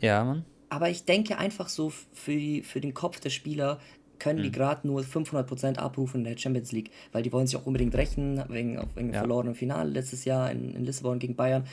Ja, 0.00 0.24
Mann. 0.24 0.44
Aber 0.68 0.90
ich 0.90 1.04
denke 1.04 1.38
einfach 1.38 1.68
so 1.68 1.90
für, 2.12 2.32
die, 2.32 2.62
für 2.62 2.80
den 2.80 2.92
Kopf 2.92 3.20
der 3.20 3.30
Spieler 3.30 3.78
können 4.18 4.38
Mhm. 4.40 4.42
die 4.44 4.50
gerade 4.52 4.86
nur 4.86 5.02
500% 5.02 5.78
abrufen 5.78 6.18
in 6.20 6.24
der 6.24 6.36
Champions 6.38 6.72
League, 6.72 6.90
weil 7.12 7.22
die 7.22 7.32
wollen 7.32 7.46
sich 7.46 7.56
auch 7.56 7.66
unbedingt 7.66 7.94
rächen 7.94 8.42
wegen, 8.48 8.78
wegen 8.94 9.08
dem 9.08 9.12
Ja. 9.14 9.18
verlorenen 9.20 9.54
Finale 9.54 9.90
letztes 9.90 10.24
Jahr 10.24 10.50
in, 10.50 10.74
in 10.74 10.84
Lissabon 10.84 11.18
gegen 11.18 11.34
Bayern. 11.36 11.64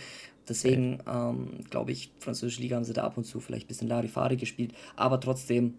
Deswegen 0.50 1.00
ähm, 1.08 1.48
glaube 1.70 1.92
ich, 1.92 2.12
französische 2.20 2.62
Liga 2.62 2.76
haben 2.76 2.84
sie 2.84 2.94
da 2.94 3.04
ab 3.04 3.18
und 3.18 3.24
zu 3.26 3.40
vielleicht 3.40 3.66
ein 3.66 3.68
bisschen 3.68 3.88
Larifari 3.88 4.36
gespielt, 4.36 4.74
aber 4.96 5.20
trotzdem, 5.20 5.76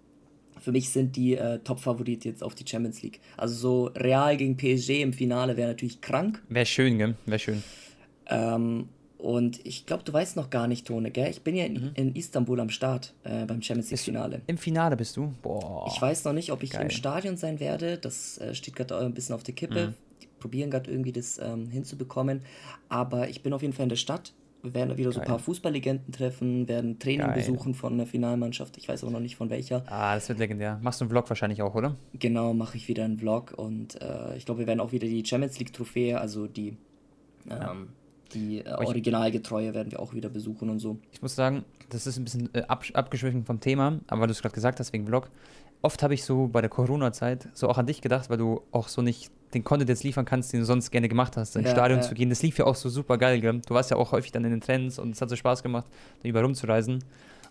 für 0.60 0.72
mich 0.72 0.90
sind 0.90 1.16
die 1.16 1.36
äh, 1.36 1.58
Top-Favorit 1.60 2.24
jetzt 2.24 2.42
auf 2.42 2.54
die 2.54 2.66
Champions 2.66 3.02
League. 3.02 3.20
Also 3.36 3.54
so 3.54 3.84
Real 3.96 4.36
gegen 4.36 4.56
PSG 4.56 5.02
im 5.02 5.12
Finale 5.12 5.56
wäre 5.56 5.68
natürlich 5.68 6.00
krank. 6.00 6.42
Wäre 6.48 6.66
schön, 6.66 6.98
gell? 6.98 7.14
Wäre 7.26 7.38
schön. 7.38 7.62
Ähm, 8.26 8.88
und 9.18 9.60
ich 9.66 9.84
glaube, 9.86 10.02
du 10.04 10.12
weißt 10.12 10.36
noch 10.36 10.48
gar 10.48 10.66
nicht, 10.66 10.86
Tone, 10.86 11.10
gell? 11.10 11.28
Ich 11.30 11.42
bin 11.42 11.54
ja 11.54 11.64
in, 11.64 11.74
Mhm. 11.74 11.90
in 11.94 12.14
Istanbul 12.14 12.58
am 12.60 12.70
Start 12.70 13.12
äh, 13.24 13.44
beim 13.44 13.60
Champions 13.60 13.90
League-Finale. 13.90 14.40
Im 14.46 14.56
Finale 14.58 14.96
bist 14.96 15.16
du? 15.16 15.32
Boah. 15.42 15.90
Ich 15.94 16.00
weiß 16.00 16.24
noch 16.24 16.32
nicht, 16.32 16.52
ob 16.52 16.62
ich 16.62 16.70
geil. 16.70 16.82
im 16.82 16.90
Stadion 16.90 17.36
sein 17.36 17.60
werde. 17.60 17.98
Das 17.98 18.38
äh, 18.38 18.54
steht 18.54 18.76
gerade 18.76 18.96
ein 18.98 19.12
bisschen 19.12 19.34
auf 19.34 19.42
der 19.42 19.54
Kippe. 19.54 19.88
Mhm. 19.88 19.94
Die 20.22 20.26
probieren 20.38 20.70
gerade 20.70 20.90
irgendwie 20.90 21.12
das 21.12 21.38
ähm, 21.42 21.68
hinzubekommen. 21.70 22.42
Aber 22.88 23.28
ich 23.28 23.42
bin 23.42 23.52
auf 23.52 23.60
jeden 23.62 23.74
Fall 23.74 23.84
in 23.84 23.88
der 23.90 23.96
Stadt. 23.96 24.32
Wir 24.62 24.74
werden 24.74 24.96
wieder 24.96 25.12
so 25.12 25.20
ein 25.20 25.22
Geil. 25.22 25.30
paar 25.30 25.38
Fußballlegenden 25.38 26.12
treffen, 26.12 26.68
werden 26.68 26.98
Training 26.98 27.26
Geil. 27.26 27.34
besuchen 27.34 27.74
von 27.74 27.96
der 27.96 28.06
Finalmannschaft. 28.06 28.76
Ich 28.76 28.88
weiß 28.88 29.04
auch 29.04 29.10
noch 29.10 29.20
nicht 29.20 29.36
von 29.36 29.48
welcher. 29.50 29.84
Ah, 29.86 30.14
das 30.14 30.28
wird 30.28 30.38
legendär. 30.38 30.78
Machst 30.82 31.00
du 31.00 31.04
einen 31.04 31.10
Vlog 31.10 31.28
wahrscheinlich 31.28 31.62
auch, 31.62 31.74
oder? 31.74 31.96
Genau, 32.14 32.52
mache 32.52 32.76
ich 32.76 32.88
wieder 32.88 33.04
einen 33.04 33.18
Vlog 33.18 33.52
und 33.56 34.00
äh, 34.00 34.36
ich 34.36 34.44
glaube, 34.44 34.60
wir 34.60 34.66
werden 34.66 34.80
auch 34.80 34.92
wieder 34.92 35.06
die 35.06 35.24
Champions 35.24 35.58
League 35.58 35.72
Trophäe, 35.72 36.20
also 36.20 36.46
die, 36.46 36.76
ähm, 37.48 37.88
die 38.34 38.58
äh, 38.60 38.72
Originalgetreue 38.72 39.74
werden 39.74 39.90
wir 39.92 40.00
auch 40.00 40.14
wieder 40.14 40.28
besuchen 40.28 40.68
und 40.68 40.78
so. 40.78 40.98
Ich 41.12 41.22
muss 41.22 41.34
sagen, 41.34 41.64
das 41.88 42.06
ist 42.06 42.18
ein 42.18 42.24
bisschen 42.24 42.50
äh, 42.54 42.62
ab, 42.62 42.84
abgeschwiffen 42.92 43.44
vom 43.44 43.60
Thema, 43.60 44.00
aber 44.08 44.22
weil 44.22 44.28
du 44.28 44.32
es 44.32 44.42
gerade 44.42 44.54
gesagt 44.54 44.78
hast, 44.80 44.92
wegen 44.92 45.06
Vlog. 45.06 45.30
Oft 45.82 46.02
habe 46.02 46.12
ich 46.12 46.24
so 46.24 46.46
bei 46.48 46.60
der 46.60 46.68
Corona-Zeit 46.68 47.48
so 47.54 47.68
auch 47.68 47.78
an 47.78 47.86
dich 47.86 48.02
gedacht, 48.02 48.28
weil 48.28 48.36
du 48.36 48.60
auch 48.70 48.88
so 48.88 49.00
nicht 49.00 49.32
den 49.54 49.64
Content 49.64 49.88
jetzt 49.88 50.04
liefern 50.04 50.24
kannst, 50.24 50.52
den 50.52 50.60
du 50.60 50.66
sonst 50.66 50.90
gerne 50.90 51.08
gemacht 51.08 51.36
hast, 51.36 51.56
ins 51.56 51.66
Ja, 51.66 51.72
Stadion 51.72 52.00
ja. 52.00 52.06
zu 52.06 52.14
gehen. 52.14 52.30
Das 52.30 52.42
lief 52.42 52.58
ja 52.58 52.66
auch 52.66 52.76
so 52.76 52.88
super 52.88 53.18
geil, 53.18 53.40
gell? 53.40 53.60
Du 53.66 53.74
warst 53.74 53.90
ja 53.90 53.96
auch 53.96 54.12
häufig 54.12 54.32
dann 54.32 54.44
in 54.44 54.50
den 54.50 54.60
Trends 54.60 54.98
und 54.98 55.10
es 55.10 55.20
hat 55.20 55.28
so 55.28 55.36
Spaß 55.36 55.62
gemacht, 55.62 55.86
da 56.22 56.28
überall 56.28 56.44
rumzureisen. 56.44 57.02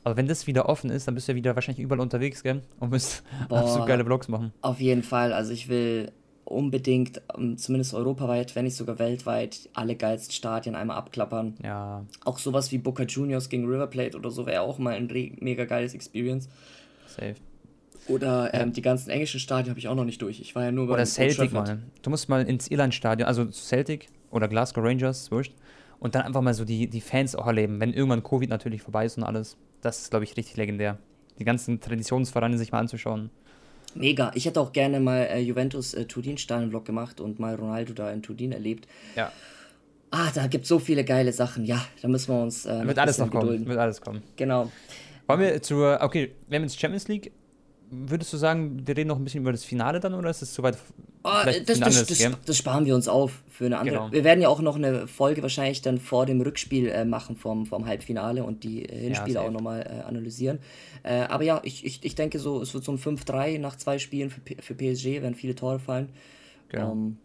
Aber 0.05 0.15
wenn 0.15 0.27
das 0.27 0.47
wieder 0.47 0.69
offen 0.69 0.89
ist, 0.91 1.07
dann 1.07 1.15
bist 1.15 1.27
du 1.27 1.33
ja 1.33 1.35
wieder 1.35 1.55
wahrscheinlich 1.55 1.83
überall 1.83 1.99
unterwegs, 1.99 2.41
gell? 2.41 2.61
Und 2.79 2.91
wirst 2.91 3.23
Boah. 3.49 3.59
absolut 3.59 3.87
geile 3.87 4.05
Vlogs 4.05 4.29
machen. 4.29 4.53
Auf 4.61 4.79
jeden 4.79 5.03
Fall, 5.03 5.33
also 5.33 5.51
ich 5.51 5.67
will 5.67 6.11
unbedingt, 6.45 7.21
ähm, 7.37 7.57
zumindest 7.57 7.93
europaweit, 7.93 8.55
wenn 8.55 8.65
nicht 8.65 8.75
sogar 8.77 8.97
weltweit, 8.97 9.69
alle 9.73 9.95
geilsten 9.95 10.33
Stadien 10.33 10.73
einmal 10.75 10.97
abklappern. 10.97 11.55
Ja, 11.61 12.05
Auch 12.25 12.39
sowas 12.39 12.71
wie 12.71 12.77
Boca 12.79 13.03
Juniors 13.03 13.49
gegen 13.49 13.65
River 13.65 13.87
Plate 13.87 14.17
oder 14.17 14.31
so 14.31 14.45
wäre 14.45 14.61
auch 14.61 14.79
mal 14.79 14.95
ein 14.95 15.07
mega 15.41 15.65
geiles 15.65 15.93
Experience. 15.93 16.47
safe. 17.07 17.35
Oder 18.09 18.53
ähm, 18.53 18.73
die 18.73 18.81
ganzen 18.81 19.09
englischen 19.09 19.39
Stadien 19.39 19.69
habe 19.69 19.79
ich 19.79 19.87
auch 19.87 19.95
noch 19.95 20.03
nicht 20.03 20.21
durch. 20.21 20.41
Ich 20.41 20.55
war 20.55 20.63
ja 20.63 20.71
nur 20.71 20.85
Oder 20.85 20.97
beim 20.97 21.05
Celtic 21.05 21.53
mal. 21.53 21.79
Du 22.01 22.09
musst 22.09 22.27
mal 22.27 22.41
ins 22.43 22.69
Irland-Stadion, 22.69 23.27
also 23.27 23.45
zu 23.45 23.63
Celtic 23.63 24.07
oder 24.31 24.47
Glasgow 24.47 24.83
Rangers, 24.83 25.31
wurscht. 25.31 25.53
Und 25.99 26.15
dann 26.15 26.23
einfach 26.23 26.41
mal 26.41 26.53
so 26.53 26.65
die, 26.65 26.87
die 26.87 27.01
Fans 27.01 27.35
auch 27.35 27.45
erleben, 27.45 27.79
wenn 27.79 27.93
irgendwann 27.93 28.23
Covid 28.23 28.49
natürlich 28.49 28.81
vorbei 28.81 29.05
ist 29.05 29.17
und 29.17 29.23
alles. 29.23 29.57
Das 29.81 29.99
ist, 30.01 30.09
glaube 30.09 30.23
ich, 30.25 30.35
richtig 30.37 30.57
legendär. 30.57 30.97
Die 31.37 31.45
ganzen 31.45 31.79
Traditionsvereine 31.79 32.57
sich 32.57 32.71
mal 32.71 32.79
anzuschauen. 32.79 33.29
Mega. 33.95 34.31
Ich 34.35 34.45
hätte 34.45 34.61
auch 34.61 34.71
gerne 34.71 34.99
mal 34.99 35.21
äh, 35.23 35.39
Juventus 35.39 35.93
äh, 35.93 36.05
Turin-Stadion-Vlog 36.05 36.85
gemacht 36.85 37.19
und 37.21 37.39
mal 37.39 37.55
Ronaldo 37.55 37.93
da 37.93 38.11
in 38.11 38.21
Turin 38.21 38.51
erlebt. 38.51 38.87
Ja. 39.15 39.31
Ah, 40.11 40.29
da 40.33 40.47
gibt 40.47 40.65
so 40.65 40.79
viele 40.79 41.03
geile 41.03 41.33
Sachen. 41.33 41.65
Ja, 41.65 41.83
da 42.01 42.07
müssen 42.07 42.33
wir 42.33 42.41
uns 42.41 42.65
äh, 42.65 42.85
Wird 42.87 42.97
alles 42.97 43.17
noch 43.17 43.29
kommen. 43.29 43.41
gedulden. 43.41 43.67
Wird 43.67 43.79
alles 43.79 44.01
kommen. 44.01 44.23
Genau. 44.37 44.71
Wollen 45.27 45.39
wir 45.39 45.61
zur, 45.61 45.99
okay, 46.01 46.31
wir 46.47 46.55
haben 46.57 46.63
jetzt 46.63 46.79
Champions 46.79 47.07
League. 47.07 47.31
Würdest 47.91 48.31
du 48.33 48.37
sagen, 48.37 48.85
wir 48.85 48.95
reden 48.95 49.07
noch 49.07 49.17
ein 49.17 49.23
bisschen 49.23 49.41
über 49.41 49.51
das 49.51 49.63
Finale 49.63 49.99
dann 49.99 50.13
oder 50.13 50.29
ist 50.29 50.41
es 50.41 50.53
zu 50.53 50.61
weit? 50.61 50.77
Oh, 51.23 51.29
das, 51.43 51.79
das, 51.79 52.07
das, 52.07 52.31
das 52.45 52.57
sparen 52.57 52.85
wir 52.85 52.95
uns 52.95 53.07
auf 53.07 53.41
für 53.49 53.65
eine 53.65 53.77
andere. 53.77 53.97
Genau. 53.97 54.11
Wir 54.11 54.23
werden 54.23 54.41
ja 54.41 54.47
auch 54.47 54.61
noch 54.61 54.75
eine 54.75 55.07
Folge 55.07 55.41
wahrscheinlich 55.41 55.81
dann 55.81 55.99
vor 55.99 56.25
dem 56.25 56.39
Rückspiel 56.39 56.87
äh, 56.87 57.03
machen 57.03 57.35
vom, 57.35 57.65
vom 57.65 57.85
Halbfinale 57.85 58.43
und 58.43 58.63
die 58.63 58.85
äh, 58.85 59.07
Hinspiele 59.07 59.33
safe. 59.33 59.47
auch 59.47 59.51
nochmal 59.51 59.81
äh, 59.81 60.07
analysieren. 60.07 60.59
Äh, 61.03 61.21
aber 61.21 61.43
ja, 61.43 61.61
ich, 61.63 61.85
ich, 61.85 62.03
ich 62.03 62.15
denke 62.15 62.39
so, 62.39 62.61
es 62.61 62.73
wird 62.73 62.83
so 62.83 62.91
ein 62.91 62.99
5-3 62.99 63.59
nach 63.59 63.75
zwei 63.75 63.99
Spielen 63.99 64.29
für, 64.29 64.41
für 64.61 64.75
PSG, 64.75 65.21
werden 65.21 65.35
viele 65.35 65.55
Tore 65.55 65.79
fallen. 65.79 66.09
Genau. 66.69 66.91
Ähm, 66.91 67.17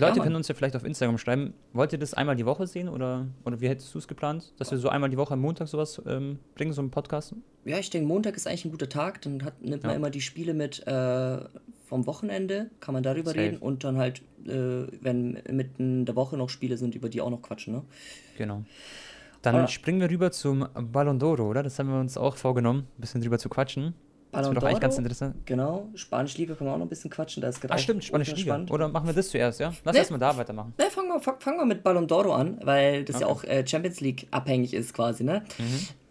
Die 0.00 0.04
Leute 0.06 0.18
Mann. 0.18 0.24
können 0.24 0.36
uns 0.36 0.48
ja 0.48 0.54
vielleicht 0.54 0.74
auf 0.76 0.84
Instagram 0.84 1.18
schreiben. 1.18 1.54
Wollt 1.72 1.92
ihr 1.92 1.98
das 1.98 2.14
einmal 2.14 2.34
die 2.36 2.46
Woche 2.46 2.66
sehen 2.66 2.88
oder, 2.88 3.26
oder 3.44 3.60
wie 3.60 3.68
hättest 3.68 3.94
du 3.94 3.98
es 3.98 4.08
geplant? 4.08 4.52
Dass 4.58 4.70
wir 4.70 4.78
so 4.78 4.88
einmal 4.88 5.10
die 5.10 5.16
Woche 5.18 5.34
am 5.34 5.40
Montag 5.40 5.68
sowas 5.68 6.00
ähm, 6.06 6.38
bringen, 6.54 6.72
so 6.72 6.80
einen 6.80 6.90
Podcast? 6.90 7.34
ja, 7.66 7.78
ich 7.78 7.90
denke, 7.90 8.08
Montag 8.08 8.36
ist 8.36 8.46
eigentlich 8.46 8.64
ein 8.64 8.70
guter 8.70 8.88
Tag. 8.88 9.20
Dann 9.22 9.44
hat, 9.44 9.60
nimmt 9.62 9.82
man 9.82 9.92
Ja. 9.92 9.96
immer 9.96 10.10
die 10.10 10.20
Spiele 10.22 10.54
mit 10.54 10.86
äh, 10.86 11.38
vom 11.86 12.06
Wochenende, 12.06 12.70
kann 12.80 12.94
man 12.94 13.02
darüber 13.02 13.30
Safe. 13.32 13.40
reden 13.42 13.58
und 13.58 13.84
dann 13.84 13.98
halt, 13.98 14.22
äh, 14.46 14.86
wenn 15.02 15.38
mitten 15.50 16.06
der 16.06 16.16
Woche 16.16 16.36
noch 16.36 16.48
Spiele 16.48 16.76
sind, 16.78 16.94
über 16.94 17.08
die 17.08 17.20
auch 17.20 17.30
noch 17.30 17.42
quatschen. 17.42 17.74
Ne? 17.74 17.82
Genau. 18.38 18.62
Dann 19.42 19.54
Ah. 19.56 19.66
springen 19.68 20.00
wir 20.00 20.10
rüber 20.10 20.30
zum 20.32 20.66
Ballon 20.92 21.18
d'Oro, 21.20 21.42
oder? 21.48 21.62
Das 21.62 21.78
haben 21.78 21.88
wir 21.90 21.98
uns 21.98 22.16
auch 22.16 22.36
vorgenommen, 22.36 22.86
ein 22.96 23.00
bisschen 23.00 23.20
drüber 23.22 23.38
zu 23.38 23.48
quatschen. 23.48 23.94
Das 24.32 24.42
Ballon 24.42 24.54
wird 24.54 24.62
doch 24.62 24.68
eigentlich 24.68 24.80
ganz 24.80 24.96
interessant. 24.98 25.34
Genau, 25.46 25.88
Spanische 25.94 26.38
Liga 26.38 26.54
können 26.54 26.70
wir 26.70 26.74
auch 26.74 26.78
noch 26.78 26.86
ein 26.86 26.88
bisschen 26.88 27.10
quatschen. 27.10 27.40
Da 27.40 27.48
ist 27.48 27.60
gerade 27.60 27.74
Ah, 27.74 27.78
stimmt, 27.78 28.04
Spanische 28.04 28.30
ultra 28.32 28.40
Liga. 28.40 28.52
spannend. 28.54 28.70
Oder 28.70 28.88
machen 28.88 29.06
wir 29.06 29.12
das 29.14 29.28
zuerst, 29.28 29.58
ja? 29.58 29.72
Lass 29.84 29.92
Nee. 29.94 29.98
erst 29.98 30.10
mal 30.12 30.18
da 30.18 30.36
weitermachen. 30.36 30.72
Ne, 30.78 30.84
fangen 30.90 31.08
wir, 31.08 31.20
fang, 31.20 31.40
fangen 31.40 31.58
wir 31.58 31.64
mit 31.66 31.82
Ballon 31.82 32.06
d'Oro 32.06 32.32
an, 32.34 32.58
weil 32.62 33.04
das 33.04 33.18
ja 33.20 33.26
Okay. 33.26 33.32
auch 33.34 33.44
äh, 33.44 33.66
Champions 33.66 34.00
League 34.00 34.28
abhängig 34.30 34.72
ist 34.72 34.94
quasi, 34.94 35.24
ne? 35.24 35.42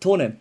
Tone, 0.01 0.35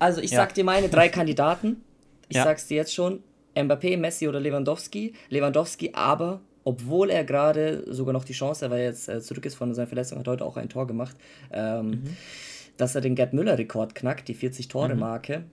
also 0.00 0.20
ich 0.20 0.32
Ja. 0.32 0.38
sag 0.38 0.54
dir 0.54 0.64
meine 0.64 0.88
drei 0.88 1.08
Kandidaten. 1.08 1.82
Ich 2.28 2.36
Ja. 2.36 2.44
sag's 2.44 2.66
dir 2.66 2.76
jetzt 2.78 2.92
schon. 2.94 3.22
Mbappé, 3.54 3.96
Messi 3.98 4.26
oder 4.28 4.40
Lewandowski. 4.40 5.12
Lewandowski 5.28 5.90
aber, 5.94 6.40
obwohl 6.64 7.10
er 7.10 7.22
gerade 7.24 7.84
sogar 7.92 8.12
noch 8.14 8.24
die 8.24 8.32
Chance, 8.32 8.70
weil 8.70 8.80
er 8.80 8.84
jetzt 8.86 9.08
äh, 9.08 9.20
zurück 9.20 9.44
ist 9.46 9.54
von 9.56 9.72
seiner 9.74 9.86
Verletzung, 9.86 10.18
hat 10.18 10.26
heute 10.26 10.44
auch 10.44 10.56
ein 10.56 10.68
Tor 10.70 10.86
gemacht, 10.86 11.14
ähm, 11.52 11.90
Mhm. 11.90 12.16
dass 12.78 12.94
er 12.94 13.00
den 13.02 13.14
Gerd 13.14 13.32
Müller-Rekord 13.34 13.94
knackt, 13.94 14.26
die 14.28 14.34
40-Tore-Marke, 14.34 15.44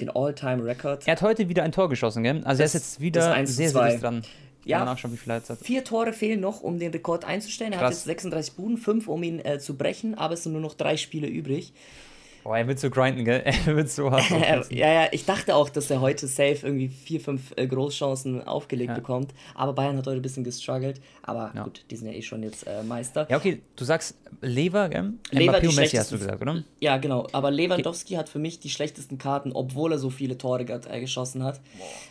den 0.00 0.10
All-Time-Record. 0.10 1.06
Er 1.06 1.12
hat 1.12 1.22
heute 1.22 1.48
wieder 1.48 1.62
ein 1.62 1.72
Tor 1.72 1.88
geschossen, 1.88 2.22
gell? 2.22 2.42
Also 2.44 2.62
er 2.62 2.66
ist 2.66 2.74
Das- 2.74 2.82
jetzt 2.82 3.00
wieder 3.00 3.20
das 3.20 3.30
1 3.34 3.50
zu 3.50 3.56
sehr, 3.56 3.70
2. 3.70 3.90
sehr 3.90 4.00
dran. 4.00 4.22
Ja. 4.66 4.82
Nachschauen, 4.84 5.12
wie 5.12 5.18
viel 5.18 5.30
er 5.30 5.36
jetzt 5.36 5.50
hat. 5.50 5.58
Vier 5.58 5.84
Tore 5.84 6.14
fehlen 6.14 6.40
noch, 6.40 6.62
um 6.62 6.78
den 6.78 6.90
Rekord 6.90 7.26
einzustellen. 7.26 7.72
Er 7.74 7.80
hat 7.80 7.86
Krass. 7.88 7.96
jetzt 7.96 8.04
36 8.06 8.54
Buden, 8.54 8.78
fünf, 8.78 9.08
um 9.08 9.22
ihn 9.22 9.38
äh, 9.44 9.58
zu 9.58 9.76
brechen, 9.76 10.14
aber 10.16 10.34
es 10.34 10.42
sind 10.44 10.52
nur 10.52 10.62
noch 10.62 10.72
drei 10.74 10.96
Spiele 10.96 11.26
übrig. 11.26 11.74
Boah, 12.44 12.58
er 12.58 12.68
wird 12.68 12.78
so 12.78 12.90
grinden, 12.90 13.24
gell? 13.24 13.42
Er 13.66 13.74
wird 13.74 13.88
so 13.90 14.10
hart. 14.10 14.24
Ja, 14.70 14.92
ja, 14.92 15.08
ich 15.12 15.24
dachte 15.24 15.56
auch, 15.56 15.70
dass 15.70 15.90
er 15.90 16.00
heute 16.02 16.26
safe 16.26 16.58
irgendwie 16.62 16.88
vier, 16.88 17.18
fünf 17.20 17.52
äh, 17.56 17.66
Großchancen 17.66 18.46
aufgelegt 18.46 18.90
Ja. 18.90 18.94
bekommt. 18.94 19.32
Aber 19.54 19.72
Bayern 19.72 19.96
hat 19.96 20.06
heute 20.06 20.16
ein 20.16 20.22
bisschen 20.22 20.44
gestruggelt. 20.44 21.00
Aber 21.22 21.52
Ja. 21.54 21.64
gut, 21.64 21.84
die 21.90 21.96
sind 21.96 22.08
ja 22.08 22.12
eh 22.12 22.20
schon 22.22 22.42
jetzt 22.42 22.66
äh, 22.66 22.82
Meister. 22.82 23.26
ja, 23.30 23.38
okay, 23.38 23.62
du 23.76 23.84
sagst 23.84 24.16
Lever, 24.42 24.90
gell? 24.90 25.14
Lever 25.30 25.54
Mbappé 25.58 25.68
und 25.68 25.76
Messi 25.76 25.96
hast 25.96 26.12
du 26.12 26.18
gesagt, 26.18 26.42
oder? 26.42 26.62
Ja, 26.80 26.98
genau. 26.98 27.26
Aber 27.32 27.50
Lewandowski 27.50 28.14
hat 28.14 28.28
für 28.28 28.38
mich 28.38 28.60
die 28.60 28.68
schlechtesten 28.68 29.16
Karten, 29.16 29.52
obwohl 29.52 29.92
er 29.92 29.98
so 29.98 30.10
viele 30.10 30.36
Tore 30.36 30.64
äh, 30.64 31.00
geschossen 31.00 31.42
hat, 31.44 31.60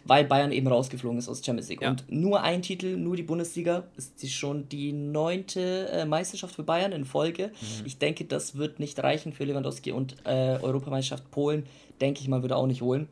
weil 0.05 0.23
Bayern 0.25 0.51
eben 0.51 0.67
rausgeflogen 0.67 1.19
ist 1.19 1.29
aus 1.29 1.45
Champions 1.45 1.69
League. 1.69 1.81
Ja. 1.83 1.89
Und 1.91 2.05
nur 2.11 2.41
ein 2.41 2.63
Titel, 2.63 2.97
nur 2.97 3.15
die 3.15 3.23
Bundesliga, 3.23 3.83
ist 3.97 4.21
die 4.23 4.29
schon 4.29 4.67
die 4.69 4.93
neunte 4.93 5.89
äh, 5.89 6.05
Meisterschaft 6.05 6.55
für 6.55 6.63
Bayern 6.63 6.91
in 6.91 7.05
Folge. 7.05 7.47
Mhm. 7.61 7.85
Ich 7.85 7.99
denke, 7.99 8.25
das 8.25 8.55
wird 8.57 8.79
nicht 8.79 8.97
reichen 9.03 9.31
für 9.33 9.43
Lewandowski 9.43 9.91
und 9.91 10.15
äh, 10.25 10.57
Europameisterschaft 10.61 11.29
Polen, 11.31 11.65
denke 12.01 12.21
ich 12.21 12.27
mal, 12.27 12.41
wird 12.41 12.51
er 12.51 12.57
auch 12.57 12.67
nicht 12.67 12.81
holen. 12.81 13.07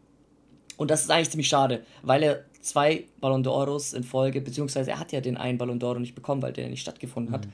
Und 0.78 0.90
das 0.92 1.02
ist 1.02 1.12
eigentlich 1.12 1.30
ziemlich 1.30 1.48
schade, 1.50 1.84
weil 2.02 2.24
er 2.24 2.44
zwei 2.62 3.06
Ballon 3.20 3.44
d'Oros 3.44 3.96
in 3.96 4.04
Folge, 4.04 4.42
beziehungsweise 4.42 4.92
er 4.92 5.00
hat 5.00 5.12
ja 5.12 5.22
den 5.22 5.38
einen 5.38 5.58
Ballon 5.58 5.80
d'Oro 5.80 6.00
nicht 6.00 6.16
bekommen, 6.16 6.42
weil 6.42 6.54
der 6.54 6.70
nicht 6.70 6.82
stattgefunden 6.82 7.32
Mhm. 7.32 7.36
hat. 7.38 7.48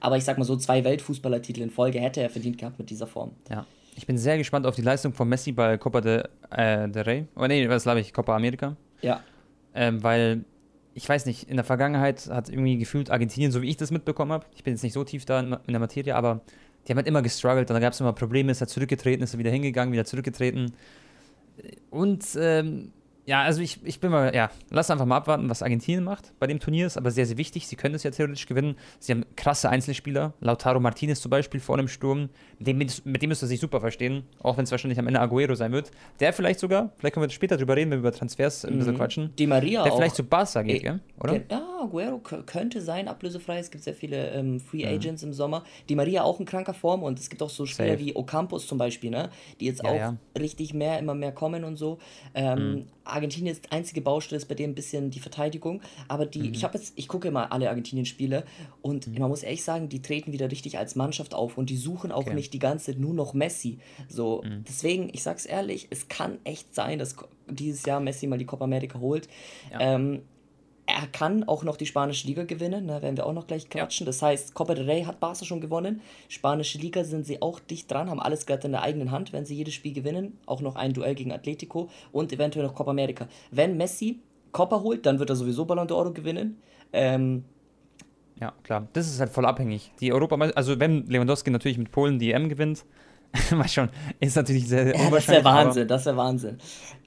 Aber 0.00 0.16
ich 0.16 0.24
sag 0.24 0.36
mal 0.38 0.44
so, 0.44 0.56
zwei 0.56 0.82
Weltfußballertitel 0.84 1.60
in 1.62 1.70
Folge 1.70 2.00
hätte 2.00 2.20
er 2.20 2.30
verdient 2.30 2.58
gehabt 2.58 2.78
mit 2.78 2.90
dieser 2.90 3.06
Form. 3.06 3.32
Ja. 3.50 3.66
Ich 3.94 4.06
bin 4.06 4.16
sehr 4.18 4.38
gespannt 4.38 4.66
auf 4.66 4.74
die 4.74 4.82
Leistung 4.82 5.12
von 5.12 5.28
Messi 5.28 5.52
bei 5.52 5.76
Copa 5.78 6.00
de, 6.00 6.24
äh, 6.50 6.88
de 6.88 7.02
Rey. 7.02 7.26
Oh 7.36 7.46
nee, 7.46 7.68
was 7.68 7.82
glaube 7.84 8.00
ich, 8.00 8.12
Copa 8.12 8.34
America. 8.34 8.74
Ja, 9.02 9.20
Ähm, 9.74 10.02
weil, 10.02 10.44
ich 10.94 11.08
weiß 11.08 11.26
nicht, 11.26 11.48
in 11.48 11.56
der 11.56 11.64
Vergangenheit 11.64 12.28
hat 12.30 12.48
irgendwie 12.48 12.78
gefühlt 12.78 13.10
Argentinien, 13.10 13.52
so 13.52 13.62
wie 13.62 13.68
ich 13.68 13.76
das 13.76 13.90
mitbekommen 13.90 14.32
habe, 14.32 14.46
ich 14.54 14.64
bin 14.64 14.74
jetzt 14.74 14.82
nicht 14.82 14.92
so 14.92 15.04
tief 15.04 15.24
da 15.24 15.40
in, 15.40 15.52
in 15.52 15.72
der 15.72 15.78
Materie, 15.80 16.14
aber 16.16 16.40
die 16.86 16.92
haben 16.92 16.98
halt 16.98 17.06
immer 17.06 17.22
gestruggelt 17.22 17.70
und 17.70 17.74
da 17.74 17.80
gab 17.80 17.92
es 17.92 18.00
immer 18.00 18.12
Probleme, 18.12 18.50
ist 18.50 18.60
er 18.60 18.68
zurückgetreten, 18.68 19.22
ist 19.22 19.34
er 19.34 19.38
wieder 19.38 19.50
hingegangen, 19.50 19.92
wieder 19.92 20.04
zurückgetreten. 20.04 20.72
Und 21.90 22.24
ähm, 22.36 22.92
ja, 23.24 23.42
also 23.42 23.60
ich, 23.60 23.78
ich 23.84 24.00
bin 24.00 24.10
mal, 24.10 24.34
ja, 24.34 24.50
lass 24.70 24.90
einfach 24.90 25.04
mal 25.06 25.18
abwarten, 25.18 25.48
was 25.48 25.62
Argentinien 25.62 26.02
macht 26.02 26.32
bei 26.40 26.48
dem 26.48 26.58
Turnier. 26.58 26.86
Ist 26.86 26.96
aber 26.96 27.12
sehr, 27.12 27.26
sehr 27.26 27.38
wichtig. 27.38 27.68
Sie 27.68 27.76
können 27.76 27.94
es 27.94 28.02
ja 28.02 28.10
theoretisch 28.10 28.46
gewinnen. 28.46 28.76
Sie 28.98 29.12
haben 29.12 29.24
krasse 29.36 29.68
Einzelspieler. 29.70 30.34
Lautaro 30.40 30.80
Martinez 30.80 31.20
zum 31.20 31.30
Beispiel 31.30 31.60
vor 31.60 31.76
dem 31.76 31.86
Sturm. 31.86 32.30
Mit 32.64 32.66
dem, 32.66 32.78
mit 33.04 33.22
dem 33.22 33.28
müsste 33.28 33.46
sich 33.46 33.60
super 33.60 33.80
verstehen. 33.80 34.24
Auch 34.40 34.56
wenn 34.56 34.64
es 34.64 34.70
wahrscheinlich 34.70 34.98
am 34.98 35.06
Ende 35.06 35.20
Aguero 35.20 35.54
sein 35.54 35.72
wird. 35.72 35.90
Der 36.20 36.32
vielleicht 36.32 36.60
sogar, 36.60 36.92
vielleicht 36.98 37.14
können 37.14 37.26
wir 37.26 37.30
später 37.30 37.56
drüber 37.56 37.76
reden, 37.76 37.90
wenn 37.90 37.98
wir 37.98 38.08
über 38.08 38.12
Transfers 38.12 38.64
ein 38.64 38.78
bisschen 38.78 38.94
mhm. 38.94 38.98
quatschen. 38.98 39.32
Die 39.38 39.46
Maria 39.46 39.82
Der 39.82 39.92
auch. 39.92 39.96
vielleicht 39.96 40.14
zu 40.14 40.24
Barca 40.24 40.62
geht, 40.62 40.84
äh, 40.84 40.98
oder? 41.20 41.40
Ja, 41.50 41.66
Aguero 41.82 42.18
könnte 42.18 42.80
sein, 42.80 43.08
ablösefrei. 43.08 43.58
Es 43.58 43.70
gibt 43.70 43.84
sehr 43.84 43.94
viele 43.94 44.30
ähm, 44.30 44.60
Free 44.60 44.84
mhm. 44.84 44.94
Agents 44.94 45.22
mhm. 45.22 45.28
im 45.28 45.34
Sommer. 45.34 45.64
Die 45.88 45.96
Maria 45.96 46.22
auch 46.22 46.40
in 46.40 46.46
kranker 46.46 46.74
Form 46.74 47.02
und 47.02 47.18
es 47.18 47.28
gibt 47.28 47.42
auch 47.42 47.50
so 47.50 47.66
Spieler 47.66 47.90
Safe. 47.90 48.00
wie 48.00 48.14
Ocampos 48.16 48.66
zum 48.66 48.78
Beispiel, 48.78 49.10
ne? 49.10 49.30
Die 49.60 49.66
jetzt 49.66 49.82
ja, 49.82 49.90
auch 49.90 49.96
ja. 49.96 50.16
richtig 50.38 50.74
mehr, 50.74 50.98
immer 50.98 51.14
mehr 51.14 51.32
kommen 51.32 51.64
und 51.64 51.76
so. 51.76 51.98
Ähm, 52.34 52.72
mhm. 52.72 52.86
Argentinien 53.04 53.52
ist 53.52 53.72
einzige 53.72 54.00
Baustelle 54.00 54.36
ist 54.36 54.46
bei 54.46 54.54
dem 54.54 54.70
ein 54.70 54.74
bisschen 54.74 55.10
die 55.10 55.20
Verteidigung. 55.20 55.80
Aber 56.08 56.26
die, 56.26 56.40
mhm. 56.40 56.54
ich 56.54 56.64
habe 56.64 56.78
jetzt, 56.78 56.92
ich 56.96 57.08
gucke 57.08 57.28
immer 57.28 57.52
alle 57.52 57.68
Argentinien-Spiele 57.68 58.44
und 58.80 59.06
mhm. 59.08 59.18
man 59.18 59.28
muss 59.28 59.42
ehrlich 59.42 59.64
sagen, 59.64 59.88
die 59.88 60.02
treten 60.02 60.32
wieder 60.32 60.50
richtig 60.50 60.78
als 60.78 60.94
Mannschaft 60.94 61.34
auf 61.34 61.58
und 61.58 61.70
die 61.70 61.76
suchen 61.76 62.12
auch 62.12 62.22
okay. 62.22 62.34
nicht 62.34 62.51
die 62.52 62.58
ganze 62.58 62.92
nur 62.92 63.14
noch 63.14 63.34
Messi. 63.34 63.78
So, 64.08 64.42
mhm. 64.44 64.64
deswegen, 64.66 65.10
ich 65.12 65.22
sag's 65.22 65.46
ehrlich, 65.46 65.88
es 65.90 66.08
kann 66.08 66.38
echt 66.44 66.74
sein, 66.74 66.98
dass 66.98 67.16
dieses 67.48 67.84
Jahr 67.84 68.00
Messi 68.00 68.26
mal 68.26 68.38
die 68.38 68.46
Copa 68.46 68.64
America 68.64 69.00
holt. 69.00 69.28
Ja. 69.72 69.80
Ähm, 69.80 70.22
er 70.84 71.06
kann 71.06 71.44
auch 71.44 71.62
noch 71.62 71.76
die 71.76 71.86
spanische 71.86 72.26
Liga 72.26 72.44
gewinnen, 72.44 72.88
da 72.88 73.02
werden 73.02 73.16
wir 73.16 73.26
auch 73.26 73.32
noch 73.32 73.46
gleich 73.46 73.68
quatschen. 73.70 74.04
Ja. 74.04 74.08
Das 74.08 74.20
heißt, 74.20 74.54
Copa 74.54 74.74
del 74.74 74.84
Rey 74.84 75.04
hat 75.04 75.20
Barca 75.20 75.44
schon 75.44 75.60
gewonnen. 75.60 76.00
Spanische 76.28 76.78
Liga 76.78 77.04
sind 77.04 77.24
sie 77.24 77.40
auch 77.40 77.60
dicht 77.60 77.90
dran, 77.90 78.10
haben 78.10 78.20
alles 78.20 78.46
gerade 78.46 78.66
in 78.66 78.72
der 78.72 78.82
eigenen 78.82 79.10
Hand, 79.10 79.32
wenn 79.32 79.46
sie 79.46 79.54
jedes 79.54 79.74
Spiel 79.74 79.92
gewinnen. 79.92 80.38
Auch 80.44 80.60
noch 80.60 80.74
ein 80.74 80.92
Duell 80.92 81.14
gegen 81.14 81.32
Atletico 81.32 81.88
und 82.10 82.32
eventuell 82.32 82.66
noch 82.66 82.74
Copa 82.74 82.90
America. 82.90 83.28
Wenn 83.50 83.76
Messi 83.76 84.20
Copa 84.50 84.82
holt, 84.82 85.06
dann 85.06 85.18
wird 85.18 85.30
er 85.30 85.36
sowieso 85.36 85.64
Ballon 85.64 85.88
d'Oro 85.88 86.12
gewinnen. 86.12 86.60
Ähm, 86.92 87.44
ja, 88.40 88.52
klar. 88.62 88.88
Das 88.92 89.08
ist 89.08 89.20
halt 89.20 89.30
voll 89.30 89.46
abhängig. 89.46 89.92
Die 90.00 90.12
Europa, 90.12 90.36
also 90.54 90.78
wenn 90.80 91.06
Lewandowski 91.06 91.50
natürlich 91.50 91.78
mit 91.78 91.90
Polen 91.90 92.18
die 92.18 92.32
EM 92.32 92.48
gewinnt, 92.48 92.84
mal 93.52 93.68
schon, 93.68 93.88
ist 94.20 94.36
natürlich 94.36 94.68
sehr, 94.68 94.84
sehr 94.84 94.96
ja, 94.96 95.10
Das 95.10 95.28
wäre 95.28 95.44
Wahnsinn, 95.44 95.88
das 95.88 96.06
wäre 96.06 96.16
Wahnsinn. 96.16 96.58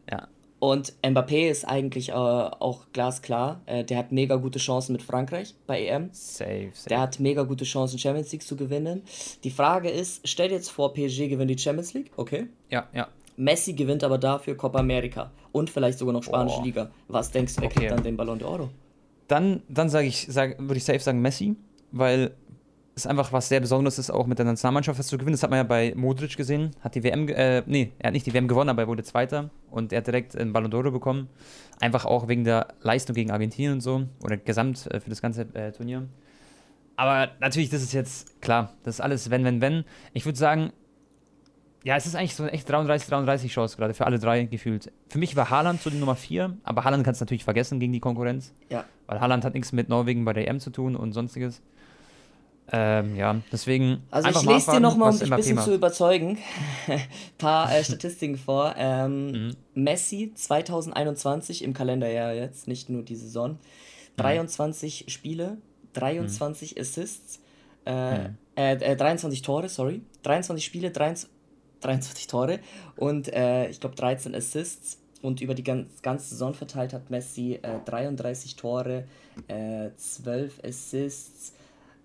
Ja, 0.09 0.27
und 0.59 0.93
Mbappé 1.03 1.49
ist 1.49 1.65
eigentlich 1.65 2.09
äh, 2.09 2.13
auch 2.13 2.85
glasklar. 2.93 3.61
Äh, 3.65 3.83
der 3.83 3.97
hat 3.97 4.11
mega 4.11 4.37
gute 4.37 4.57
Chancen 4.57 4.93
mit 4.93 5.03
Frankreich 5.03 5.53
bei 5.67 5.85
EM. 5.85 6.09
Safe, 6.11 6.71
safe. 6.73 6.89
Der 6.89 7.01
hat 7.01 7.19
mega 7.19 7.43
gute 7.43 7.65
Chancen, 7.65 7.99
Champions 7.99 8.31
League 8.31 8.43
zu 8.43 8.55
gewinnen. 8.55 9.03
Die 9.43 9.51
Frage 9.51 9.89
ist: 9.89 10.27
Stell 10.27 10.49
dir 10.49 10.55
jetzt 10.55 10.71
vor, 10.71 10.93
PSG 10.93 11.27
gewinnt 11.29 11.51
die 11.51 11.57
Champions 11.57 11.93
League, 11.93 12.11
okay? 12.15 12.47
Ja, 12.69 12.87
ja. 12.93 13.07
Messi 13.37 13.73
gewinnt 13.73 14.03
aber 14.03 14.17
dafür 14.17 14.55
Copa 14.55 14.79
America 14.79 15.29
und 15.51 15.69
vielleicht 15.69 15.99
sogar 15.99 16.13
noch 16.13 16.23
Spanische 16.23 16.59
oh. 16.61 16.63
Liga. 16.63 16.89
Was 17.09 17.31
denkst 17.31 17.55
du, 17.55 17.61
wer 17.61 17.67
okay. 17.67 17.79
kriegt 17.79 17.91
dann 17.91 18.03
den 18.03 18.15
Ballon 18.15 18.39
d'Oro? 18.39 18.69
Dann, 19.27 19.63
dann 19.67 19.89
sage 19.89 20.07
ich, 20.07 20.27
sag, 20.29 20.59
würde 20.59 20.77
ich 20.77 20.83
safe 20.83 20.99
sagen 20.99 21.21
Messi, 21.21 21.55
weil 21.91 22.31
ist 22.95 23.07
einfach 23.07 23.33
was 23.33 23.49
sehr 23.49 23.59
Besonderes 23.59 23.99
ist, 23.99 24.09
auch 24.09 24.25
mit 24.25 24.39
der 24.39 24.45
Nationalmannschaft 24.45 24.97
was 24.97 25.07
zu 25.07 25.17
gewinnen. 25.17 25.33
Das 25.33 25.43
hat 25.43 25.49
man 25.49 25.57
ja 25.57 25.63
bei 25.63 25.93
Modric 25.95 26.37
gesehen. 26.37 26.71
Hat 26.79 26.95
die 26.95 27.03
WM, 27.03 27.27
äh, 27.27 27.61
nee, 27.65 27.91
er 27.99 28.07
hat 28.07 28.13
nicht 28.13 28.25
die 28.25 28.33
WM 28.33 28.47
gewonnen, 28.47 28.69
aber 28.69 28.83
er 28.83 28.87
wurde 28.87 29.03
Zweiter 29.03 29.49
und 29.69 29.91
er 29.91 29.97
hat 29.97 30.07
direkt 30.07 30.37
einen 30.37 30.53
Ballon 30.53 30.71
d'Oro 30.71 30.91
bekommen. 30.91 31.27
Einfach 31.81 32.05
auch 32.05 32.29
wegen 32.29 32.45
der 32.45 32.69
Leistung 32.81 33.13
gegen 33.13 33.31
Argentinien 33.31 33.73
und 33.73 33.81
so 33.81 34.03
oder 34.23 34.37
gesamt 34.37 34.87
äh, 34.91 35.01
für 35.01 35.09
das 35.09 35.21
ganze 35.21 35.41
äh, 35.53 35.73
Turnier. 35.73 36.07
Aber 36.95 37.31
natürlich, 37.41 37.69
das 37.69 37.83
ist 37.83 37.91
jetzt 37.91 38.41
klar, 38.41 38.73
das 38.83 38.95
ist 38.95 39.01
alles 39.01 39.29
wenn, 39.29 39.43
wenn, 39.43 39.59
wenn. 39.59 39.83
Ich 40.13 40.25
würde 40.25 40.39
sagen, 40.39 40.71
ja, 41.85 41.95
es 41.95 42.07
ist 42.07 42.15
eigentlich 42.15 42.33
so 42.33 42.41
eine 42.41 42.51
echt 42.51 42.67
33, 42.67 43.07
33 43.07 43.51
Chance 43.51 43.77
gerade 43.77 43.93
für 43.93 44.07
alle 44.07 44.17
drei 44.17 44.43
gefühlt. 44.45 44.91
Für 45.07 45.19
mich 45.19 45.35
war 45.35 45.51
Haaland 45.51 45.79
so 45.79 45.91
die 45.91 45.99
Nummer 45.99 46.15
4, 46.15 46.57
aber 46.63 46.83
Haaland 46.83 47.05
kannst 47.05 47.21
du 47.21 47.25
natürlich 47.25 47.43
vergessen 47.43 47.79
gegen 47.79 47.93
die 47.93 47.99
Konkurrenz. 47.99 48.53
Ja. 48.71 48.85
Weil 49.05 49.21
Haaland 49.21 49.45
hat 49.45 49.53
nichts 49.53 49.71
mit 49.71 49.87
Norwegen 49.87 50.25
bei 50.25 50.33
der 50.33 50.47
EM 50.47 50.59
zu 50.59 50.71
tun 50.71 50.95
und 50.95 51.13
sonstiges. 51.13 51.61
Ähm, 52.71 53.15
ja, 53.15 53.35
deswegen. 53.51 54.01
Also 54.09 54.29
ich 54.29 54.41
lese 54.41 54.71
dir 54.71 54.79
nochmal, 54.79 55.11
um 55.11 55.19
dich 55.19 55.31
ein 55.31 55.37
bisschen 55.37 55.57
macht. 55.57 55.65
zu 55.65 55.75
überzeugen, 55.75 56.39
ein 56.87 57.01
paar 57.37 57.71
äh, 57.71 57.83
Statistiken 57.83 58.37
vor. 58.37 58.73
Ähm, 58.79 59.27
mhm. 59.27 59.55
Messi 59.75 60.31
2021 60.33 61.63
im 61.63 61.75
Kalenderjahr 61.75 62.33
jetzt, 62.33 62.67
nicht 62.67 62.89
nur 62.89 63.03
die 63.03 63.15
Saison. 63.15 63.59
23 64.17 65.03
mhm. 65.05 65.09
Spiele, 65.11 65.57
23 65.93 66.73
mhm. 66.73 66.81
Assists, 66.81 67.39
äh, 67.85 68.29
mhm. 68.29 68.37
äh, 68.55 68.95
23 68.95 69.43
Tore, 69.43 69.69
sorry. 69.69 70.01
23 70.23 70.65
Spiele, 70.65 70.89
23, 70.89 71.34
23 71.85 72.27
Tore 72.27 72.59
und 72.95 73.31
äh, 73.33 73.69
ich 73.69 73.79
glaube 73.79 73.95
13 73.95 74.35
Assists. 74.35 74.99
Und 75.21 75.41
über 75.41 75.55
die 75.55 75.63
ganz, 75.63 76.03
ganze 76.03 76.29
Saison 76.29 76.53
verteilt 76.53 76.93
hat 76.93 77.09
Messi 77.09 77.59
33 77.85 78.51
äh, 78.51 78.55
Tore, 78.55 79.05
12 79.47 80.59
äh, 80.63 80.67
Assists, 80.67 81.53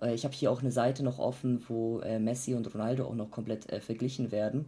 äh, 0.00 0.14
ich 0.14 0.24
habe 0.24 0.34
hier 0.34 0.50
auch 0.50 0.60
eine 0.60 0.72
Seite 0.72 1.02
noch 1.02 1.18
offen, 1.18 1.62
wo 1.68 2.00
äh, 2.00 2.18
Messi 2.18 2.54
und 2.54 2.72
Ronaldo 2.72 3.06
auch 3.06 3.14
noch 3.14 3.30
komplett 3.30 3.70
äh, 3.70 3.80
verglichen 3.80 4.32
werden. 4.32 4.66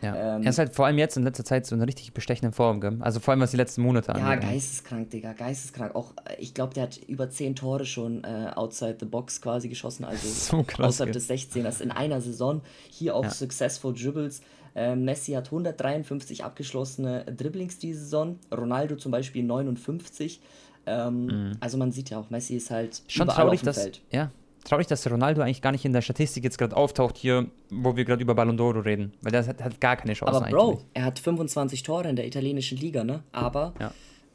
Ja. 0.00 0.36
Ähm, 0.36 0.42
er 0.42 0.50
ist 0.50 0.58
halt 0.58 0.74
vor 0.74 0.86
allem 0.86 0.98
jetzt 0.98 1.16
in 1.16 1.24
letzter 1.24 1.44
Zeit 1.44 1.66
so 1.66 1.74
eine 1.74 1.86
richtig 1.86 2.12
bestechende 2.12 2.52
Form, 2.54 2.80
gell? 2.80 2.96
Also 3.00 3.18
vor 3.20 3.32
allem 3.32 3.40
was 3.40 3.50
die 3.50 3.56
letzten 3.56 3.82
Monate 3.82 4.14
angeht. 4.14 4.44
Ja, 4.44 4.50
geisteskrank, 4.50 5.10
Digga, 5.10 5.32
geisteskrank. 5.32 5.94
Auch, 5.94 6.12
ich 6.38 6.54
glaube, 6.54 6.74
der 6.74 6.84
hat 6.84 6.96
über 7.08 7.30
10 7.30 7.56
Tore 7.56 7.84
schon 7.84 8.22
äh, 8.24 8.50
outside 8.54 8.96
the 9.00 9.06
box 9.06 9.40
quasi 9.40 9.68
geschossen, 9.68 10.04
also 10.04 10.28
so 10.58 10.62
krass, 10.62 10.86
außerhalb 10.86 11.12
gell? 11.12 11.20
des 11.20 11.30
16ers 11.30 11.80
in 11.80 11.90
einer 11.90 12.20
Saison. 12.20 12.60
Hier 12.90 13.16
auch 13.16 13.24
ja. 13.24 13.30
Successful 13.30 13.92
Dribbles. 13.92 14.40
Äh, 14.74 14.94
Messi 14.94 15.32
hat 15.32 15.46
153 15.46 16.44
abgeschlossene 16.44 17.24
Dribblings 17.24 17.78
diese 17.78 18.00
Saison, 18.00 18.38
Ronaldo 18.56 18.96
zum 18.96 19.10
Beispiel 19.10 19.42
59. 19.42 20.40
Ähm, 20.86 21.26
mhm. 21.26 21.52
Also 21.58 21.76
man 21.76 21.90
sieht 21.90 22.10
ja 22.10 22.18
auch, 22.18 22.30
Messi 22.30 22.54
ist 22.54 22.70
halt 22.70 23.02
schon 23.08 23.26
traurig, 23.26 23.62
dass, 23.62 23.82
Feld. 23.82 24.00
Ja, 24.12 24.30
traurig, 24.68 24.86
dass 24.86 25.08
Ronaldo 25.10 25.42
eigentlich 25.42 25.62
gar 25.62 25.72
nicht 25.72 25.84
in 25.84 25.92
der 25.92 26.02
Statistik 26.02 26.44
jetzt 26.44 26.58
gerade 26.58 26.76
auftaucht 26.76 27.16
hier, 27.16 27.46
wo 27.70 27.96
wir 27.96 28.04
gerade 28.04 28.22
über 28.22 28.34
Ballon 28.34 28.58
d'Oro 28.58 28.84
reden. 28.84 29.12
Weil 29.22 29.32
der 29.32 29.46
hat, 29.46 29.62
hat, 29.62 29.80
gar 29.80 29.96
keine 29.96 30.14
Chance. 30.14 30.36
Aber 30.36 30.48
Bro, 30.48 30.70
eigentlich. 30.70 30.86
er 30.94 31.04
hat 31.04 31.18
25 31.18 31.82
Tore 31.82 32.08
in 32.08 32.16
der 32.16 32.26
italienischen 32.26 32.78
Liga, 32.78 33.04
ne? 33.04 33.22
Aber 33.32 33.74
ja, 33.80 33.92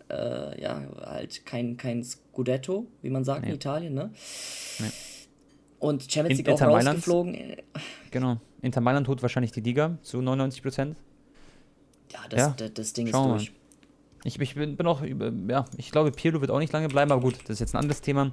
äh, 0.10 0.62
ja 0.62 0.82
halt 1.06 1.46
kein, 1.46 1.78
kein 1.78 2.04
Scudetto, 2.04 2.88
wie 3.02 3.10
man 3.10 3.24
sagt 3.24 3.44
nee. 3.44 3.50
in 3.50 3.56
Italien, 3.56 3.94
ne? 3.94 4.12
Nee. 4.80 4.86
Und 5.80 6.12
Champions 6.12 6.38
League 6.38 6.48
in, 6.48 6.54
auch 6.54 6.62
Inter 6.62 6.88
rausgeflogen. 6.88 7.38
Genau. 8.12 8.38
Inter 8.62 8.82
Mailand 8.82 9.08
holt 9.08 9.22
wahrscheinlich 9.22 9.52
die 9.52 9.62
Liga 9.62 9.98
zu 10.02 10.22
99 10.22 10.64
Prozent. 10.64 10.96
Ja, 12.12 12.20
das, 12.30 12.40
ja. 12.40 12.54
das, 12.58 12.74
das 12.74 12.94
Ding 12.94 13.08
Schauen 13.08 13.36
ist 13.36 13.48
durch. 13.48 13.52
Ich, 14.26 14.40
ich 14.40 14.56
bin, 14.56 14.78
bin 14.78 14.88
auch, 14.88 15.02
ja, 15.50 15.66
ich 15.76 15.92
glaube, 15.92 16.12
Pirlo 16.12 16.40
wird 16.40 16.50
auch 16.50 16.60
nicht 16.60 16.72
lange 16.72 16.88
bleiben, 16.88 17.12
aber 17.12 17.22
gut, 17.22 17.36
das 17.44 17.50
ist 17.50 17.60
jetzt 17.60 17.76
ein 17.76 17.80
anderes 17.80 18.00
Thema. 18.00 18.32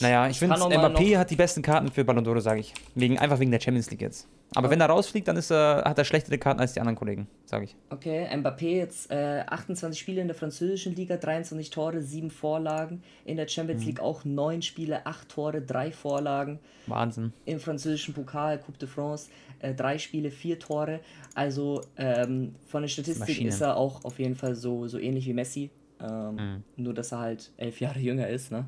Naja, 0.00 0.26
ich, 0.26 0.32
ich 0.32 0.38
finde, 0.38 0.56
Mbappé 0.56 1.18
hat 1.18 1.30
die 1.30 1.36
besten 1.36 1.62
Karten 1.62 1.88
für 1.88 2.04
Ballon 2.04 2.24
d'Oro, 2.24 2.40
sage 2.40 2.60
ich. 2.60 2.72
Wegen, 2.94 3.18
einfach 3.18 3.38
wegen 3.38 3.50
der 3.50 3.60
Champions 3.60 3.90
League 3.90 4.00
jetzt. 4.00 4.28
Aber 4.54 4.66
ja. 4.66 4.72
wenn 4.72 4.80
er 4.80 4.86
rausfliegt, 4.86 5.28
dann 5.28 5.36
ist 5.36 5.50
er, 5.50 5.82
hat 5.84 5.98
er 5.98 6.04
schlechtere 6.04 6.38
Karten 6.38 6.60
als 6.60 6.74
die 6.74 6.80
anderen 6.80 6.96
Kollegen, 6.96 7.26
sage 7.46 7.64
ich. 7.64 7.76
Okay, 7.90 8.28
Mbappé 8.34 8.76
jetzt 8.76 9.10
äh, 9.10 9.44
28 9.46 9.98
Spiele 9.98 10.20
in 10.20 10.28
der 10.28 10.36
französischen 10.36 10.94
Liga, 10.94 11.16
23 11.16 11.70
Tore, 11.70 12.02
7 12.02 12.30
Vorlagen. 12.30 13.02
In 13.24 13.36
der 13.36 13.48
Champions 13.48 13.82
mhm. 13.82 13.88
League 13.88 14.00
auch 14.00 14.24
9 14.24 14.62
Spiele, 14.62 15.06
8 15.06 15.28
Tore, 15.28 15.62
3 15.62 15.92
Vorlagen. 15.92 16.58
Wahnsinn. 16.86 17.32
Im 17.44 17.60
französischen 17.60 18.14
Pokal, 18.14 18.58
Coupe 18.58 18.78
de 18.78 18.88
France, 18.88 19.30
3 19.60 19.94
äh, 19.94 19.98
Spiele, 19.98 20.30
4 20.30 20.58
Tore. 20.58 21.00
Also 21.34 21.80
ähm, 21.96 22.54
von 22.66 22.82
der 22.82 22.88
Statistik 22.88 23.42
ist 23.42 23.60
er 23.60 23.76
auch 23.76 24.04
auf 24.04 24.18
jeden 24.18 24.34
Fall 24.34 24.54
so, 24.54 24.86
so 24.86 24.98
ähnlich 24.98 25.26
wie 25.26 25.32
Messi. 25.32 25.70
Ähm, 26.02 26.34
mhm. 26.34 26.64
Nur, 26.76 26.94
dass 26.94 27.12
er 27.12 27.18
halt 27.18 27.52
elf 27.56 27.80
Jahre 27.80 27.98
jünger 28.00 28.28
ist, 28.28 28.50
ne? 28.50 28.66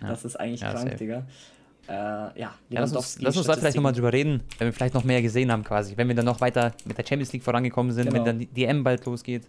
Ja. 0.00 0.08
Das 0.08 0.24
ist 0.24 0.36
eigentlich 0.36 0.60
ja, 0.60 0.72
krank, 0.72 0.88
safe. 0.88 0.96
Digga. 0.96 1.26
Äh, 1.88 2.40
ja, 2.40 2.54
lass 2.68 2.94
uns, 2.94 3.20
lass 3.20 3.36
uns 3.36 3.46
da 3.46 3.54
vielleicht 3.54 3.76
nochmal 3.76 3.92
drüber 3.92 4.12
reden, 4.12 4.42
wenn 4.58 4.68
wir 4.68 4.72
vielleicht 4.72 4.94
noch 4.94 5.02
mehr 5.02 5.22
gesehen 5.22 5.50
haben, 5.50 5.64
quasi. 5.64 5.96
Wenn 5.96 6.06
wir 6.06 6.14
dann 6.14 6.26
noch 6.26 6.40
weiter 6.40 6.72
mit 6.84 6.96
der 6.96 7.04
Champions 7.04 7.32
League 7.32 7.42
vorangekommen 7.42 7.92
sind, 7.92 8.04
genau. 8.04 8.18
wenn 8.18 8.24
dann 8.24 8.38
die, 8.38 8.46
die 8.46 8.64
M 8.64 8.84
bald 8.84 9.04
losgeht. 9.06 9.48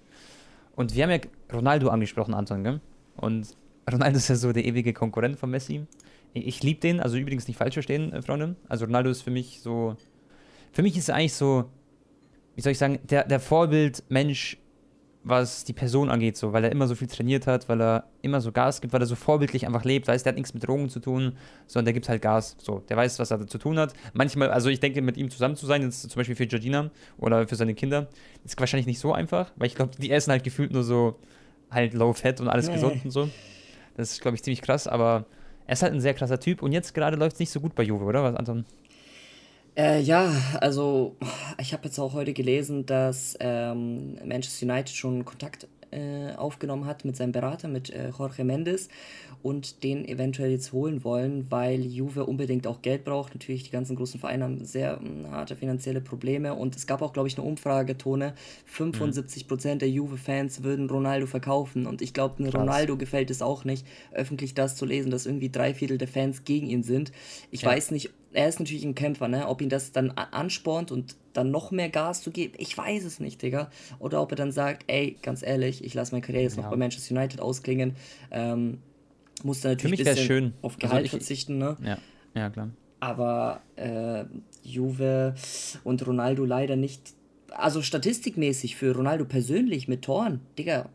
Und 0.76 0.96
wir 0.96 1.04
haben 1.04 1.12
ja 1.12 1.20
Ronaldo 1.54 1.90
angesprochen, 1.90 2.34
Anton, 2.34 2.64
gell? 2.64 2.82
Und 3.18 3.56
Ronaldo 3.92 4.18
ist 4.18 4.28
ja 4.30 4.36
so 4.36 4.52
der 4.54 4.66
ewige 4.66 4.94
Konkurrent 4.94 5.38
von 5.38 5.52
Messi. 5.52 5.86
Ich 6.34 6.64
liebe 6.64 6.80
den, 6.80 7.00
also 7.00 7.18
übrigens 7.18 7.48
nicht 7.48 7.58
falsch 7.58 7.74
verstehen, 7.74 8.14
äh, 8.14 8.22
Freunde. 8.22 8.56
Also 8.70 8.86
Ronaldo 8.86 9.10
ist 9.10 9.22
für 9.22 9.32
mich 9.32 9.60
so. 9.62 9.96
Für 10.72 10.82
mich 10.82 10.98
ist 10.98 11.10
er 11.10 11.16
eigentlich 11.16 11.34
so, 11.34 11.66
wie 12.56 12.62
soll 12.62 12.72
ich 12.72 12.78
sagen, 12.78 13.00
der, 13.04 13.26
der 13.26 13.42
Vorbild-Mensch 13.42 14.58
was 15.24 15.64
die 15.64 15.74
Person 15.74 16.10
angeht, 16.10 16.36
so, 16.36 16.52
weil 16.52 16.64
er 16.64 16.72
immer 16.72 16.88
so 16.88 16.96
viel 16.96 17.08
trainiert 17.08 17.46
hat, 17.46 17.70
weil 17.70 17.80
er 17.80 18.06
immer 18.22 18.42
so 18.42 18.52
Gas 18.52 18.82
gibt, 18.82 18.92
weil 18.92 19.02
er 19.02 19.06
so 19.06 19.16
vorbildlich 19.16 19.68
einfach 19.68 19.84
lebt, 19.84 20.08
weiß, 20.08 20.24
der 20.24 20.32
hat 20.32 20.38
nichts 20.38 20.54
mit 20.54 20.68
Drogen 20.68 20.90
zu 20.90 21.00
tun, 21.00 21.38
sondern 21.68 21.86
der 21.86 21.94
gibt 21.94 22.10
halt 22.10 22.22
Gas, 22.22 22.56
so, 22.60 22.80
der 22.90 22.98
weiß, 22.98 23.20
was 23.20 23.30
er 23.30 23.46
zu 23.46 23.60
tun 23.60 23.78
hat. 23.78 23.94
Manchmal, 24.14 24.50
also 24.50 24.70
ich 24.70 24.80
denke, 24.80 25.02
mit 25.02 25.18
ihm 25.18 25.30
zusammen 25.30 25.56
zu 25.56 25.68
sein, 25.68 25.84
jetzt 25.84 26.02
zum 26.02 26.20
Beispiel 26.20 26.36
für 26.36 26.48
Georgina 26.48 26.90
oder 27.20 27.48
für 27.48 27.56
seine 27.56 27.76
Kinder, 27.76 28.08
ist 28.44 28.60
wahrscheinlich 28.60 28.88
nicht 28.88 29.00
so 29.00 29.14
einfach, 29.14 29.52
weil 29.58 29.68
ich 29.68 29.76
glaube, 29.76 29.92
die 29.98 30.10
essen 30.10 30.32
halt 30.32 30.44
gefühlt 30.44 30.72
nur 30.72 30.84
so 30.84 31.20
halt 31.70 31.94
low 31.94 32.14
fat 32.14 32.42
und 32.42 32.48
alles 32.48 32.68
nee. 32.68 32.74
gesund 32.74 33.06
und 33.06 33.12
so. 33.12 33.30
Das 33.98 34.12
ist, 34.12 34.22
glaube 34.22 34.36
ich, 34.36 34.44
ziemlich 34.44 34.62
krass, 34.62 34.88
aber 34.88 35.26
er 35.68 35.74
ist 35.74 35.84
halt 35.84 35.94
ein 35.94 36.02
sehr 36.02 36.16
krasser 36.16 36.40
Typ 36.40 36.64
und 36.64 36.72
jetzt 36.72 36.94
gerade 36.94 37.16
läuft 37.16 37.34
es 37.34 37.40
nicht 37.40 37.52
so 37.52 37.60
gut 37.60 37.76
bei 37.76 37.84
Juve, 37.84 38.06
oder 38.06 38.24
was, 38.24 38.36
Anton? 38.36 38.66
Äh, 39.76 40.02
ja, 40.02 40.34
also 40.60 41.16
ich 41.60 41.74
habe 41.74 41.86
jetzt 41.86 42.00
auch 42.00 42.14
heute 42.14 42.34
gelesen, 42.34 42.86
dass 42.86 43.38
ähm, 43.40 44.18
Manchester 44.26 44.66
United 44.66 44.96
schon 44.96 45.24
Kontakt 45.24 45.68
äh, 45.92 46.34
aufgenommen 46.36 46.86
hat 46.86 47.06
mit 47.06 47.16
seinem 47.16 47.32
Berater, 47.32 47.68
mit 47.68 47.90
äh, 47.90 48.10
Jorge 48.10 48.44
Mendes 48.44 48.90
und 49.44 49.84
den 49.84 50.06
eventuell 50.08 50.52
jetzt 50.52 50.72
holen 50.72 51.04
wollen, 51.04 51.48
weil 51.50 51.82
Juve 51.82 52.26
unbedingt 52.26 52.68
auch 52.68 52.82
Geld 52.82 53.04
braucht. 53.04 53.34
Natürlich, 53.34 53.64
die 53.64 53.72
ganzen 53.72 53.96
großen 53.96 54.20
Vereine 54.20 54.44
haben 54.44 54.64
sehr 54.64 55.00
mh, 55.02 55.08
hm, 55.08 55.32
harte 55.32 55.56
finanzielle 55.56 56.02
Probleme 56.02 56.54
und 56.54 56.76
es 56.76 56.86
gab 56.86 57.02
auch, 57.02 57.14
glaube 57.14 57.28
ich, 57.28 57.38
eine 57.38 57.48
Umfrage, 57.48 57.98
Tone, 57.98 58.34
75% 58.74 59.76
mhm. 59.76 59.80
der 59.80 59.90
Juve-Fans 59.90 60.64
würden 60.64 60.90
Ronaldo 60.90 61.28
verkaufen 61.28 61.86
und 61.86 62.02
ich 62.02 62.14
glaube, 62.14 62.48
Ronaldo 62.50 62.98
gefällt 62.98 63.32
es 63.32 63.42
auch 63.42 63.66
nicht, 63.66 63.86
öffentlich 64.12 64.54
das 64.54 64.76
zu 64.76 64.86
lesen, 64.86 65.12
dass 65.12 65.26
irgendwie 65.26 65.50
drei 65.50 65.74
Viertel 65.74 65.98
der 65.98 66.08
Fans 66.08 66.44
gegen 66.44 66.68
ihn 66.68 66.84
sind. 66.84 67.12
Ich 67.50 67.64
ja. 67.64 67.70
weiß 67.70 67.92
nicht, 67.92 68.12
er 68.34 68.48
ist 68.48 68.60
natürlich 68.60 68.84
ein 68.84 68.96
Kämpfer, 68.96 69.28
ne? 69.28 69.48
Ob 69.48 69.62
ihn 69.62 69.70
das 69.70 69.92
dann 69.92 70.12
anspornt 70.12 70.92
und 70.92 71.16
dann 71.34 71.52
noch 71.52 71.72
mehr 71.72 71.90
Gas 71.90 72.22
zu 72.22 72.32
geben, 72.32 72.54
ich 72.58 72.78
weiß 72.78 73.04
es 73.04 73.20
nicht, 73.20 73.42
Digga. 73.42 73.70
Oder 74.00 74.22
ob 74.22 74.32
er 74.32 74.36
dann 74.36 74.52
sagt, 74.52 74.84
ey, 74.88 75.18
ganz 75.22 75.44
ehrlich, 75.44 75.84
ich 75.84 75.94
lasse 75.94 76.14
meine 76.14 76.26
Karriere 76.26 76.44
jetzt 76.44 76.58
ja. 76.58 76.64
noch 76.64 76.70
bei 76.70 76.78
Manchester 76.78 77.16
United 77.16 77.42
ausklingen. 77.42 77.96
Ähm, 78.32 78.80
muss 79.44 79.62
da 79.62 79.70
natürlich 79.70 80.00
ein 80.00 80.06
bisschen 80.06 80.26
schön. 80.26 80.54
auf 80.62 80.74
also 80.74 80.80
Gehalt 80.80 80.94
also 80.94 81.06
ich, 81.06 81.12
verzichten, 81.12 81.58
ne? 81.58 81.78
Ja, 81.84 81.98
ja 82.36 82.50
klar. 82.50 82.70
Aber 83.00 83.62
äh, 83.76 84.26
Juve 84.64 85.34
und 85.84 86.06
Ronaldo 86.06 86.46
leider 86.46 86.76
nicht. 86.76 87.14
Also 87.50 87.82
statistikmäßig 87.82 88.76
für 88.76 88.96
Ronaldo 88.96 89.26
persönlich 89.26 89.88
mit 89.88 90.04
Toren, 90.04 90.40
Digga, 90.58 90.90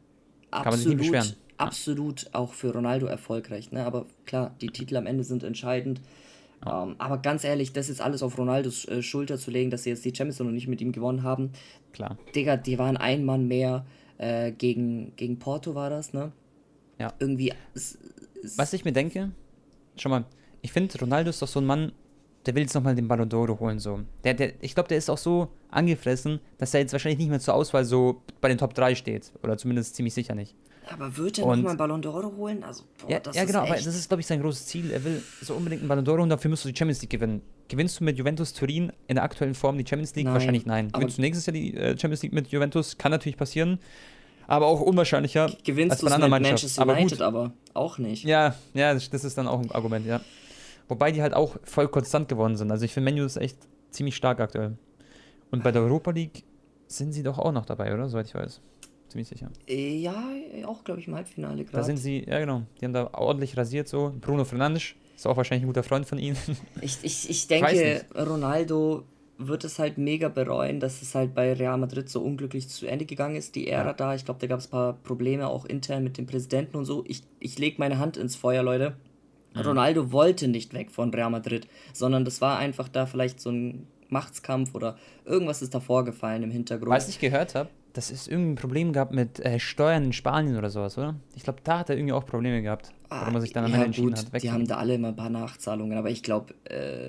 absolut, 0.50 1.36
absolut 1.58 2.26
auch 2.32 2.54
für 2.54 2.72
Ronaldo 2.72 3.06
erfolgreich. 3.06 3.72
Ne? 3.72 3.84
Aber 3.84 4.06
klar, 4.24 4.54
die 4.60 4.68
Titel 4.68 4.96
am 4.96 5.06
Ende 5.06 5.24
sind 5.24 5.42
entscheidend. 5.42 6.00
Ja. 6.64 6.84
Ähm, 6.84 6.96
aber 6.98 7.18
ganz 7.18 7.44
ehrlich, 7.44 7.72
das 7.72 7.88
jetzt 7.88 8.00
alles 8.00 8.22
auf 8.22 8.38
Ronaldos 8.38 8.86
äh, 8.86 9.02
Schulter 9.02 9.38
zu 9.38 9.50
legen, 9.50 9.70
dass 9.70 9.82
sie 9.82 9.90
jetzt 9.90 10.04
die 10.04 10.14
Champions 10.14 10.38
noch 10.38 10.50
nicht 10.50 10.68
mit 10.68 10.80
ihm 10.80 10.92
gewonnen 10.92 11.22
haben. 11.22 11.50
Klar. 11.92 12.16
Digga, 12.34 12.56
die 12.56 12.78
waren 12.78 12.96
ein 12.96 13.24
Mann 13.24 13.46
mehr 13.46 13.84
äh, 14.18 14.52
gegen, 14.52 15.14
gegen 15.16 15.38
Porto, 15.38 15.74
war 15.74 15.90
das, 15.90 16.12
ne? 16.12 16.32
Ja. 16.98 17.12
Irgendwie. 17.18 17.52
Was 18.56 18.72
ich 18.72 18.84
mir 18.84 18.92
denke, 18.92 19.32
schau 19.96 20.08
mal, 20.08 20.24
ich 20.62 20.72
finde, 20.72 20.98
Ronaldo 20.98 21.30
ist 21.30 21.42
doch 21.42 21.48
so 21.48 21.60
ein 21.60 21.66
Mann, 21.66 21.92
der 22.46 22.54
will 22.54 22.62
jetzt 22.62 22.74
nochmal 22.74 22.94
den 22.94 23.08
Ballon 23.08 23.28
d'Oro 23.28 23.58
holen. 23.58 23.78
So. 23.78 24.00
Der, 24.24 24.34
der, 24.34 24.52
ich 24.62 24.74
glaube, 24.74 24.88
der 24.88 24.98
ist 24.98 25.10
auch 25.10 25.18
so 25.18 25.48
angefressen, 25.70 26.40
dass 26.58 26.72
er 26.74 26.80
jetzt 26.80 26.92
wahrscheinlich 26.92 27.18
nicht 27.18 27.28
mehr 27.28 27.40
zur 27.40 27.54
Auswahl 27.54 27.84
so 27.84 28.22
bei 28.40 28.48
den 28.48 28.56
Top 28.56 28.72
3 28.74 28.94
steht. 28.94 29.32
Oder 29.42 29.58
zumindest 29.58 29.96
ziemlich 29.96 30.14
sicher 30.14 30.34
nicht. 30.34 30.54
Aber 30.92 31.16
wird 31.16 31.38
er 31.38 31.46
nochmal 31.46 31.70
einen 31.70 31.76
Ballon 31.78 32.02
d'Oro 32.02 32.36
holen? 32.36 32.62
Also, 32.62 32.84
boah, 32.98 33.10
ja, 33.10 33.20
ja 33.32 33.44
genau, 33.44 33.60
aber 33.60 33.74
das 33.74 33.86
ist, 33.86 34.08
glaube 34.08 34.20
ich, 34.20 34.26
sein 34.26 34.40
großes 34.40 34.66
Ziel. 34.66 34.90
Er 34.92 35.02
will 35.04 35.22
so 35.42 35.54
unbedingt 35.54 35.82
einen 35.82 35.88
Ballon 35.88 36.04
d'Oro 36.04 36.22
und 36.22 36.28
dafür 36.28 36.48
musst 36.48 36.64
du 36.64 36.68
die 36.68 36.76
Champions 36.76 37.00
League 37.02 37.10
gewinnen. 37.10 37.42
Gewinnst 37.68 37.98
du 37.98 38.04
mit 38.04 38.16
Juventus 38.16 38.52
Turin 38.52 38.92
in 39.08 39.16
der 39.16 39.24
aktuellen 39.24 39.54
Form 39.54 39.78
die 39.78 39.86
Champions 39.86 40.14
League? 40.14 40.26
Nein, 40.26 40.34
Wahrscheinlich 40.34 40.66
nein. 40.66 40.92
Gewinnst 40.92 41.18
du 41.18 41.22
nächstes 41.22 41.46
Jahr 41.46 41.52
die 41.52 41.74
äh, 41.74 41.98
Champions 41.98 42.22
League 42.22 42.32
mit 42.32 42.48
Juventus? 42.48 42.96
Kann 42.96 43.10
natürlich 43.10 43.36
passieren. 43.36 43.80
Aber 44.46 44.66
auch 44.66 44.80
unwahrscheinlicher. 44.80 45.50
Gewinnst 45.64 46.02
du 46.02 46.06
es 46.06 46.18
mit 46.18 46.28
Manchester 46.28 46.86
United 46.86 47.20
aber, 47.20 47.40
aber, 47.40 47.52
auch 47.74 47.98
nicht. 47.98 48.22
Ja, 48.24 48.54
ja, 48.74 48.94
das 48.94 49.24
ist 49.24 49.36
dann 49.36 49.48
auch 49.48 49.60
ein 49.60 49.72
Argument, 49.72 50.06
ja. 50.06 50.20
Wobei 50.88 51.10
die 51.10 51.20
halt 51.20 51.34
auch 51.34 51.56
voll 51.64 51.88
konstant 51.88 52.28
geworden 52.28 52.56
sind. 52.56 52.70
Also 52.70 52.84
ich 52.84 52.94
finde, 52.94 53.10
Menu 53.10 53.24
ist 53.24 53.36
echt 53.38 53.58
ziemlich 53.90 54.14
stark 54.14 54.38
aktuell. 54.38 54.78
Und 55.50 55.64
bei 55.64 55.72
der 55.72 55.82
Europa 55.82 56.12
League 56.12 56.44
sind 56.86 57.12
sie 57.12 57.24
doch 57.24 57.40
auch 57.40 57.50
noch 57.50 57.66
dabei, 57.66 57.92
oder? 57.92 58.08
Soweit 58.08 58.26
ich 58.26 58.34
weiß 58.36 58.60
ziemlich 59.08 59.28
sicher. 59.28 59.50
Äh, 59.68 59.98
ja, 59.98 60.14
auch, 60.66 60.84
glaube 60.84 61.00
ich, 61.00 61.08
im 61.08 61.14
Halbfinale 61.14 61.64
gerade. 61.64 61.76
Da 61.76 61.82
sind 61.82 61.96
sie, 61.96 62.24
ja 62.26 62.38
genau, 62.38 62.62
die 62.80 62.84
haben 62.84 62.92
da 62.92 63.10
ordentlich 63.12 63.56
rasiert 63.56 63.88
so. 63.88 64.12
Bruno 64.20 64.44
Fernandes 64.44 64.94
ist 65.14 65.26
auch 65.26 65.36
wahrscheinlich 65.36 65.64
ein 65.64 65.68
guter 65.68 65.82
Freund 65.82 66.06
von 66.06 66.18
ihnen. 66.18 66.36
Ich, 66.80 66.98
ich, 67.02 67.30
ich 67.30 67.46
denke, 67.46 68.04
Ronaldo 68.14 69.04
wird 69.38 69.64
es 69.64 69.78
halt 69.78 69.98
mega 69.98 70.28
bereuen, 70.28 70.80
dass 70.80 71.02
es 71.02 71.14
halt 71.14 71.34
bei 71.34 71.52
Real 71.52 71.76
Madrid 71.78 72.08
so 72.08 72.20
unglücklich 72.20 72.68
zu 72.68 72.86
Ende 72.86 73.04
gegangen 73.04 73.36
ist, 73.36 73.54
die 73.54 73.68
Ära 73.68 73.88
ja. 73.88 73.92
da. 73.92 74.14
Ich 74.14 74.24
glaube, 74.24 74.40
da 74.40 74.46
gab 74.46 74.60
es 74.60 74.66
ein 74.66 74.70
paar 74.70 74.92
Probleme 74.94 75.48
auch 75.48 75.64
intern 75.64 76.04
mit 76.04 76.16
dem 76.18 76.26
Präsidenten 76.26 76.76
und 76.76 76.84
so. 76.84 77.04
Ich, 77.06 77.22
ich 77.38 77.58
lege 77.58 77.76
meine 77.78 77.98
Hand 77.98 78.16
ins 78.16 78.36
Feuer, 78.36 78.62
Leute. 78.62 78.96
Mhm. 79.54 79.60
Ronaldo 79.60 80.12
wollte 80.12 80.48
nicht 80.48 80.74
weg 80.74 80.90
von 80.90 81.12
Real 81.12 81.30
Madrid, 81.30 81.66
sondern 81.92 82.24
das 82.24 82.40
war 82.40 82.58
einfach 82.58 82.88
da 82.88 83.06
vielleicht 83.06 83.40
so 83.40 83.50
ein 83.50 83.86
Machtskampf 84.08 84.74
oder 84.74 84.96
irgendwas 85.24 85.62
ist 85.62 85.74
da 85.74 85.80
vorgefallen 85.80 86.42
im 86.42 86.50
Hintergrund. 86.50 86.90
Was 86.90 87.08
ich 87.08 87.18
gehört 87.18 87.54
habe, 87.54 87.68
dass 87.96 88.10
es 88.10 88.28
irgendein 88.28 88.56
Problem 88.56 88.92
gab 88.92 89.10
mit 89.10 89.40
äh, 89.40 89.58
Steuern 89.58 90.04
in 90.04 90.12
Spanien 90.12 90.58
oder 90.58 90.68
sowas, 90.68 90.98
oder? 90.98 91.14
Ich 91.34 91.44
glaube, 91.44 91.60
da 91.64 91.78
hat 91.78 91.88
er 91.88 91.96
irgendwie 91.96 92.12
auch 92.12 92.26
Probleme 92.26 92.60
gehabt, 92.60 92.92
ah, 93.08 93.20
warum 93.20 93.36
er 93.36 93.40
sich 93.40 93.54
dann 93.54 93.64
am 93.64 93.70
ja, 93.70 93.76
Ende 93.76 93.86
entschieden 93.86 94.10
gut, 94.10 94.18
hat. 94.34 94.42
Die 94.42 94.50
haben 94.50 94.66
da 94.66 94.76
alle 94.76 94.96
immer 94.96 95.08
ein 95.08 95.16
paar 95.16 95.30
Nachzahlungen, 95.30 95.96
aber 95.96 96.10
ich 96.10 96.22
glaube, 96.22 96.52
äh, 96.64 97.08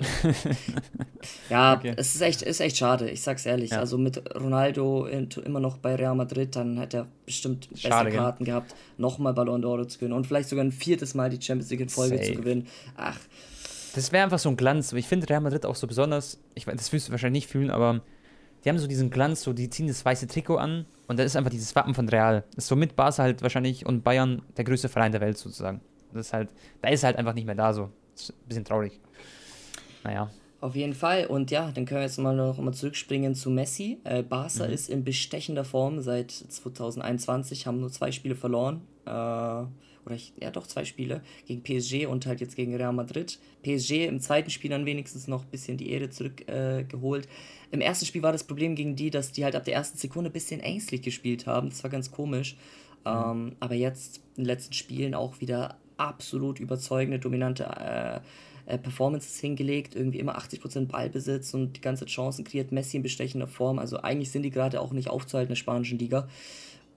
ja, 1.50 1.74
okay. 1.74 1.92
es 1.94 2.14
ist 2.14 2.22
echt, 2.22 2.40
ist 2.40 2.60
echt 2.60 2.78
schade, 2.78 3.10
ich 3.10 3.20
sag's 3.20 3.44
ehrlich. 3.44 3.72
Ja. 3.72 3.80
Also 3.80 3.98
mit 3.98 4.34
Ronaldo 4.34 5.04
in, 5.04 5.28
immer 5.44 5.60
noch 5.60 5.76
bei 5.76 5.94
Real 5.94 6.14
Madrid, 6.14 6.56
dann 6.56 6.78
hätte 6.78 6.96
er 6.98 7.06
bestimmt 7.26 7.68
bessere 7.68 7.92
schade, 7.92 8.10
Karten 8.10 8.44
gell? 8.44 8.54
gehabt, 8.54 8.74
nochmal 8.96 9.34
Ballon 9.34 9.62
d'Oro 9.62 9.86
zu 9.86 9.98
gewinnen 9.98 10.14
und 10.14 10.26
vielleicht 10.26 10.48
sogar 10.48 10.64
ein 10.64 10.72
viertes 10.72 11.12
Mal 11.14 11.28
die 11.28 11.42
Champions 11.42 11.70
League 11.70 11.80
in 11.80 11.90
Folge 11.90 12.16
Safe. 12.16 12.32
zu 12.32 12.36
gewinnen. 12.36 12.66
Ach. 12.96 13.18
Das 13.94 14.10
wäre 14.12 14.24
einfach 14.24 14.38
so 14.38 14.48
ein 14.48 14.56
Glanz. 14.56 14.94
Ich 14.94 15.06
finde 15.06 15.28
Real 15.28 15.40
Madrid 15.42 15.66
auch 15.66 15.76
so 15.76 15.86
besonders, 15.86 16.40
ich 16.54 16.64
das 16.64 16.90
wirst 16.94 17.08
du 17.08 17.12
wahrscheinlich 17.12 17.44
nicht 17.44 17.52
fühlen, 17.52 17.70
aber 17.70 18.00
die 18.68 18.70
haben 18.70 18.78
so 18.78 18.86
diesen 18.86 19.08
Glanz, 19.08 19.44
so 19.44 19.54
die 19.54 19.70
ziehen 19.70 19.86
das 19.86 20.04
weiße 20.04 20.26
Trikot 20.26 20.58
an 20.58 20.84
und 21.06 21.18
da 21.18 21.22
ist 21.22 21.36
einfach 21.36 21.50
dieses 21.50 21.74
Wappen 21.74 21.94
von 21.94 22.06
Real. 22.06 22.44
Das 22.54 22.64
ist 22.64 22.68
so 22.68 22.76
mit 22.76 22.96
Barca 22.96 23.22
halt 23.22 23.40
wahrscheinlich 23.40 23.86
und 23.86 24.04
Bayern 24.04 24.42
der 24.58 24.64
größte 24.64 24.90
Verein 24.90 25.10
der 25.10 25.22
Welt 25.22 25.38
sozusagen. 25.38 25.80
Das 26.12 26.26
ist 26.26 26.32
halt, 26.34 26.50
da 26.82 26.90
ist 26.90 27.02
halt 27.02 27.16
einfach 27.16 27.32
nicht 27.32 27.46
mehr 27.46 27.54
da 27.54 27.72
so. 27.72 27.88
Das 28.12 28.24
ist 28.24 28.30
ein 28.32 28.46
bisschen 28.46 28.64
traurig. 28.66 29.00
Naja. 30.04 30.30
Auf 30.60 30.76
jeden 30.76 30.92
Fall. 30.92 31.24
Und 31.24 31.50
ja, 31.50 31.70
dann 31.72 31.86
können 31.86 32.00
wir 32.00 32.04
jetzt 32.04 32.18
mal 32.18 32.36
noch 32.36 32.58
mal 32.58 32.74
zurückspringen 32.74 33.34
zu 33.34 33.48
Messi. 33.48 34.00
Äh, 34.04 34.22
Barca 34.22 34.66
mhm. 34.66 34.72
ist 34.74 34.90
in 34.90 35.02
bestechender 35.02 35.64
Form 35.64 36.02
seit 36.02 36.30
2021, 36.30 37.66
haben 37.66 37.80
nur 37.80 37.90
zwei 37.90 38.12
Spiele 38.12 38.34
verloren. 38.34 38.82
Äh, 39.06 39.62
oder 40.08 40.16
ich, 40.16 40.32
ja 40.40 40.50
doch 40.50 40.66
zwei 40.66 40.84
Spiele 40.84 41.22
gegen 41.46 41.62
PSG 41.62 42.06
und 42.06 42.26
halt 42.26 42.40
jetzt 42.40 42.56
gegen 42.56 42.74
Real 42.74 42.92
Madrid. 42.92 43.38
PSG 43.62 44.06
im 44.06 44.20
zweiten 44.20 44.50
Spiel 44.50 44.70
dann 44.70 44.86
wenigstens 44.86 45.28
noch 45.28 45.44
ein 45.44 45.50
bisschen 45.50 45.76
die 45.76 45.90
Ehre 45.90 46.10
zurückgeholt. 46.10 47.26
Äh, 47.26 47.28
Im 47.74 47.80
ersten 47.80 48.06
Spiel 48.06 48.22
war 48.22 48.32
das 48.32 48.44
Problem 48.44 48.74
gegen 48.74 48.96
die, 48.96 49.10
dass 49.10 49.32
die 49.32 49.44
halt 49.44 49.54
ab 49.54 49.64
der 49.64 49.74
ersten 49.74 49.98
Sekunde 49.98 50.30
ein 50.30 50.32
bisschen 50.32 50.60
ängstlich 50.60 51.02
gespielt 51.02 51.46
haben. 51.46 51.68
Das 51.68 51.82
war 51.82 51.90
ganz 51.90 52.10
komisch. 52.10 52.56
Mhm. 53.04 53.10
Ähm, 53.10 53.56
aber 53.60 53.74
jetzt 53.74 54.18
in 54.36 54.44
den 54.44 54.46
letzten 54.46 54.72
Spielen 54.72 55.14
auch 55.14 55.40
wieder 55.40 55.76
absolut 55.98 56.60
überzeugende, 56.60 57.18
dominante 57.18 57.64
äh, 57.64 58.20
äh, 58.68 58.78
Performances 58.78 59.40
hingelegt, 59.40 59.94
irgendwie 59.94 60.18
immer 60.18 60.38
80% 60.38 60.88
Ballbesitz 60.88 61.54
und 61.54 61.76
die 61.76 61.80
ganze 61.80 62.04
Chancen 62.06 62.44
kreiert 62.44 62.70
Messi 62.70 62.98
in 62.98 63.02
bestechender 63.02 63.46
Form. 63.46 63.78
Also 63.78 63.98
eigentlich 63.98 64.30
sind 64.30 64.42
die 64.42 64.50
gerade 64.50 64.80
auch 64.80 64.92
nicht 64.92 65.08
aufzuhalten 65.08 65.48
in 65.48 65.54
der 65.54 65.56
spanischen 65.56 65.98
Liga. 65.98 66.28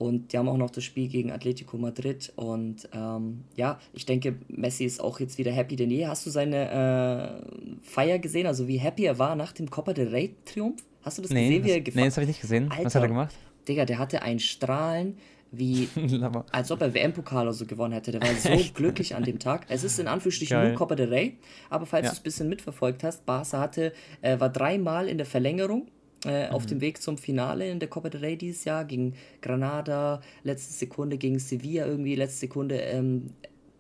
Und 0.02 0.34
die 0.34 0.38
haben 0.40 0.50
auch 0.50 0.58
noch 0.58 0.72
das 0.72 0.84
Spiel 0.84 1.08
gegen 1.08 1.32
Atletico 1.32 1.78
Madrid. 1.78 2.34
Und 2.36 2.90
ähm, 2.92 3.44
ja, 3.56 3.80
ich 3.94 4.08
denke, 4.08 4.34
Messi 4.48 4.84
ist 4.84 5.00
auch 5.00 5.20
jetzt 5.20 5.38
wieder 5.38 5.52
happy 5.52 5.76
denn 5.76 5.92
je. 5.92 6.08
Hast 6.08 6.26
du 6.26 6.32
seine 6.32 7.44
äh, 7.46 7.84
Feier 7.84 8.18
gesehen? 8.18 8.48
Also 8.48 8.68
wie 8.68 8.78
happy 8.78 9.04
er 9.06 9.20
war 9.20 9.36
nach 9.36 9.52
dem 9.52 9.70
Copa 9.70 9.94
del 9.94 10.08
Rey 10.08 10.34
Triumph? 10.44 10.82
Hast 11.04 11.20
du 11.20 11.22
das 11.22 11.30
nee, 11.30 11.50
gesehen, 11.50 11.66
wie 11.66 11.70
er 11.70 11.82
gefahren 11.82 12.02
Nee, 12.02 12.08
das 12.08 12.18
habe 12.18 12.24
ich 12.24 12.30
nicht 12.30 12.42
gesehen. 12.42 12.72
Alter, 12.72 12.86
Was 12.86 12.96
hat 12.96 13.04
er 13.04 13.08
gemacht? 13.10 13.36
Digga, 13.68 13.86
der 13.86 14.00
hatte 14.00 14.24
ein 14.24 14.40
Strahlen 14.40 15.18
wie, 15.52 15.88
als 16.52 16.72
ob 16.72 16.82
er 16.82 16.96
WM-Pokal 16.96 17.44
oder 17.44 17.54
so 17.54 17.68
gewonnen 17.68 17.94
hätte. 17.94 18.10
Der 18.12 18.24
war 18.24 18.34
so 18.34 18.50
glücklich 18.74 19.14
an 19.14 19.22
dem 19.22 19.38
Tag. 19.38 19.68
Es 19.70 19.84
ist 19.84 20.00
in 20.00 20.08
Anführungsstrichen 20.08 20.58
Geil. 20.58 20.70
nur 20.70 20.78
Copa 20.80 20.96
del 20.96 21.10
Rey, 21.10 21.38
aber 21.70 21.86
falls 21.86 22.06
ja. 22.06 22.10
du 22.10 22.14
es 22.14 22.22
ein 22.22 22.24
bisschen 22.24 22.50
mitverfolgt 22.50 23.04
hast, 23.04 23.24
Barca 23.28 23.60
hatte, 23.60 23.94
äh, 24.22 24.40
war 24.40 24.50
dreimal 24.50 25.08
in 25.08 25.18
der 25.18 25.28
Verlängerung 25.28 25.90
äh, 26.26 26.48
mhm. 26.48 26.54
auf 26.54 26.66
dem 26.66 26.82
Weg 26.82 27.02
zum 27.02 27.18
Finale 27.18 27.70
in 27.70 27.80
der 27.80 27.90
Copa 27.90 28.10
del 28.10 28.22
Rey 28.22 28.38
dieses 28.38 28.64
Jahr 28.66 28.86
gegen 28.86 29.16
Granada, 29.42 30.22
letzte 30.44 30.74
Sekunde 30.74 31.18
gegen 31.18 31.40
Sevilla 31.40 31.86
irgendwie, 31.86 32.16
letzte 32.16 32.42
Sekunde 32.42 32.76
ähm, 32.76 33.32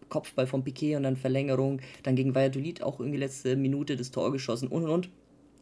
Kopfball 0.09 0.45
von 0.45 0.63
Piquet 0.63 0.97
und 0.97 1.03
dann 1.03 1.15
Verlängerung, 1.15 1.79
dann 2.03 2.15
gegen 2.15 2.35
Valladolid 2.35 2.83
auch 2.83 2.99
irgendwie 2.99 3.19
letzte 3.19 3.55
Minute 3.55 3.95
das 3.95 4.11
Tor 4.11 4.31
geschossen 4.31 4.67
und 4.67 4.83
und 4.83 4.89
und. 4.89 5.09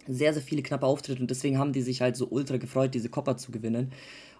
Sehr, 0.07 0.33
sehr 0.33 0.41
viele 0.41 0.63
knappe 0.63 0.87
Auftritte 0.87 1.21
und 1.21 1.29
deswegen 1.29 1.59
haben 1.59 1.71
die 1.71 1.83
sich 1.83 2.01
halt 2.01 2.15
so 2.15 2.27
ultra 2.29 2.57
gefreut, 2.57 2.95
diese 2.95 3.09
Copa 3.09 3.37
zu 3.37 3.51
gewinnen. 3.51 3.91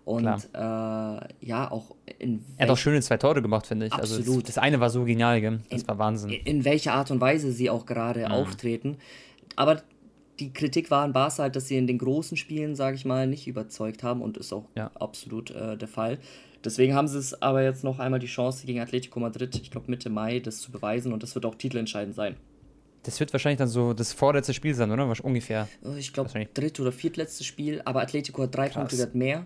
Und 0.04 0.26
äh, 0.26 0.58
ja, 0.58 1.70
auch 1.70 1.96
in. 2.18 2.44
Er 2.58 2.66
hat 2.66 2.72
auch 2.72 2.78
schöne 2.78 3.00
zwei 3.02 3.18
Tore 3.18 3.44
gemacht, 3.44 3.68
finde 3.68 3.86
ich. 3.86 3.94
Also 3.94 4.16
Absolut. 4.16 4.28
Also 4.28 4.42
das, 4.42 4.56
das, 4.56 4.64
eine 4.64 4.80
war 4.80 4.90
so 4.90 5.04
genial, 5.04 5.40
gell? 5.42 5.60
das 5.70 5.84
in, 5.84 5.88
war 5.88 6.00
Wahnsinn. 6.00 6.32
In 6.32 6.66
welcher 6.66 6.94
Art 6.94 7.12
und 7.12 7.22
Weise 7.22 7.52
sie 7.52 7.70
auch 7.70 7.86
gerade 7.86 8.22
mhm. 8.22 8.32
auftreten. 8.32 8.98
Aber 9.56 9.84
die 10.40 10.54
Kritik 10.54 10.90
war 10.90 11.04
an 11.04 11.14
Barca 11.14 11.44
halt, 11.44 11.56
dass 11.56 11.68
sie 11.68 11.78
in 11.78 11.88
den 11.88 11.98
großen 11.98 12.38
Spielen, 12.38 12.76
sage 12.76 12.96
ich 12.96 13.06
mal, 13.06 13.28
nicht 13.28 13.48
überzeugt 13.48 14.04
haben 14.04 14.22
und 14.22 14.38
ist 14.38 14.54
auch 14.54 14.66
ja. 14.76 14.92
absolut 14.96 15.52
äh, 15.52 15.78
der 15.78 15.88
Fall. 15.88 16.20
Deswegen 16.64 16.94
haben 16.94 17.08
sie 17.08 17.18
es 17.18 17.42
aber 17.42 17.64
jetzt 17.64 17.84
noch 17.84 18.00
einmal 18.00 18.20
die 18.20 18.28
Chance 18.28 18.66
gegen 18.66 18.80
Atletico 18.80 19.20
Madrid, 19.20 19.56
ich 19.62 19.72
glaube 19.72 19.90
Mitte 19.90 20.10
Mai, 20.10 20.40
das 20.40 20.60
zu 20.60 20.72
beweisen 20.72 21.14
und 21.14 21.24
das 21.24 21.36
wird 21.36 21.46
auch 21.46 21.56
titelentscheidend 21.56 22.16
sein. 22.16 22.36
Das 23.04 23.20
wird 23.20 23.32
wahrscheinlich 23.32 23.60
dann 23.60 23.70
so 23.70 23.94
das 23.94 24.12
vorletzte 24.12 24.54
Spiel 24.54 24.76
sein, 24.76 24.92
oder? 24.92 25.12
Ungefähr. 25.24 25.70
Äh, 25.84 26.00
ich 26.00 26.12
glaube, 26.12 26.30
dritt- 26.54 26.80
oder 26.80 26.92
viertletztes 26.92 27.46
Spiel, 27.46 27.82
aber 27.86 28.02
Atletico 28.02 28.44
hat 28.44 28.56
drei 28.56 28.70
Krass. 28.70 28.90
Punkte 28.90 29.18
mehr. 29.18 29.46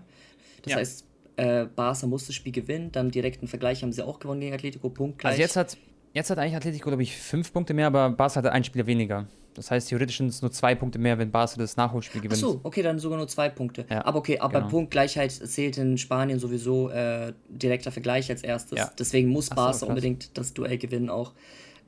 Das 0.62 0.72
ja. 0.72 0.78
heißt, 0.78 1.04
äh, 1.36 1.66
Barca 1.66 2.06
muss 2.06 2.26
das 2.26 2.34
Spiel 2.34 2.52
gewinnen, 2.52 2.90
dann 2.92 3.10
direkten 3.10 3.46
Vergleich 3.46 3.82
haben 3.82 3.92
sie 3.92 4.02
auch 4.02 4.18
gewonnen 4.18 4.40
gegen 4.40 4.54
Atletico, 4.54 4.88
Punkt 4.88 5.18
gleich. 5.18 5.32
Also 5.32 5.42
jetzt 5.42 5.56
hat, 5.56 5.76
jetzt 6.12 6.30
hat 6.30 6.38
eigentlich 6.38 6.56
Atletico, 6.56 6.90
glaube 6.90 7.02
ich, 7.02 7.16
fünf 7.16 7.52
Punkte 7.52 7.74
mehr, 7.74 7.86
aber 7.86 8.10
Barca 8.10 8.36
hatte 8.36 8.52
ein 8.52 8.64
Spiel 8.64 8.86
weniger. 8.86 9.26
Das 9.54 9.70
heißt, 9.70 9.88
theoretisch 9.88 10.18
sind 10.18 10.28
es 10.28 10.42
nur 10.42 10.50
zwei 10.50 10.74
Punkte 10.74 10.98
mehr, 10.98 11.18
wenn 11.18 11.30
Barca 11.30 11.56
das 11.58 11.76
Nachholspiel 11.76 12.20
gewinnt. 12.20 12.42
Ach 12.44 12.48
so, 12.48 12.60
okay, 12.64 12.82
dann 12.82 12.98
sogar 12.98 13.18
nur 13.18 13.28
zwei 13.28 13.48
Punkte. 13.48 13.86
Ja, 13.88 14.04
aber 14.04 14.18
okay, 14.18 14.38
aber 14.38 14.60
genau. 14.60 14.70
Punktgleichheit 14.70 15.30
zählt 15.32 15.78
in 15.78 15.96
Spanien 15.96 16.38
sowieso 16.38 16.90
äh, 16.90 17.32
direkter 17.48 17.92
Vergleich 17.92 18.30
als 18.30 18.42
erstes. 18.42 18.78
Ja. 18.78 18.90
Deswegen 18.98 19.28
muss 19.28 19.46
so, 19.46 19.86
unbedingt 19.86 20.36
das 20.36 20.54
Duell 20.54 20.78
gewinnen 20.78 21.08
auch. 21.08 21.32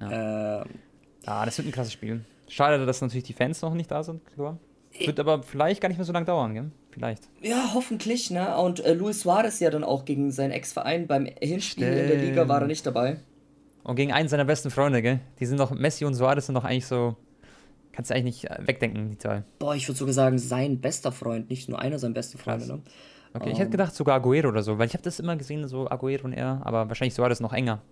Ja. 0.01 0.63
Äh, 0.63 0.65
ah, 1.27 1.45
das 1.45 1.59
wird 1.59 1.69
ein 1.69 1.73
krasses 1.73 1.93
Spiel. 1.93 2.25
Schade, 2.49 2.85
dass 2.87 3.01
natürlich 3.01 3.25
die 3.25 3.33
Fans 3.33 3.61
noch 3.63 3.75
nicht 3.75 3.91
da 3.91 4.03
sind, 4.03 4.25
klar. 4.35 4.59
Wird 4.99 5.21
aber 5.21 5.43
vielleicht 5.43 5.81
gar 5.81 5.89
nicht 5.89 5.99
mehr 5.99 6.05
so 6.05 6.13
lange 6.13 6.27
dauern, 6.27 6.55
gell? 6.55 6.71
Vielleicht. 6.91 7.29
Ja, 7.43 7.73
hoffentlich, 7.75 8.31
ne? 8.31 8.57
Und 8.57 8.81
äh, 8.81 8.95
Luis 8.95 9.21
Suarez 9.21 9.61
ja 9.61 9.69
dann 9.69 9.85
auch 9.85 10.07
gegen 10.07 10.31
seinen 10.31 10.53
Ex-Verein 10.53 11.07
beim 11.07 11.27
Hinspiel 11.27 11.87
Stimmt. 11.87 12.01
in 12.01 12.09
der 12.09 12.17
Liga 12.17 12.49
war 12.49 12.63
er 12.63 12.67
nicht 12.67 12.87
dabei. 12.87 13.19
Und 13.83 13.97
gegen 13.97 14.13
einen 14.13 14.29
seiner 14.29 14.47
besten 14.47 14.71
Freunde, 14.71 15.03
gell? 15.03 15.21
Die 15.39 15.47
sind 15.47 15.59
noch, 15.59 15.73
Messi 15.73 16.05
und 16.07 16.15
Suarez 16.15 16.47
sind 16.47 16.55
noch 16.55 16.65
eigentlich 16.65 16.87
so, 16.87 17.17
kannst 17.97 18.11
du 18.11 18.15
eigentlich 18.15 18.43
nicht 18.43 18.51
äh, 18.51 18.67
wegdenken, 18.67 19.11
die 19.11 19.19
zwei. 19.19 19.43
Boah, 19.59 19.75
ich 19.75 19.89
würde 19.89 19.99
sogar 19.99 20.15
sagen, 20.15 20.39
sein 20.39 20.81
bester 20.81 21.11
Freund, 21.11 21.51
nicht 21.51 21.69
nur 21.69 21.81
einer 21.81 21.99
seiner 21.99 22.15
besten 22.15 22.39
Freunde, 22.39 22.67
ne? 22.67 22.83
Okay, 23.35 23.47
um, 23.47 23.51
ich 23.51 23.59
hätte 23.59 23.67
ähm. 23.67 23.71
gedacht 23.73 23.95
sogar 23.95 24.17
Aguero 24.17 24.49
oder 24.49 24.63
so, 24.63 24.79
weil 24.79 24.87
ich 24.87 24.93
habe 24.93 25.03
das 25.03 25.19
immer 25.19 25.37
gesehen, 25.37 25.67
so 25.67 25.89
Aguero 25.91 26.25
und 26.25 26.33
er, 26.33 26.61
aber 26.65 26.89
wahrscheinlich 26.89 27.15
Suarez 27.15 27.41
noch 27.41 27.53
enger 27.53 27.83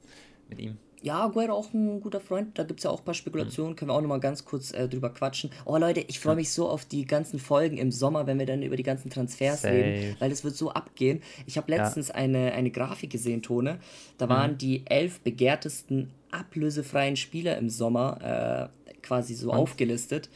mit 0.49 0.61
ihm. 0.61 0.77
Ja, 1.03 1.25
Aguero 1.25 1.53
auch 1.53 1.71
ein 1.75 2.01
guter 2.01 2.21
Freund. 2.21 2.59
Da 2.59 2.65
gibt 2.65 2.81
es 2.81 2.85
ja 2.85 2.91
auch 2.91 3.01
ein 3.01 3.05
paar 3.05 3.13
Spekulationen. 3.13 3.73
Mhm. 3.73 3.77
Können 3.77 3.91
wir 3.91 3.95
auch 3.95 4.01
nochmal 4.01 4.21
ganz 4.21 4.47
kurz 4.47 4.73
äh, 4.73 4.89
drüber 4.89 5.11
quatschen. 5.11 5.51
Oh 5.67 5.77
Leute, 5.77 6.01
ich 6.01 6.19
freue 6.19 6.37
mich 6.37 6.51
so 6.51 6.67
auf 6.67 6.87
die 6.87 7.05
ganzen 7.05 7.39
Folgen 7.39 7.77
im 7.77 7.93
Sommer, 7.93 8.27
wenn 8.27 8.39
wir 8.39 8.47
dann 8.47 8.63
über 8.63 8.77
die 8.77 8.83
ganzen 8.83 9.11
Transfers 9.11 9.63
Safe. 9.63 9.75
reden, 9.75 10.17
weil 10.19 10.33
es 10.33 10.45
wird 10.45 10.57
so 10.57 10.71
abgehen. 10.71 11.23
Ich 11.45 11.59
habe 11.59 11.71
letztens 11.71 12.09
ja. 12.09 12.15
eine, 12.15 12.53
eine 12.53 12.71
Grafik 12.71 13.11
gesehen, 13.11 13.43
Tone. 13.43 13.81
Da 14.17 14.31
waren 14.31 14.53
mhm. 14.53 14.59
die 14.59 14.87
elf 14.87 15.21
begehrtesten 15.21 16.11
ablösefreien 16.31 17.17
Spieler 17.17 17.59
im 17.59 17.69
Sommer 17.69 18.71
äh, 18.84 18.84
quasi 19.05 19.35
so 19.35 19.53
und? 19.53 19.59
aufgelistet. 19.59 20.29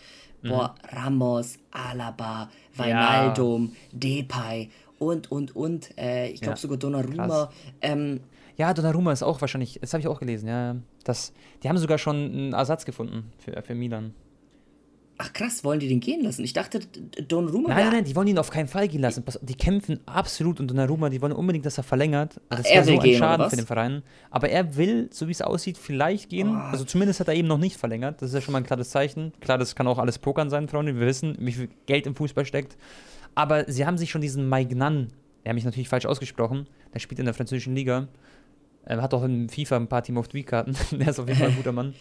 Mhm. 0.43 0.49
Boah, 0.51 0.75
Ramos, 0.93 1.59
Alaba, 1.73 2.49
Wijnaldum, 2.77 3.73
ja. 3.73 3.99
Depay 3.99 4.71
und, 4.99 5.31
und, 5.33 5.57
und. 5.57 5.99
Äh, 5.99 6.29
ich 6.29 6.41
glaube 6.41 6.57
ja. 6.57 6.61
sogar 6.61 6.79
Donnarumma. 6.79 7.51
Ähm, 7.81 8.21
ja, 8.57 8.75
Donnarumma 8.75 9.12
ist 9.12 9.23
auch 9.23 9.41
wahrscheinlich, 9.41 9.79
das 9.81 9.93
habe 9.93 10.01
ich 10.01 10.09
auch 10.09 10.21
gelesen, 10.21 10.49
ja. 10.49 10.77
Das, 11.05 11.33
die 11.62 11.69
haben 11.69 11.79
sogar 11.79 11.99
schon 11.99 12.16
einen 12.16 12.53
Ersatz 12.53 12.85
gefunden 12.85 13.33
für, 13.39 13.61
für 13.62 13.75
Milan. 13.75 14.14
Ach 15.21 15.33
krass, 15.33 15.64
wollen 15.64 15.81
die 15.81 15.89
den 15.89 15.99
gehen 15.99 16.23
lassen? 16.23 16.45
Ich 16.45 16.53
dachte, 16.53 16.79
Donnarumma. 17.27 17.71
Nein, 17.71 17.79
nein, 17.79 17.93
nein, 17.93 18.05
die 18.05 18.14
wollen 18.14 18.29
ihn 18.29 18.39
auf 18.39 18.51
keinen 18.51 18.69
Fall 18.69 18.87
gehen 18.87 19.01
lassen. 19.01 19.25
Die 19.43 19.57
kämpfen 19.57 19.99
absolut 20.07 20.61
und 20.61 20.71
Donnarumma, 20.71 21.09
die 21.09 21.21
wollen 21.21 21.33
unbedingt, 21.33 21.66
dass 21.66 21.77
er 21.77 21.83
verlängert. 21.83 22.41
Das 22.51 22.64
er 22.64 22.87
will 22.87 22.97
so 22.97 23.01
ein 23.01 23.14
Schaden 23.14 23.51
für 23.51 23.57
den 23.57 23.66
Verein. 23.66 24.03
Aber 24.31 24.49
er 24.49 24.77
will, 24.77 25.09
so 25.12 25.27
wie 25.27 25.33
es 25.33 25.43
aussieht, 25.43 25.77
vielleicht 25.77 26.29
gehen. 26.29 26.51
Oh. 26.51 26.71
Also 26.71 26.85
zumindest 26.85 27.19
hat 27.19 27.27
er 27.27 27.35
eben 27.35 27.49
noch 27.49 27.59
nicht 27.59 27.77
verlängert. 27.77 28.23
Das 28.23 28.29
ist 28.29 28.35
ja 28.35 28.41
schon 28.41 28.53
mal 28.53 28.59
ein 28.59 28.64
klares 28.64 28.91
Zeichen. 28.91 29.33
Klar, 29.41 29.59
das 29.59 29.75
kann 29.75 29.89
auch 29.89 29.99
alles 29.99 30.21
Pokern 30.21 30.51
sein, 30.51 30.69
Freunde. 30.69 30.95
Wir 30.95 31.07
wissen, 31.07 31.37
wie 31.41 31.53
viel 31.53 31.69
Geld 31.87 32.07
im 32.07 32.14
Fußball 32.14 32.47
steckt. 32.47 32.77
Aber 33.35 33.71
sie 33.71 33.87
haben 33.87 33.99
sich 33.99 34.11
schon 34.11 34.21
diesen 34.21 34.49
Maignan, 34.49 35.09
der 35.45 35.51
hat 35.51 35.55
mich 35.55 35.64
natürlich 35.64 35.89
falsch 35.89 36.07
ausgesprochen, 36.07 36.69
der 36.95 37.01
spielt 37.01 37.19
in 37.19 37.25
der 37.25 37.35
französischen 37.35 37.75
Liga. 37.75 38.07
Er 38.85 39.03
hat 39.03 39.12
auch 39.14 39.25
in 39.25 39.49
FIFA 39.49 39.77
ein 39.77 39.89
paar 39.89 40.03
Team 40.03 40.16
of 40.16 40.27
the 40.27 40.35
Week-Karten. 40.35 40.77
der 40.93 41.09
ist 41.09 41.19
auf 41.19 41.27
jeden 41.27 41.41
Fall 41.41 41.49
ein 41.49 41.57
guter 41.57 41.73
Mann. 41.73 41.95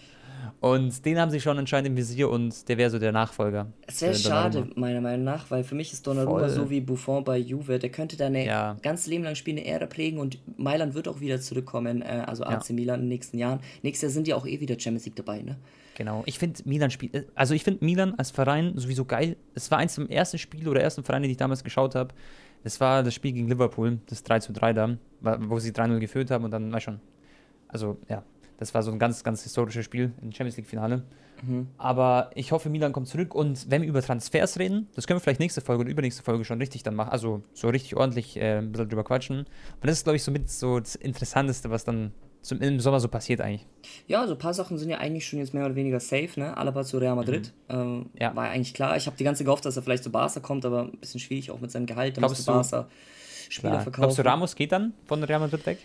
Und 0.59 1.05
den 1.05 1.19
haben 1.19 1.29
sie 1.29 1.39
schon 1.39 1.57
anscheinend 1.59 1.87
im 1.87 1.97
Visier 1.97 2.29
und 2.29 2.67
der 2.67 2.77
wäre 2.79 2.89
so 2.89 2.97
der 2.97 3.11
Nachfolger. 3.11 3.67
Es 3.85 4.01
wäre 4.01 4.15
schade, 4.15 4.67
meiner 4.75 5.01
Meinung 5.01 5.23
nach, 5.23 5.51
weil 5.51 5.63
für 5.63 5.75
mich 5.75 5.93
ist 5.93 6.07
Donnarumma 6.07 6.39
Voll. 6.39 6.49
so 6.49 6.69
wie 6.71 6.81
Buffon 6.81 7.23
bei 7.23 7.37
Juve. 7.37 7.77
Der 7.77 7.91
könnte 7.91 8.17
da 8.17 8.25
eine 8.25 8.45
ja. 8.45 8.75
ganz 8.81 9.05
Leben 9.05 9.23
lang 9.23 9.35
spielende 9.35 9.69
Ära 9.69 9.85
prägen 9.85 10.19
und 10.19 10.39
Mailand 10.57 10.95
wird 10.95 11.07
auch 11.07 11.19
wieder 11.19 11.39
zurückkommen, 11.39 12.01
äh, 12.01 12.23
also 12.25 12.43
AC 12.43 12.69
ja. 12.69 12.75
Milan 12.75 12.95
in 12.95 13.05
den 13.05 13.09
nächsten 13.09 13.37
Jahren. 13.37 13.59
Nächstes 13.83 14.09
Jahr 14.09 14.11
sind 14.13 14.27
ja 14.27 14.35
auch 14.35 14.47
eh 14.47 14.59
wieder 14.59 14.79
Champions 14.79 15.05
League 15.05 15.15
dabei, 15.15 15.43
ne? 15.43 15.57
Genau. 15.95 16.23
Ich 16.25 16.37
finde 16.37 16.61
Milan 16.65 16.89
spielt, 16.89 17.13
äh, 17.13 17.25
also 17.35 17.53
ich 17.53 17.63
finde 17.63 17.85
Milan 17.85 18.15
als 18.17 18.31
Verein 18.31 18.73
sowieso 18.77 19.05
geil. 19.05 19.35
Es 19.53 19.69
war 19.69 19.77
eins 19.77 19.95
der 19.95 20.09
ersten 20.09 20.39
Spiele 20.39 20.69
oder 20.69 20.81
ersten 20.81 21.03
Vereine, 21.03 21.27
die 21.27 21.31
ich 21.31 21.37
damals 21.37 21.63
geschaut 21.63 21.93
habe. 21.93 22.13
Das 22.63 22.79
war 22.79 23.03
das 23.03 23.13
Spiel 23.13 23.31
gegen 23.31 23.47
Liverpool, 23.47 23.99
das 24.07 24.23
3 24.23 24.39
zu 24.39 24.53
3 24.53 24.73
da, 24.73 24.97
wo 25.21 25.59
sie 25.59 25.71
3-0 25.71 25.99
geführt 25.99 26.31
haben 26.31 26.45
und 26.45 26.51
dann, 26.51 26.71
war 26.71 26.81
schon, 26.81 26.99
also 27.67 27.97
ja, 28.09 28.23
das 28.57 28.73
war 28.73 28.83
so 28.83 28.91
ein 28.91 28.99
ganz, 28.99 29.23
ganz 29.23 29.43
historisches 29.43 29.85
Spiel 29.85 30.11
im 30.21 30.31
Champions 30.31 30.57
League-Finale. 30.57 31.03
Mhm. 31.43 31.67
Aber 31.77 32.31
ich 32.33 32.51
hoffe, 32.51 32.69
Milan 32.69 32.93
kommt 32.93 33.07
zurück. 33.07 33.35
Und 33.35 33.69
wenn 33.69 33.81
wir 33.81 33.89
über 33.89 34.01
Transfers 34.01 34.57
reden, 34.59 34.87
das 34.95 35.07
können 35.07 35.17
wir 35.17 35.21
vielleicht 35.21 35.39
nächste 35.39 35.61
Folge 35.61 35.81
oder 35.81 35.91
übernächste 35.91 36.23
Folge 36.23 36.43
schon 36.45 36.59
richtig 36.59 36.83
dann 36.83 36.95
machen. 36.95 37.09
Also 37.09 37.43
so 37.53 37.69
richtig 37.69 37.95
ordentlich 37.95 38.37
äh, 38.37 38.57
ein 38.57 38.71
bisschen 38.71 38.89
drüber 38.89 39.03
quatschen. 39.03 39.39
Und 39.39 39.47
das 39.83 39.97
ist, 39.97 40.03
glaube 40.03 40.15
ich, 40.15 40.23
so 40.23 40.31
mit 40.31 40.49
so 40.49 40.79
das 40.79 40.95
Interessanteste, 40.95 41.69
was 41.69 41.83
dann 41.83 42.11
zum, 42.41 42.61
im 42.61 42.79
Sommer 42.79 42.99
so 42.99 43.07
passiert 43.07 43.41
eigentlich. 43.41 43.67
Ja, 44.07 44.25
so 44.25 44.33
ein 44.33 44.39
paar 44.39 44.53
Sachen 44.53 44.77
sind 44.77 44.89
ja 44.89 44.97
eigentlich 44.97 45.27
schon 45.27 45.39
jetzt 45.39 45.53
mehr 45.53 45.65
oder 45.65 45.75
weniger 45.75 45.99
safe, 45.99 46.39
ne? 46.39 46.55
Alaba 46.55 46.83
zu 46.83 46.97
Real 46.97 47.15
Madrid. 47.15 47.53
Mhm. 47.69 47.75
Ähm, 47.75 48.09
ja. 48.19 48.35
War 48.35 48.45
ja 48.45 48.51
eigentlich 48.51 48.73
klar. 48.73 48.95
Ich 48.97 49.05
habe 49.05 49.17
die 49.17 49.23
ganze 49.23 49.43
gehofft, 49.43 49.65
dass 49.65 49.75
er 49.75 49.83
vielleicht 49.83 50.03
zu 50.03 50.11
Barca 50.11 50.39
kommt, 50.39 50.65
aber 50.65 50.83
ein 50.83 50.97
bisschen 50.97 51.19
schwierig 51.19 51.51
auch 51.51 51.59
mit 51.59 51.71
seinem 51.71 51.85
Gehalt. 51.85 52.17
Da 52.17 52.21
musste 52.21 52.51
Barca 52.51 52.87
Spieler 53.49 53.81
verkaufen. 53.81 54.01
Glaubst 54.01 54.17
du, 54.17 54.25
Ramos 54.25 54.55
geht 54.55 54.71
dann 54.71 54.93
von 55.05 55.23
Real 55.23 55.39
Madrid 55.39 55.65
weg? 55.65 55.79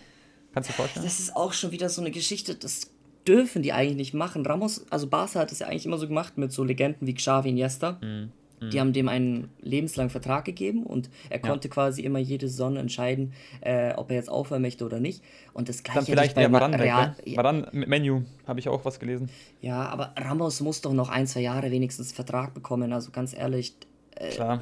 Kannst 0.53 0.69
du 0.69 0.73
dir 0.73 0.77
vorstellen? 0.77 1.05
Das 1.05 1.19
ist 1.19 1.35
auch 1.35 1.53
schon 1.53 1.71
wieder 1.71 1.89
so 1.89 2.01
eine 2.01 2.11
Geschichte, 2.11 2.55
das 2.55 2.91
dürfen 3.27 3.61
die 3.61 3.73
eigentlich 3.73 3.97
nicht 3.97 4.13
machen. 4.13 4.45
Ramos, 4.45 4.85
also 4.89 5.07
Barca 5.07 5.39
hat 5.39 5.51
es 5.51 5.59
ja 5.59 5.67
eigentlich 5.67 5.85
immer 5.85 5.97
so 5.97 6.07
gemacht 6.07 6.37
mit 6.37 6.51
so 6.51 6.63
Legenden 6.63 7.07
wie 7.07 7.13
Xavi 7.13 7.49
Iniesta. 7.49 7.97
Mhm. 8.01 8.31
mhm. 8.59 8.69
Die 8.69 8.79
haben 8.79 8.93
dem 8.93 9.09
einen 9.09 9.49
lebenslangen 9.61 10.09
Vertrag 10.09 10.45
gegeben 10.45 10.83
und 10.83 11.09
er 11.29 11.39
konnte 11.39 11.67
ja. 11.67 11.73
quasi 11.73 12.01
immer 12.01 12.19
jede 12.19 12.47
Saison 12.47 12.75
entscheiden, 12.75 13.33
äh, 13.61 13.93
ob 13.95 14.09
er 14.09 14.17
jetzt 14.17 14.29
aufhören 14.29 14.61
möchte 14.61 14.85
oder 14.85 14.99
nicht. 14.99 15.23
Und 15.53 15.69
das 15.69 15.83
gleiche 15.83 15.99
Dann 15.99 16.05
vielleicht 16.05 16.35
bei 16.35 16.47
Maran, 16.47 16.73
Real. 16.73 17.15
Ne? 17.25 17.35
Maran 17.35 17.67
mit 17.71 17.87
Menu 17.87 18.23
habe 18.45 18.59
ich 18.59 18.69
auch 18.69 18.85
was 18.85 18.99
gelesen. 18.99 19.29
Ja, 19.61 19.87
aber 19.87 20.13
Ramos 20.17 20.61
muss 20.61 20.81
doch 20.81 20.93
noch 20.93 21.09
ein, 21.09 21.27
zwei 21.27 21.41
Jahre 21.41 21.71
wenigstens 21.71 22.11
Vertrag 22.11 22.53
bekommen. 22.53 22.93
Also 22.93 23.11
ganz 23.11 23.33
ehrlich. 23.33 23.75
Äh, 24.15 24.29
Klar. 24.29 24.61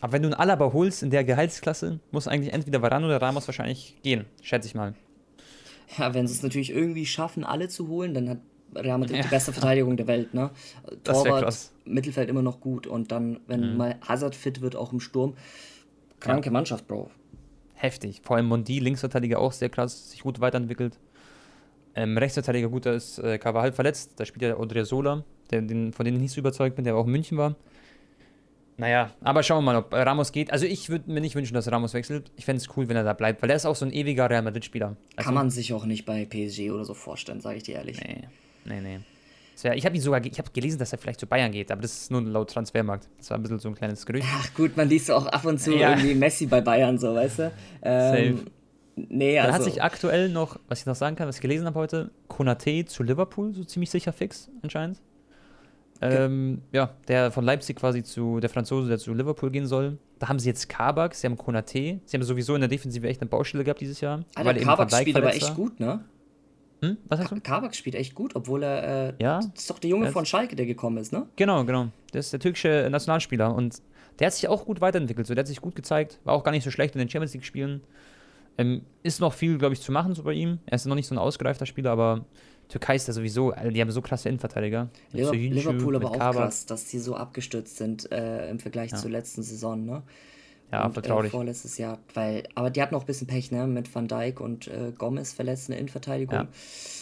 Aber 0.00 0.12
wenn 0.12 0.22
du 0.22 0.28
einen 0.28 0.34
Alaba 0.34 0.72
holst 0.72 1.02
in 1.02 1.10
der 1.10 1.24
Gehaltsklasse, 1.24 1.98
muss 2.10 2.28
eigentlich 2.28 2.52
entweder 2.52 2.82
Varan 2.82 3.04
oder 3.04 3.22
Ramos 3.22 3.48
wahrscheinlich 3.48 3.96
gehen, 4.02 4.26
schätze 4.42 4.68
ich 4.68 4.74
mal. 4.74 4.94
Ja, 5.98 6.14
wenn 6.14 6.26
sie 6.26 6.34
es 6.34 6.42
natürlich 6.42 6.70
irgendwie 6.70 7.06
schaffen, 7.06 7.44
alle 7.44 7.68
zu 7.68 7.88
holen, 7.88 8.14
dann 8.14 8.28
hat 8.28 8.38
Real 8.74 8.98
Madrid 8.98 9.18
ja. 9.18 9.22
die 9.22 9.28
beste 9.28 9.52
Verteidigung 9.52 9.96
der 9.96 10.06
Welt. 10.06 10.34
Ne? 10.34 10.50
Torwart, 11.04 11.70
Mittelfeld 11.84 12.28
immer 12.28 12.42
noch 12.42 12.60
gut. 12.60 12.86
Und 12.86 13.12
dann, 13.12 13.40
wenn 13.46 13.72
mhm. 13.72 13.76
mal 13.76 13.96
Hazard 14.06 14.34
fit 14.34 14.60
wird, 14.60 14.76
auch 14.76 14.92
im 14.92 15.00
Sturm. 15.00 15.34
Kranke 16.20 16.46
ja. 16.46 16.52
Mannschaft, 16.52 16.88
Bro. 16.88 17.10
Heftig. 17.74 18.22
Vor 18.24 18.36
allem 18.36 18.46
Mondi, 18.46 18.78
Linksverteidiger, 18.78 19.38
auch 19.38 19.52
sehr 19.52 19.68
krass, 19.68 20.10
sich 20.10 20.22
gut 20.22 20.40
weiterentwickelt. 20.40 20.98
Ähm, 21.94 22.16
Rechtsverteidiger, 22.18 22.68
gut, 22.68 22.86
da 22.86 22.94
ist 22.94 23.18
äh, 23.18 23.38
Carvajal 23.38 23.72
verletzt. 23.72 24.12
Da 24.16 24.24
spielt 24.24 24.42
ja 24.42 24.58
Odrea 24.58 24.84
Sola, 24.84 25.24
der, 25.50 25.62
den, 25.62 25.92
von 25.92 26.04
dem 26.04 26.14
ich 26.14 26.20
nicht 26.20 26.32
so 26.32 26.40
überzeugt 26.40 26.76
bin, 26.76 26.84
der 26.84 26.96
auch 26.96 27.06
in 27.06 27.12
München 27.12 27.38
war. 27.38 27.54
Naja, 28.76 29.10
aber 29.20 29.42
schauen 29.42 29.64
wir 29.64 29.72
mal, 29.72 29.76
ob 29.76 29.92
Ramos 29.92 30.32
geht. 30.32 30.52
Also 30.52 30.66
ich 30.66 30.88
würde 30.88 31.10
mir 31.10 31.20
nicht 31.20 31.36
wünschen, 31.36 31.54
dass 31.54 31.70
Ramos 31.70 31.94
wechselt. 31.94 32.32
Ich 32.36 32.44
fände 32.44 32.60
es 32.60 32.76
cool, 32.76 32.88
wenn 32.88 32.96
er 32.96 33.04
da 33.04 33.12
bleibt, 33.12 33.40
weil 33.42 33.50
er 33.50 33.56
ist 33.56 33.66
auch 33.66 33.76
so 33.76 33.84
ein 33.84 33.92
ewiger 33.92 34.28
Real 34.28 34.42
Madrid-Spieler. 34.42 34.96
Also, 35.16 35.26
Kann 35.26 35.34
man 35.34 35.50
sich 35.50 35.72
auch 35.72 35.84
nicht 35.84 36.04
bei 36.04 36.24
PSG 36.24 36.70
oder 36.70 36.84
so 36.84 36.94
vorstellen, 36.94 37.40
sage 37.40 37.58
ich 37.58 37.62
dir 37.62 37.76
ehrlich. 37.76 38.00
Nee, 38.00 38.28
nee, 38.64 38.80
nee. 38.80 39.00
Wär, 39.62 39.76
ich 39.76 39.86
habe 39.86 39.98
sogar, 40.00 40.24
ich 40.24 40.38
habe 40.38 40.50
gelesen, 40.52 40.78
dass 40.78 40.92
er 40.92 40.98
vielleicht 40.98 41.20
zu 41.20 41.26
Bayern 41.26 41.52
geht, 41.52 41.70
aber 41.70 41.80
das 41.80 41.92
ist 41.92 42.10
nur 42.10 42.20
laut 42.22 42.50
Transfermarkt. 42.50 43.08
Das 43.18 43.30
war 43.30 43.38
ein 43.38 43.42
bisschen 43.42 43.60
so 43.60 43.68
ein 43.68 43.74
kleines 43.74 44.04
Gerücht. 44.04 44.26
Ach 44.28 44.52
gut, 44.54 44.76
man 44.76 44.88
liest 44.88 45.10
auch 45.10 45.26
ab 45.26 45.44
und 45.44 45.58
zu 45.58 45.74
ja. 45.74 45.90
irgendwie 45.90 46.14
Messi 46.14 46.46
bei 46.46 46.60
Bayern 46.60 46.98
so, 46.98 47.14
weißt 47.14 47.38
du? 47.38 47.52
Ähm, 47.82 48.36
Safe. 48.36 48.50
Nee, 48.96 49.38
also. 49.38 49.52
Dann 49.52 49.60
hat 49.60 49.64
sich 49.64 49.82
aktuell 49.82 50.28
noch, 50.28 50.58
was 50.68 50.80
ich 50.80 50.86
noch 50.86 50.94
sagen 50.94 51.16
kann, 51.16 51.28
was 51.28 51.36
ich 51.36 51.42
gelesen 51.42 51.66
habe 51.66 51.78
heute, 51.78 52.10
Konate 52.28 52.84
zu 52.84 53.02
Liverpool, 53.02 53.54
so 53.54 53.64
ziemlich 53.64 53.90
sicher 53.90 54.12
fix 54.12 54.50
anscheinend. 54.62 55.00
Ähm, 56.00 56.62
ja, 56.72 56.90
der 57.08 57.30
von 57.30 57.44
Leipzig 57.44 57.76
quasi 57.76 58.02
zu, 58.02 58.40
der 58.40 58.50
Franzose, 58.50 58.88
der 58.88 58.98
zu 58.98 59.14
Liverpool 59.14 59.50
gehen 59.50 59.66
soll. 59.66 59.98
Da 60.18 60.28
haben 60.28 60.38
sie 60.38 60.48
jetzt 60.48 60.68
Kabak, 60.68 61.14
sie 61.14 61.26
haben 61.26 61.36
Konate, 61.36 62.00
sie 62.04 62.16
haben 62.16 62.22
sowieso 62.22 62.54
in 62.54 62.60
der 62.60 62.68
Defensive 62.68 63.08
echt 63.08 63.20
eine 63.20 63.30
Baustelle 63.30 63.64
gehabt 63.64 63.80
dieses 63.80 64.00
Jahr. 64.00 64.24
Alter, 64.34 64.54
Kabak 64.54 64.92
spielt 64.92 65.16
aber 65.16 65.34
echt 65.34 65.54
gut, 65.54 65.80
ne? 65.80 66.04
Hm? 66.82 66.98
Was 67.06 67.20
hast 67.20 67.30
du? 67.30 67.40
Kabak 67.40 67.74
spielt 67.74 67.96
echt 67.96 68.14
gut, 68.14 68.36
obwohl 68.36 68.62
er. 68.62 69.08
Äh, 69.08 69.14
ja. 69.22 69.38
Das 69.38 69.62
ist 69.62 69.70
doch 69.70 69.78
der 69.78 69.90
Junge 69.90 70.10
von 70.10 70.26
Schalke, 70.26 70.56
der 70.56 70.66
gekommen 70.66 70.98
ist, 70.98 71.12
ne? 71.12 71.26
Genau, 71.36 71.64
genau. 71.64 71.88
Der 72.12 72.20
ist 72.20 72.32
der 72.32 72.40
türkische 72.40 72.88
Nationalspieler 72.90 73.54
und 73.54 73.80
der 74.18 74.26
hat 74.26 74.34
sich 74.34 74.48
auch 74.48 74.64
gut 74.64 74.80
weiterentwickelt. 74.80 75.26
So, 75.26 75.34
der 75.34 75.42
hat 75.42 75.48
sich 75.48 75.60
gut 75.60 75.74
gezeigt, 75.74 76.20
war 76.24 76.34
auch 76.34 76.44
gar 76.44 76.52
nicht 76.52 76.64
so 76.64 76.70
schlecht 76.70 76.94
in 76.94 76.98
den 76.98 77.08
Champions 77.08 77.32
League-Spielen. 77.34 77.80
Ähm, 78.56 78.82
ist 79.02 79.20
noch 79.20 79.32
viel, 79.32 79.58
glaube 79.58 79.74
ich, 79.74 79.80
zu 79.80 79.90
machen 79.90 80.14
so 80.14 80.22
bei 80.22 80.32
ihm. 80.32 80.58
Er 80.66 80.76
ist 80.76 80.86
noch 80.86 80.94
nicht 80.94 81.08
so 81.08 81.14
ein 81.14 81.18
ausgereifter 81.18 81.66
Spieler, 81.66 81.90
aber 81.90 82.24
Türkei 82.68 82.96
ist 82.96 83.06
ja 83.06 83.12
sowieso, 83.12 83.52
die 83.52 83.80
haben 83.80 83.90
so 83.90 84.02
krasse 84.02 84.28
Innenverteidiger. 84.28 84.88
Liverpool, 85.12 85.38
Liverpool 85.38 85.96
aber 85.96 86.10
auch 86.10 86.18
Kabak. 86.18 86.44
krass, 86.44 86.66
dass 86.66 86.86
die 86.86 86.98
so 86.98 87.14
abgestürzt 87.14 87.76
sind 87.76 88.10
äh, 88.10 88.48
im 88.50 88.58
Vergleich 88.58 88.90
ja. 88.92 88.96
zur 88.96 89.10
letzten 89.10 89.42
Saison, 89.42 89.84
ne? 89.84 90.02
Ja, 90.72 90.86
und, 90.86 90.92
vertraulich. 90.92 91.32
Äh, 91.32 91.36
vorletztes 91.36 91.78
Jahr, 91.78 91.98
weil, 92.14 92.44
aber 92.54 92.70
die 92.70 92.82
hatten 92.82 92.94
auch 92.94 93.02
ein 93.02 93.06
bisschen 93.06 93.26
Pech, 93.26 93.52
ne? 93.52 93.66
Mit 93.66 93.94
Van 93.94 94.08
Dijk 94.08 94.40
und 94.40 94.66
äh, 94.66 94.92
Gomez 94.96 95.32
verletzt 95.32 95.68
in 95.68 95.72
der 95.72 95.80
Innenverteidigung. 95.80 96.48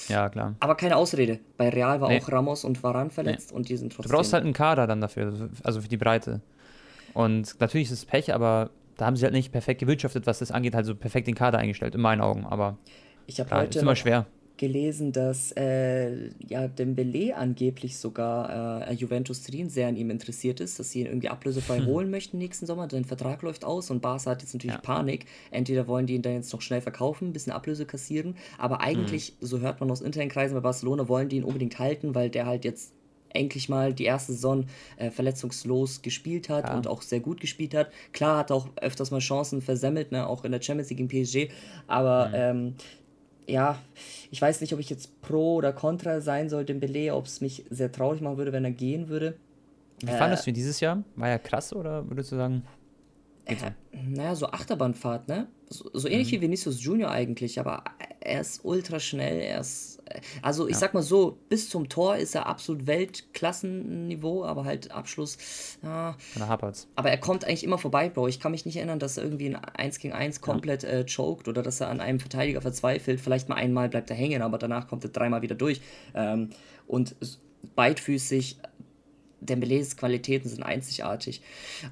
Ja. 0.09 0.15
ja. 0.15 0.29
klar. 0.29 0.55
Aber 0.61 0.75
keine 0.75 0.97
Ausrede. 0.97 1.39
Bei 1.57 1.69
Real 1.69 2.01
war 2.01 2.09
nee. 2.09 2.21
auch 2.21 2.31
Ramos 2.31 2.65
und 2.65 2.83
Varan 2.83 3.11
verletzt 3.11 3.51
nee. 3.51 3.57
und 3.57 3.69
die 3.69 3.77
sind 3.77 3.93
trotzdem. 3.93 4.11
Du 4.11 4.17
brauchst 4.17 4.33
halt 4.33 4.45
einen 4.45 4.53
Kader 4.53 4.87
dann 4.87 5.01
dafür, 5.01 5.49
also 5.63 5.81
für 5.81 5.89
die 5.89 5.97
Breite. 5.97 6.41
Und 7.15 7.61
natürlich 7.61 7.91
ist 7.91 7.99
es 7.99 8.05
Pech, 8.05 8.35
aber 8.35 8.71
da 8.97 9.07
haben 9.07 9.17
sie 9.17 9.25
halt 9.25 9.35
nicht 9.35 9.53
perfekt 9.53 9.81
gewirtschaftet, 9.81 10.27
was 10.27 10.41
das 10.41 10.51
angeht, 10.51 10.75
halt 10.75 10.87
so 10.87 10.95
perfekt 10.95 11.27
den 11.27 11.35
Kader 11.35 11.59
eingestellt, 11.59 11.95
in 11.95 12.01
meinen 12.01 12.21
Augen. 12.21 12.45
Aber 12.45 12.77
ich 13.27 13.41
habe 13.41 13.55
heute 13.55 13.79
ist 13.79 13.83
immer 13.83 13.97
schwer 13.97 14.27
gelesen, 14.63 15.11
dass 15.11 15.51
äh, 15.57 16.31
ja, 16.47 16.69
Dembele 16.69 17.37
angeblich 17.37 17.97
sogar 17.97 18.89
äh, 18.89 18.95
Juventus 18.95 19.43
Turin 19.43 19.69
sehr 19.69 19.89
an 19.89 19.97
ihm 19.97 20.09
interessiert 20.09 20.61
ist, 20.61 20.79
dass 20.79 20.93
sie 20.93 21.01
ihn 21.01 21.07
irgendwie 21.07 21.31
ablösefrei 21.31 21.79
hm. 21.79 21.87
holen 21.87 22.11
möchten 22.13 22.39
nächsten 22.39 22.65
Sommer. 22.65 22.89
Sein 22.89 23.05
Vertrag 23.05 23.43
läuft 23.43 23.65
aus 23.65 23.91
und 23.91 24.01
Barca 24.01 24.31
hat 24.31 24.41
jetzt 24.41 24.55
natürlich 24.55 24.77
ja. 24.77 24.81
Panik. 24.81 25.27
Entweder 25.51 25.89
wollen 25.89 26.07
die 26.07 26.15
ihn 26.15 26.23
dann 26.23 26.35
jetzt 26.35 26.53
noch 26.53 26.61
schnell 26.61 26.81
verkaufen, 26.81 27.31
ein 27.31 27.33
bisschen 27.33 27.53
Ablöse 27.53 27.87
kassieren, 27.87 28.37
aber 28.57 28.81
eigentlich, 28.81 29.35
hm. 29.41 29.49
so 29.49 29.59
hört 29.59 29.81
man 29.81 29.91
aus 29.91 30.01
internen 30.01 30.31
Kreisen 30.31 30.55
bei 30.55 30.61
Barcelona, 30.61 31.09
wollen 31.09 31.29
die 31.29 31.39
ihn 31.39 31.45
unbedingt 31.45 31.81
halten, 31.81 32.15
weil 32.15 32.31
der 32.31 32.47
halt 32.47 32.65
jetzt 32.65 32.93
endlich 33.31 33.69
mal 33.69 33.93
die 33.93 34.05
erste 34.05 34.33
Saison 34.33 34.67
äh, 34.97 35.11
verletzungslos 35.11 36.03
gespielt 36.03 36.49
hat 36.49 36.69
ja. 36.69 36.77
und 36.77 36.87
auch 36.87 37.03
sehr 37.03 37.19
gut 37.19 37.41
gespielt 37.41 37.75
hat. 37.75 37.91
Klar 38.13 38.39
hat 38.39 38.51
er 38.51 38.57
auch 38.57 38.69
öfters 38.81 39.11
mal 39.11 39.19
Chancen 39.19 39.61
versemmelt, 39.61 40.13
ne, 40.13 40.25
auch 40.25 40.45
in 40.45 40.53
der 40.53 40.63
Champions 40.63 40.91
League 40.91 41.01
im 41.01 41.09
PSG, 41.09 41.53
aber 41.89 42.29
mhm. 42.29 42.35
ähm, 42.35 42.75
ja, 43.53 43.79
ich 44.31 44.41
weiß 44.41 44.63
nicht, 44.63 44.73
ob 44.73 44.81
ich 44.81 44.89
jetzt 44.89 45.21
pro 45.21 45.57
oder 45.57 45.73
contra 45.73 46.21
sein 46.21 46.49
soll, 46.49 46.65
dem 46.65 46.81
Belay, 46.81 47.11
ob 47.11 47.27
es 47.27 47.41
mich 47.43 47.65
sehr 47.69 47.93
traurig 47.93 48.23
machen 48.23 48.39
würde, 48.39 48.53
wenn 48.53 48.65
er 48.65 48.71
gehen 48.71 49.09
würde. 49.09 49.37
Wie 50.01 50.11
äh, 50.11 50.17
fandest 50.17 50.47
du 50.47 50.51
ihn 50.51 50.55
dieses 50.55 50.81
Jahr? 50.81 51.05
War 51.17 51.29
er 51.29 51.39
krass 51.39 51.73
oder 51.75 52.09
würdest 52.09 52.33
du 52.33 52.37
sagen? 52.37 52.65
Äh, 53.45 53.57
naja, 53.93 54.35
so 54.35 54.47
Achterbahnfahrt, 54.47 55.29
ne? 55.29 55.49
So, 55.73 55.91
so 55.93 56.09
ähnlich 56.09 56.29
mhm. 56.29 56.37
wie 56.37 56.41
Vinicius 56.43 56.83
Junior 56.83 57.11
eigentlich, 57.11 57.59
aber 57.59 57.85
er 58.21 58.41
ist 58.41 58.65
ultra 58.65 59.01
schnell, 59.01 59.41
er 59.41 59.61
ist. 59.61 60.03
Also 60.43 60.67
ich 60.67 60.75
ja. 60.75 60.79
sag 60.79 60.95
mal 60.95 61.03
so, 61.03 61.39
bis 61.49 61.71
zum 61.71 61.89
Tor 61.89 62.17
ist 62.17 62.35
er 62.35 62.47
absolut 62.47 62.87
Weltklassenniveau, 62.87 64.45
aber 64.45 64.65
halt 64.65 64.91
Abschluss. 64.91 65.39
Ja, 65.83 66.17
aber 66.97 67.11
er 67.11 67.19
kommt 67.19 67.45
eigentlich 67.45 67.65
immer 67.65 67.79
vorbei, 67.79 68.11
Bro. 68.11 68.29
Ich 68.29 68.39
kann 68.39 68.53
mich 68.53 68.67
nicht 68.67 68.77
erinnern, 68.77 68.99
dass 68.99 69.17
er 69.17 69.25
irgendwie 69.25 69.47
in 69.47 69.57
1 69.57 69.99
gegen 70.01 70.13
1 70.13 70.43
komplett 70.43 70.83
ja. 70.83 70.91
äh, 70.91 71.07
choked 71.07 71.49
oder 71.49 71.63
dass 71.63 71.81
er 71.81 71.89
an 71.89 72.01
einem 72.01 72.21
Verteidiger 72.21 72.61
verzweifelt. 72.61 73.21
Vielleicht 73.21 73.49
mal 73.49 73.55
einmal 73.55 73.89
bleibt 73.89 74.11
er 74.11 74.17
hängen, 74.17 74.43
aber 74.43 74.59
danach 74.59 74.87
kommt 74.87 75.05
er 75.05 75.11
dreimal 75.11 75.41
wieder 75.41 75.55
durch. 75.55 75.81
Ähm, 76.15 76.51
und 76.87 77.17
beidfüßig 77.75 78.59
Dembélés 79.47 79.97
Qualitäten 79.97 80.49
sind 80.49 80.63
einzigartig. 80.63 81.43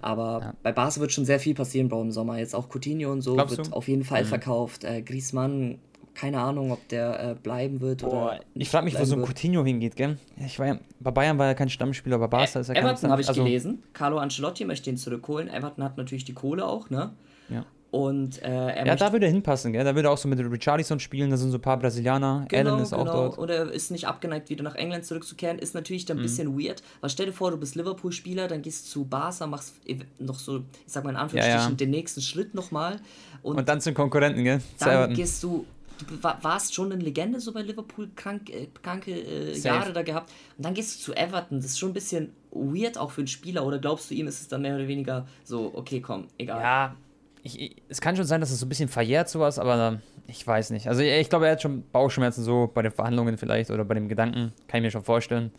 Aber 0.01 0.41
ja. 0.41 0.55
bei 0.63 0.73
Barca 0.73 1.01
wird 1.01 1.13
schon 1.13 1.25
sehr 1.25 1.41
viel 1.41 1.55
passieren, 1.55 1.89
Bro, 1.89 2.03
im 2.03 2.13
Sommer. 2.13 2.39
Jetzt 2.39 2.55
auch 2.55 2.69
Coutinho 2.69 3.11
und 3.11 3.23
so 3.23 3.35
Glaubst 3.35 3.57
wird 3.57 3.69
du? 3.69 3.73
auf 3.73 3.89
jeden 3.89 4.05
Fall 4.05 4.25
mhm. 4.25 4.29
verkauft. 4.29 4.85
Äh, 4.85 5.03
Griezmann, 5.03 5.79
keine 6.15 6.41
Ahnung, 6.41 6.73
ob 6.73 6.87
der 6.89 7.31
äh, 7.31 7.35
bleiben 7.35 7.81
wird 7.81 8.03
Boah, 8.03 8.11
oder. 8.11 8.41
Ich 8.55 8.69
frage 8.69 8.85
mich, 8.85 8.99
wo 8.99 9.05
so 9.05 9.17
ein 9.17 9.23
Coutinho 9.23 9.65
hingeht, 9.65 9.97
gell? 9.97 10.19
Ich 10.45 10.59
war 10.59 10.67
ja, 10.67 10.79
bei 11.01 11.11
Bayern 11.11 11.39
war 11.39 11.47
er 11.47 11.55
kein 11.55 11.69
Stammspieler, 11.69 12.19
bei 12.19 12.27
Barca 12.27 12.59
äh, 12.59 12.63
ist 12.63 12.69
er 12.69 12.75
kein 12.75 12.85
Everton 12.85 13.11
habe 13.11 13.23
ich 13.23 13.29
also, 13.29 13.43
gelesen. 13.43 13.83
Carlo 13.93 14.19
Ancelotti 14.19 14.65
möchte 14.65 14.91
ihn 14.91 14.97
zurückholen. 14.97 15.49
Everton 15.49 15.85
hat 15.85 15.97
natürlich 15.97 16.25
die 16.25 16.35
Kohle 16.35 16.67
auch, 16.67 16.91
ne? 16.91 17.15
Ja. 17.49 17.65
Und, 17.91 18.41
äh, 18.43 18.87
ja, 18.87 18.95
da 18.95 19.13
würde 19.13 19.27
er 19.27 19.33
hinpassen, 19.33 19.73
gell? 19.73 19.83
Da 19.83 19.97
würde 19.97 20.09
er 20.09 20.13
auch 20.13 20.19
so 20.19 20.29
mit 20.29 20.39
Richarlison 20.39 21.01
spielen, 21.01 21.31
da 21.31 21.37
sind 21.37 21.51
so 21.51 21.59
ein 21.59 21.61
paar 21.61 21.77
Brasilianer. 21.77 22.47
Genau, 22.49 22.75
Allen 22.75 22.83
ist 22.83 22.91
genau. 22.91 23.03
auch 23.03 23.13
dort. 23.13 23.39
Und 23.39 23.51
er 23.51 23.71
ist 23.71 23.91
nicht 23.91 24.07
abgeneigt, 24.07 24.49
wieder 24.49 24.63
nach 24.63 24.77
England 24.77 25.05
zurückzukehren. 25.05 25.59
Ist 25.59 25.75
natürlich 25.75 26.05
dann 26.05 26.19
ein 26.19 26.21
mhm. 26.21 26.25
bisschen 26.25 26.59
weird. 26.59 26.83
Weil 27.01 27.11
stell 27.11 27.27
dir 27.27 27.33
vor, 27.33 27.51
du 27.51 27.57
bist 27.57 27.75
Liverpool-Spieler, 27.75 28.47
dann 28.47 28.63
gehst 28.63 28.87
du 28.87 28.91
zu 28.91 29.05
Barca, 29.07 29.47
machst 29.49 29.75
noch 30.21 30.39
so, 30.39 30.59
ich 30.59 30.93
sag 30.93 31.03
mal 31.03 31.11
in 31.11 31.17
Anführungsstrichen, 31.17 31.61
ja, 31.61 31.69
ja. 31.69 31.75
den 31.75 31.91
nächsten 31.91 32.21
Schritt 32.21 32.55
nochmal. 32.55 33.01
Und, 33.43 33.59
und 33.59 33.69
dann 33.69 33.81
zum 33.81 33.95
Konkurrenten, 33.95 34.45
gell? 34.45 34.61
Dann 34.79 35.13
gehst 35.13 35.43
du 35.43 35.67
du 36.09 36.23
warst 36.23 36.75
schon 36.75 36.93
eine 36.93 37.03
Legende 37.03 37.41
so 37.41 37.53
bei 37.53 37.61
Liverpool, 37.63 38.09
krank, 38.17 38.49
äh, 38.49 38.69
kranke 38.83 39.13
äh, 39.13 39.59
Jahre 39.59 39.93
da 39.93 40.03
gehabt. 40.03 40.33
Und 40.57 40.65
dann 40.65 40.73
gehst 40.73 40.97
du 40.97 41.05
zu 41.05 41.15
Everton. 41.15 41.59
Das 41.59 41.73
ist 41.73 41.79
schon 41.79 41.91
ein 41.91 41.95
bisschen 41.95 42.33
weird 42.51 42.97
auch 42.97 43.11
für 43.11 43.21
einen 43.21 43.29
Spieler. 43.29 43.67
Oder 43.67 43.79
glaubst 43.79 44.11
du, 44.11 44.15
ihm 44.15 44.27
ist 44.27 44.41
es 44.41 44.49
dann 44.49 44.63
mehr 44.63 44.77
oder 44.77 44.89
weniger 44.89 45.27
so, 45.45 45.71
okay, 45.75 46.01
komm, 46.01 46.29
egal. 46.39 46.61
Ja, 46.61 46.97
ich, 47.43 47.83
es 47.89 48.01
kann 48.01 48.17
schon 48.17 48.25
sein, 48.25 48.41
dass 48.41 48.51
es 48.51 48.61
so 48.61 48.67
ein 48.67 48.69
bisschen 48.69 48.89
verjährt, 48.89 49.29
sowas, 49.29 49.59
aber 49.59 50.01
ich 50.27 50.47
weiß 50.47 50.71
nicht. 50.71 50.89
Also 50.89 51.03
ich 51.03 51.29
glaube, 51.29 51.47
er 51.47 51.53
hat 51.53 51.63
schon 51.63 51.85
Bauchschmerzen 51.91 52.43
so 52.43 52.71
bei 52.73 52.83
den 52.83 52.93
Verhandlungen 52.93 53.37
vielleicht 53.37 53.71
oder 53.71 53.85
bei 53.85 53.95
dem 53.95 54.09
Gedanken, 54.09 54.53
kann 54.69 54.79
ich 54.79 54.83
mir 54.83 54.91
schon 54.91 55.05
vorstellen. 55.05 55.51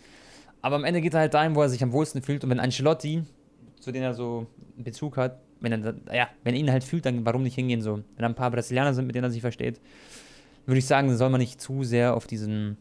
Aber 0.61 0.75
am 0.75 0.83
Ende 0.83 1.01
geht 1.01 1.13
er 1.13 1.21
halt 1.21 1.33
dahin, 1.33 1.55
wo 1.55 1.61
er 1.61 1.69
sich 1.69 1.81
am 1.83 1.91
wohlsten 1.91 2.21
fühlt. 2.21 2.43
Und 2.43 2.49
wenn 2.51 2.59
Ancelotti, 2.59 3.23
zu 3.79 3.91
dem 3.91 4.03
er 4.03 4.13
so 4.13 4.47
einen 4.75 4.83
Bezug 4.83 5.17
hat, 5.17 5.39
wenn 5.59 5.71
er, 5.71 5.95
ja, 6.13 6.29
wenn 6.43 6.53
er 6.53 6.59
ihn 6.59 6.71
halt 6.71 6.83
fühlt, 6.83 7.05
dann 7.05 7.25
warum 7.25 7.43
nicht 7.43 7.55
hingehen 7.55 7.81
so? 7.81 7.95
Wenn 7.95 8.19
da 8.19 8.27
ein 8.27 8.35
paar 8.35 8.51
Brasilianer 8.51 8.93
sind, 8.93 9.07
mit 9.07 9.15
denen 9.15 9.25
er 9.25 9.31
sich 9.31 9.41
versteht, 9.41 9.79
würde 10.65 10.79
ich 10.79 10.85
sagen, 10.85 11.15
soll 11.15 11.29
man 11.29 11.39
nicht 11.39 11.59
zu 11.59 11.83
sehr 11.83 12.15
auf 12.15 12.27
diesen 12.27 12.77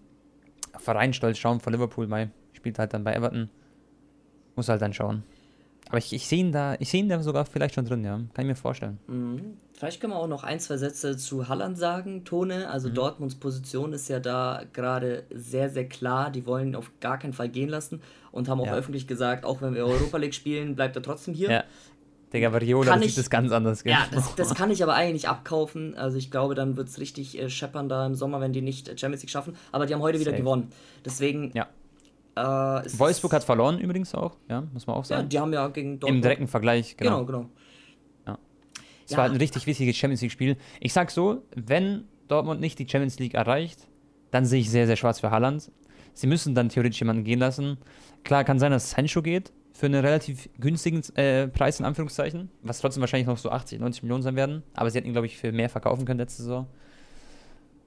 Vereinstolz 0.78 1.38
schauen 1.38 1.60
von 1.60 1.72
Liverpool, 1.72 2.08
weil 2.10 2.30
spielt 2.52 2.78
halt 2.78 2.92
dann 2.92 3.04
bei 3.04 3.14
Everton. 3.14 3.48
Muss 4.56 4.68
halt 4.68 4.82
dann 4.82 4.92
schauen. 4.92 5.22
Aber 5.90 5.98
ich, 5.98 6.12
ich 6.12 6.28
sehe 6.28 6.38
ihn 6.38 6.52
da, 6.52 6.76
ich 6.78 6.88
sehe 6.88 7.00
ihn 7.00 7.08
da 7.08 7.20
sogar 7.20 7.44
vielleicht 7.44 7.74
schon 7.74 7.84
drin, 7.84 8.04
ja. 8.04 8.12
Kann 8.32 8.44
ich 8.44 8.46
mir 8.46 8.54
vorstellen. 8.54 8.98
Mhm. 9.08 9.56
Vielleicht 9.72 10.00
können 10.00 10.12
wir 10.12 10.18
auch 10.18 10.28
noch 10.28 10.44
ein, 10.44 10.60
zwei 10.60 10.76
Sätze 10.76 11.16
zu 11.16 11.48
Halland 11.48 11.76
sagen, 11.78 12.24
Tone. 12.24 12.70
Also 12.70 12.88
mhm. 12.88 12.94
Dortmunds 12.94 13.34
Position 13.34 13.92
ist 13.92 14.08
ja 14.08 14.20
da 14.20 14.62
gerade 14.72 15.24
sehr, 15.34 15.68
sehr 15.68 15.88
klar. 15.88 16.30
Die 16.30 16.46
wollen 16.46 16.68
ihn 16.68 16.76
auf 16.76 16.92
gar 17.00 17.18
keinen 17.18 17.32
Fall 17.32 17.48
gehen 17.48 17.68
lassen 17.68 18.00
und 18.30 18.48
haben 18.48 18.60
auch 18.60 18.66
ja. 18.66 18.74
öffentlich 18.74 19.08
gesagt, 19.08 19.44
auch 19.44 19.62
wenn 19.62 19.74
wir 19.74 19.84
Europa 19.84 20.18
League 20.18 20.34
spielen, 20.34 20.76
bleibt 20.76 20.94
er 20.94 21.02
trotzdem 21.02 21.34
hier. 21.34 21.50
Ja. 21.50 21.64
Digga, 22.32 22.52
Variola 22.52 22.96
sieht 23.00 23.18
das 23.18 23.28
ganz 23.28 23.50
anders. 23.50 23.82
Gell? 23.82 23.92
Ja, 23.92 24.06
das, 24.12 24.34
das, 24.36 24.54
kann 24.54 24.70
ich 24.70 24.84
aber 24.84 24.94
eigentlich 24.94 25.24
nicht 25.24 25.28
abkaufen. 25.28 25.96
Also 25.96 26.18
ich 26.18 26.30
glaube, 26.30 26.54
dann 26.54 26.76
wird 26.76 26.88
es 26.88 27.00
richtig 27.00 27.36
äh, 27.36 27.50
scheppern 27.50 27.88
da 27.88 28.06
im 28.06 28.14
Sommer, 28.14 28.40
wenn 28.40 28.52
die 28.52 28.62
nicht 28.62 28.86
Champions 29.00 29.22
League 29.22 29.30
schaffen. 29.30 29.56
Aber 29.72 29.86
die 29.86 29.94
haben 29.94 30.02
heute 30.02 30.18
Safe. 30.18 30.30
wieder 30.30 30.38
gewonnen. 30.38 30.70
Deswegen 31.04 31.50
ja. 31.54 31.66
Äh, 32.36 32.40
Wolfsburg 32.40 33.32
hat 33.32 33.44
verloren 33.44 33.78
übrigens 33.78 34.14
auch, 34.14 34.36
ja, 34.48 34.62
muss 34.72 34.86
man 34.86 34.96
auch 34.96 35.04
sagen. 35.04 35.22
Ja, 35.22 35.28
die 35.28 35.38
haben 35.40 35.52
ja 35.52 35.68
gegen 35.68 35.98
Dortmund. 35.98 36.18
Im 36.18 36.22
direkten 36.22 36.46
Vergleich, 36.46 36.96
genau. 36.96 37.24
Genau, 37.24 37.26
genau. 37.26 37.50
Ja. 38.26 38.38
Es 39.04 39.12
ja. 39.12 39.18
war 39.18 39.24
ein 39.24 39.36
richtig 39.36 39.66
wichtiges 39.66 39.96
Champions 39.96 40.22
League-Spiel. 40.22 40.56
Ich 40.80 40.92
sag 40.92 41.10
so, 41.10 41.42
wenn 41.56 42.04
Dortmund 42.28 42.60
nicht 42.60 42.78
die 42.78 42.88
Champions 42.88 43.18
League 43.18 43.34
erreicht, 43.34 43.88
dann 44.30 44.44
sehe 44.44 44.60
ich 44.60 44.70
sehr, 44.70 44.86
sehr 44.86 44.96
schwarz 44.96 45.20
für 45.20 45.30
Haaland. 45.30 45.70
Sie 46.14 46.26
müssen 46.26 46.54
dann 46.54 46.68
theoretisch 46.68 47.00
jemanden 47.00 47.24
gehen 47.24 47.40
lassen. 47.40 47.78
Klar, 48.24 48.44
kann 48.44 48.58
sein, 48.58 48.70
dass 48.70 48.90
Sancho 48.90 49.22
geht 49.22 49.52
für 49.72 49.86
einen 49.86 50.04
relativ 50.04 50.48
günstigen 50.58 51.02
äh, 51.16 51.48
Preis, 51.48 51.80
in 51.80 51.86
Anführungszeichen, 51.86 52.50
was 52.62 52.80
trotzdem 52.80 53.00
wahrscheinlich 53.00 53.26
noch 53.26 53.38
so 53.38 53.50
80, 53.50 53.80
90 53.80 54.02
Millionen 54.02 54.22
sein 54.22 54.36
werden. 54.36 54.62
Aber 54.74 54.90
sie 54.90 54.98
hätten 54.98 55.08
ihn, 55.08 55.14
glaube 55.14 55.26
ich, 55.26 55.36
für 55.36 55.50
mehr 55.50 55.68
verkaufen 55.68 56.04
können 56.04 56.20
letzte 56.20 56.42
Saison. 56.42 56.66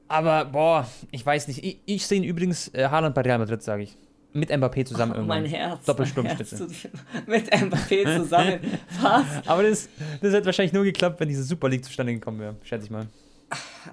Aber, 0.10 0.46
boah, 0.46 0.88
ich 1.12 1.26
weiß 1.26 1.48
nicht. 1.48 1.64
Ich, 1.64 1.80
ich 1.86 2.06
sehe 2.06 2.18
ihn 2.18 2.24
übrigens 2.24 2.68
äh, 2.74 2.90
Haaland 2.90 3.16
bei 3.16 3.22
Real 3.22 3.40
Madrid, 3.40 3.62
sage 3.62 3.84
ich 3.84 3.98
mit 4.34 4.50
Mbappé 4.52 4.86
zusammen 4.86 5.14
oh, 5.14 5.16
irgendwann. 5.16 5.44
Mein 5.44 5.52
Herz. 5.52 5.86
Doppelsturmspitze. 5.86 6.68
mit 7.28 7.52
Mbappé 7.52 8.18
zusammen. 8.18 8.60
Was? 9.02 9.48
Aber 9.48 9.64
das, 9.64 9.90
das 10.22 10.34
hätte 10.34 10.46
wahrscheinlich 10.46 10.74
nur 10.74 10.84
geklappt, 10.84 11.20
wenn 11.20 11.30
diese 11.30 11.44
Super 11.44 11.70
League 11.70 11.86
zustande 11.86 12.14
gekommen 12.14 12.40
wäre, 12.40 12.56
schätze 12.64 12.86
ich 12.86 12.92
mal. 12.92 13.08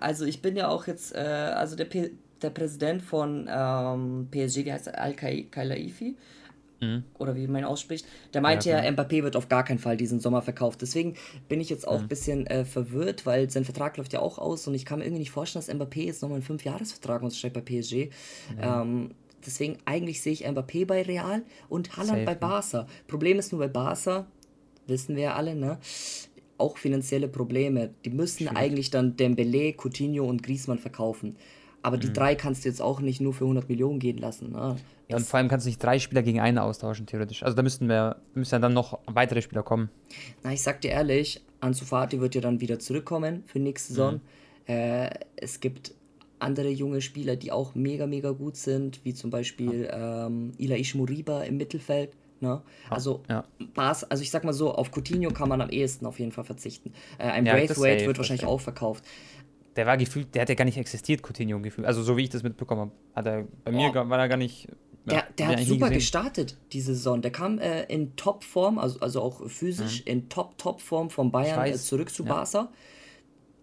Also 0.01 0.25
ich 0.25 0.41
bin 0.41 0.57
ja 0.57 0.69
auch 0.69 0.87
jetzt, 0.87 1.15
äh, 1.15 1.19
also 1.19 1.77
der, 1.77 1.85
P 1.85 2.13
der 2.41 2.51
Präsident 2.51 3.03
von 3.03 3.49
ähm, 3.51 4.29
PSG, 4.31 4.65
wie 4.65 4.73
heißt 4.73 4.89
er? 4.89 5.01
Al-Khelaifi. 5.01 6.17
Mhm. 6.81 7.05
Oder 7.19 7.37
wie 7.37 7.47
man 7.47 7.63
ihn 7.63 7.67
ausspricht, 7.67 8.07
der 8.33 8.41
meinte 8.41 8.71
ja, 8.71 8.83
ja, 8.83 8.91
Mbappé 8.91 9.23
wird 9.23 9.37
auf 9.37 9.49
gar 9.49 9.65
keinen 9.65 9.79
Fall 9.79 9.99
diesen 9.99 10.19
Sommer 10.19 10.41
verkauft. 10.41 10.81
Deswegen 10.81 11.15
bin 11.49 11.61
ich 11.61 11.69
jetzt 11.69 11.87
auch 11.87 11.99
mhm. 11.99 12.05
ein 12.05 12.09
bisschen 12.09 12.47
äh, 12.47 12.65
verwirrt, 12.65 13.27
weil 13.27 13.51
sein 13.51 13.65
Vertrag 13.65 13.99
läuft 13.99 14.15
ja 14.15 14.21
auch 14.21 14.39
aus 14.39 14.67
und 14.67 14.75
ich 14.75 14.87
kann 14.87 15.01
mir 15.01 15.05
irgendwie 15.05 15.21
nicht 15.21 15.31
vorstellen, 15.31 15.65
dass 15.67 15.75
Mbappé 15.75 16.05
jetzt 16.05 16.23
nochmal 16.23 16.37
einen 16.37 16.45
Fünfjahresvertrag 16.45 17.23
unterschreibt 17.23 17.55
bei 17.55 17.61
PSG. 17.61 17.95
Mhm. 17.95 18.11
Ähm, 18.63 19.11
Deswegen 19.45 19.79
eigentlich 19.85 20.23
sehe 20.23 20.33
ich 20.33 20.47
Mbappé 20.47 20.87
bei 20.87 21.03
Real 21.03 21.43
und 21.69 21.97
Haaland 21.97 22.19
Safe, 22.19 22.25
bei 22.25 22.35
Barca. 22.35 22.87
Problem 23.07 23.39
ist 23.39 23.53
nur 23.53 23.61
bei 23.61 23.69
Barca, 23.69 24.27
wissen 24.87 25.17
wir 25.17 25.23
ja 25.23 25.35
alle, 25.35 25.55
ne? 25.55 25.79
Auch 26.59 26.77
finanzielle 26.77 27.29
Probleme. 27.29 27.91
Die 28.05 28.11
müssen 28.11 28.49
Schwierig. 28.49 28.57
eigentlich 28.57 28.91
dann 28.91 29.17
Dembele, 29.17 29.73
Coutinho 29.73 30.25
und 30.25 30.43
Griezmann 30.43 30.79
verkaufen. 30.79 31.37
Aber 31.83 31.97
die 31.97 32.09
mhm. 32.09 32.15
drei 32.15 32.35
kannst 32.35 32.65
du 32.65 32.69
jetzt 32.69 32.83
auch 32.83 33.01
nicht 33.01 33.21
nur 33.21 33.33
für 33.33 33.45
100 33.45 33.69
Millionen 33.69 33.99
gehen 33.99 34.19
lassen. 34.19 34.53
Ne? 34.53 34.77
Ja, 35.09 35.17
und 35.17 35.27
vor 35.27 35.39
allem 35.39 35.49
kannst 35.49 35.65
du 35.65 35.71
nicht 35.71 35.83
drei 35.83 35.99
Spieler 35.99 36.23
gegen 36.23 36.41
einen 36.41 36.59
austauschen, 36.59 37.07
theoretisch. 37.07 37.43
Also 37.43 37.57
da 37.57 37.63
müssten 37.63 37.89
wir, 37.89 38.17
müssen 38.35 38.55
ja 38.55 38.59
dann 38.59 38.75
noch 38.75 38.99
weitere 39.07 39.41
Spieler 39.41 39.63
kommen. 39.63 39.89
Na, 40.43 40.53
ich 40.53 40.63
sag 40.63 40.83
dir 40.83 40.91
ehrlich, 40.91 41.43
Ansu 41.61 41.85
Fati 41.85 42.21
wird 42.21 42.35
ja 42.35 42.43
dann 42.43 42.61
wieder 42.61 42.79
zurückkommen 42.79 43.45
für 43.47 43.59
nächste 43.59 43.95
Saison. 43.95 44.15
Mhm. 44.15 44.21
Äh, 44.67 45.11
es 45.37 45.61
gibt 45.61 45.95
andere 46.41 46.69
junge 46.69 47.01
Spieler, 47.01 47.37
die 47.37 47.53
auch 47.53 47.75
mega, 47.75 48.07
mega 48.07 48.31
gut 48.31 48.57
sind, 48.57 49.05
wie 49.05 49.15
zum 49.15 49.31
Beispiel 49.31 49.89
ähm, 49.93 50.53
Ilaish 50.59 50.95
Muriba 50.95 51.43
im 51.43 51.57
Mittelfeld. 51.57 52.13
Ne? 52.41 52.63
Also, 52.89 53.23
ja. 53.29 53.45
Bas, 53.75 54.05
also 54.05 54.23
ich 54.23 54.31
sag 54.31 54.45
mal 54.45 54.53
so, 54.53 54.73
auf 54.75 54.91
Coutinho 54.91 55.31
kann 55.31 55.49
man 55.49 55.61
am 55.61 55.69
ehesten 55.69 56.07
auf 56.07 56.19
jeden 56.19 56.33
Fall 56.33 56.45
verzichten. 56.45 56.93
Äh, 57.19 57.25
ein 57.25 57.47
ja, 57.47 57.53
Braithwaite 57.53 58.07
wird 58.07 58.17
wahrscheinlich 58.17 58.47
auch 58.47 58.61
verkauft. 58.61 59.05
Der 59.77 59.87
war 59.87 59.97
gefühlt, 59.97 60.35
der 60.35 60.43
hat 60.43 60.49
ja 60.49 60.55
gar 60.55 60.65
nicht 60.65 60.79
existiert, 60.79 61.23
Coutinho 61.23 61.61
gefühlt. 61.61 61.87
Also 61.87 62.03
so 62.03 62.17
wie 62.17 62.25
ich 62.25 62.31
das 62.31 62.43
mitbekommen 62.43 62.81
habe. 62.81 62.93
Hat 63.15 63.27
er, 63.27 63.47
bei 63.65 63.73
mir 63.73 63.95
war 63.95 64.19
er 64.19 64.29
gar 64.29 64.37
nicht. 64.37 64.69
Ja, 65.07 65.13
der, 65.13 65.25
der 65.39 65.49
hat 65.49 65.61
super 65.61 65.91
gestartet 65.91 66.57
diese 66.73 66.95
Saison. 66.95 67.23
Der 67.23 67.31
kam 67.31 67.59
äh, 67.59 67.85
in 67.85 68.17
Topform, 68.17 68.79
also, 68.79 69.01
also 69.01 69.23
auch 69.23 69.49
physisch 69.49 70.01
mhm. 70.01 70.13
in 70.13 70.29
Top-Top-Form 70.29 71.11
von 71.11 71.31
Bayern 71.31 71.67
äh, 71.67 71.75
zurück 71.75 72.11
zu. 72.11 72.25
Barca 72.25 72.71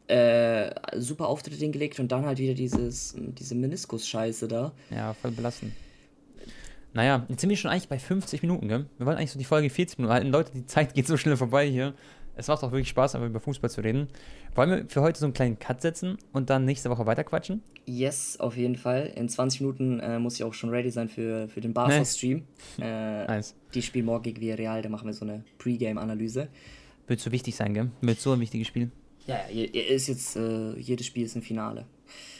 äh, 0.07 0.71
super 0.95 1.27
Auftritt 1.27 1.55
hingelegt 1.55 1.99
und 1.99 2.11
dann 2.11 2.25
halt 2.25 2.39
wieder 2.39 2.53
dieses, 2.53 3.15
diese 3.17 3.55
Meniskus-Scheiße 3.55 4.47
da. 4.47 4.71
Ja, 4.89 5.13
voll 5.13 5.31
belastend. 5.31 5.73
Naja, 6.93 7.25
jetzt 7.29 7.41
sind 7.41 7.49
wir 7.49 7.57
schon 7.57 7.69
eigentlich 7.69 7.89
bei 7.89 7.99
50 7.99 8.41
Minuten, 8.41 8.67
gell? 8.67 8.85
Wir 8.97 9.05
wollen 9.05 9.17
eigentlich 9.17 9.31
so 9.31 9.39
die 9.39 9.45
Folge 9.45 9.69
40 9.69 9.99
Minuten 9.99 10.13
halten. 10.13 10.29
Leute, 10.29 10.51
die 10.53 10.65
Zeit 10.65 10.93
geht 10.93 11.07
so 11.07 11.17
schnell 11.17 11.37
vorbei 11.37 11.69
hier. 11.69 11.93
Es 12.35 12.47
macht 12.47 12.63
auch 12.63 12.71
wirklich 12.71 12.89
Spaß, 12.89 13.15
einfach 13.15 13.27
über 13.27 13.39
Fußball 13.39 13.69
zu 13.69 13.81
reden. 13.81 14.07
Wollen 14.53 14.69
wir 14.69 14.85
für 14.87 15.01
heute 15.01 15.19
so 15.19 15.25
einen 15.25 15.33
kleinen 15.33 15.57
Cut 15.57 15.81
setzen 15.81 16.17
und 16.33 16.49
dann 16.51 16.65
nächste 16.65 16.89
Woche 16.89 17.05
weiterquatschen? 17.05 17.63
Yes, 17.85 18.39
auf 18.39 18.55
jeden 18.55 18.75
Fall. 18.75 19.11
In 19.15 19.27
20 19.27 19.61
Minuten 19.61 19.99
äh, 19.99 20.19
muss 20.19 20.35
ich 20.35 20.43
auch 20.43 20.53
schon 20.53 20.69
ready 20.69 20.91
sein 20.91 21.09
für, 21.09 21.47
für 21.49 21.61
den 21.61 21.73
Barca-Stream. 21.73 22.43
Äh, 22.79 23.25
nice. 23.25 23.55
Die 23.73 23.81
spielen 23.81 24.05
morgen 24.05 24.23
gegen 24.23 24.39
Villarreal, 24.39 24.83
da 24.83 24.89
machen 24.89 25.07
wir 25.07 25.13
so 25.13 25.25
eine 25.25 25.43
Pre-Game-Analyse. 25.57 26.47
Wird 27.07 27.19
so 27.19 27.31
wichtig 27.31 27.55
sein, 27.55 27.73
gell? 27.73 27.91
Wird 28.01 28.19
so 28.19 28.33
ein 28.33 28.39
wichtiges 28.39 28.67
Spiel. 28.67 28.91
Ja, 29.27 29.41
ja, 29.51 29.65
ist 29.65 30.07
jetzt, 30.07 30.35
äh, 30.35 30.77
jedes 30.77 31.05
Spiel 31.05 31.25
ist 31.25 31.35
ein 31.35 31.41
Finale. 31.41 31.85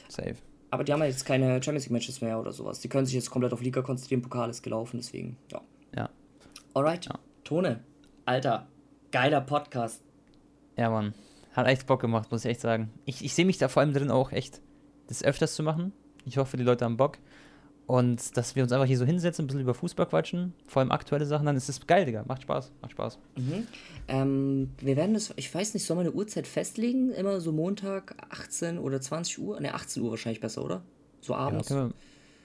Safe. 0.07 0.35
Aber 0.69 0.83
die 0.83 0.91
haben 0.91 0.99
ja 1.01 1.05
jetzt 1.05 1.25
keine 1.25 1.61
Champions 1.61 1.85
League 1.85 1.91
Matches 1.91 2.21
mehr 2.21 2.39
oder 2.39 2.51
sowas. 2.51 2.79
Die 2.79 2.89
können 2.89 3.05
sich 3.05 3.15
jetzt 3.15 3.29
komplett 3.29 3.53
auf 3.53 3.61
Liga 3.61 3.81
konzentrieren. 3.81 4.21
Pokal 4.21 4.49
ist 4.49 4.63
gelaufen, 4.63 4.97
deswegen, 4.97 5.38
ja. 5.51 5.61
Ja. 5.95 6.09
Alright. 6.73 7.05
Ja. 7.05 7.19
Tone, 7.43 7.83
Alter, 8.25 8.67
geiler 9.11 9.41
Podcast. 9.41 10.01
Ja, 10.77 10.89
Mann. 10.89 11.13
Hat 11.53 11.67
echt 11.67 11.88
Bock 11.88 12.01
gemacht, 12.01 12.31
muss 12.31 12.45
ich 12.45 12.51
echt 12.51 12.61
sagen. 12.61 12.91
Ich, 13.05 13.23
ich 13.23 13.33
sehe 13.33 13.45
mich 13.45 13.57
da 13.57 13.67
vor 13.67 13.81
allem 13.81 13.93
drin 13.93 14.11
auch 14.11 14.31
echt, 14.31 14.61
das 15.07 15.23
öfters 15.23 15.55
zu 15.55 15.63
machen. 15.63 15.93
Ich 16.25 16.38
hoffe, 16.38 16.57
die 16.57 16.63
Leute 16.63 16.85
haben 16.85 16.97
Bock. 16.97 17.17
Und 17.88 18.35
dass 18.35 18.57
wir 18.57 18.63
uns 18.63 18.73
einfach 18.73 18.85
hier 18.85 18.97
so 18.97 19.05
hinsetzen, 19.05 19.45
ein 19.45 19.47
bisschen 19.47 19.61
über 19.61 19.73
Fußball 19.73 20.07
quatschen, 20.07 20.53
vor 20.67 20.81
allem 20.81 20.91
aktuelle 20.91 21.25
Sachen, 21.25 21.45
dann 21.45 21.55
ist 21.55 21.69
es 21.69 21.88
geil, 21.88 22.05
Digga. 22.05 22.25
Macht 22.27 22.41
Spaß, 22.41 22.73
macht 22.81 22.91
Spaß. 22.91 23.17
Mhm. 23.38 23.67
Ähm, 24.09 24.69
wir 24.79 24.97
werden 24.97 25.13
das, 25.13 25.33
ich 25.38 25.53
weiß 25.53 25.73
nicht, 25.73 25.85
soll 25.85 25.95
man 25.95 26.05
eine 26.05 26.13
Uhrzeit 26.13 26.47
festlegen? 26.47 27.11
Immer 27.13 27.39
so 27.39 27.53
Montag, 27.53 28.15
18 28.29 28.77
oder 28.77 28.99
20 28.99 29.39
Uhr? 29.39 29.61
Ne, 29.61 29.73
18 29.73 30.03
Uhr 30.03 30.11
wahrscheinlich 30.11 30.41
besser, 30.41 30.65
oder? 30.65 30.81
So 31.21 31.33
abends. 31.33 31.69
Ja, 31.69 31.75
wir, 31.75 31.93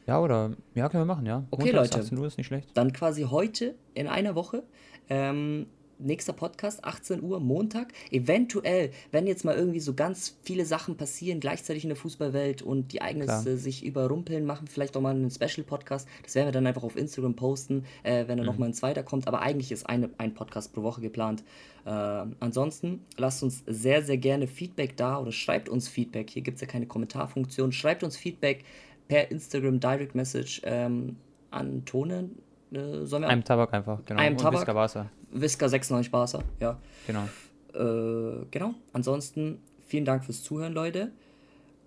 ja 0.07 0.21
oder, 0.21 0.53
ja, 0.77 0.89
können 0.89 1.03
wir 1.03 1.13
machen, 1.13 1.27
ja. 1.27 1.43
Okay, 1.51 1.73
Montags, 1.73 1.91
Leute. 1.91 2.05
18 2.05 2.19
Uhr 2.19 2.27
ist 2.29 2.39
nicht 2.39 2.47
schlecht. 2.47 2.69
Dann 2.75 2.93
quasi 2.93 3.25
heute 3.25 3.75
in 3.95 4.07
einer 4.07 4.37
Woche. 4.37 4.63
Ähm, 5.11 5.67
nächster 6.03 6.33
Podcast, 6.33 6.85
18 6.85 7.23
Uhr, 7.23 7.41
Montag. 7.41 7.93
Eventuell, 8.11 8.91
wenn 9.11 9.27
jetzt 9.27 9.45
mal 9.45 9.55
irgendwie 9.55 9.81
so 9.81 9.95
ganz 9.95 10.37
viele 10.43 10.65
Sachen 10.65 10.97
passieren, 10.97 11.41
gleichzeitig 11.41 11.85
in 11.85 11.89
der 11.89 11.97
Fußballwelt 11.97 12.63
und 12.63 12.93
die 12.93 12.99
Ereignisse 12.99 13.57
sich 13.57 13.85
überrumpeln, 13.85 14.45
machen 14.45 14.67
vielleicht 14.67 14.97
auch 14.97 15.01
mal 15.01 15.15
einen 15.15 15.31
Special-Podcast. 15.31 16.09
Das 16.23 16.35
werden 16.35 16.49
wir 16.49 16.53
dann 16.53 16.67
einfach 16.67 16.83
auf 16.83 16.97
Instagram 16.97 17.35
posten, 17.35 17.85
äh, 18.03 18.29
wenn 18.29 18.39
da 18.39 18.43
mhm. 18.43 18.47
nochmal 18.47 18.69
ein 18.71 18.75
zweiter 18.75 19.03
kommt. 19.03 19.29
Aber 19.29 19.43
eigentlich 19.43 19.73
ist 19.73 19.89
eine, 19.89 20.11
ein 20.19 20.35
Podcast 20.35 20.73
pro 20.73 20.83
Woche 20.83 21.01
geplant. 21.01 21.43
Äh, 21.85 21.91
ansonsten 21.91 23.05
lasst 23.17 23.43
uns 23.43 23.63
sehr, 23.67 24.03
sehr 24.03 24.19
gerne 24.19 24.47
Feedback 24.47 24.97
da 24.97 25.19
oder 25.19 25.33
schreibt 25.33 25.69
uns 25.69 25.89
Feedback. 25.89 26.31
Hier 26.31 26.43
gibt 26.43 26.57
es 26.57 26.61
ja 26.61 26.67
keine 26.67 26.87
Kommentarfunktion. 26.87 27.73
Schreibt 27.73 28.03
uns 28.03 28.17
Feedback 28.17 28.65
per 29.09 29.31
Instagram 29.31 29.81
Direct 29.81 30.15
Message 30.15 30.63
ähm, 30.65 31.17
an 31.51 31.85
Tone 31.85 32.31
äh, 32.73 33.05
sollen 33.05 33.23
wir 33.23 33.29
einem 33.29 33.45
Tabak 33.45 33.75
einfach, 33.75 34.05
genau. 34.05 34.21
Einem 34.21 34.37
Tabak. 34.37 34.61
Visca 34.61 34.73
Barca. 34.73 35.11
Visca 35.33 35.69
96 35.69 36.11
Barca, 36.11 36.43
ja. 36.61 36.79
Genau. 37.07 37.29
Äh, 37.75 38.47
genau. 38.51 38.75
Ansonsten 38.93 39.59
vielen 39.87 40.05
Dank 40.05 40.25
fürs 40.25 40.43
Zuhören, 40.43 40.73
Leute. 40.73 41.13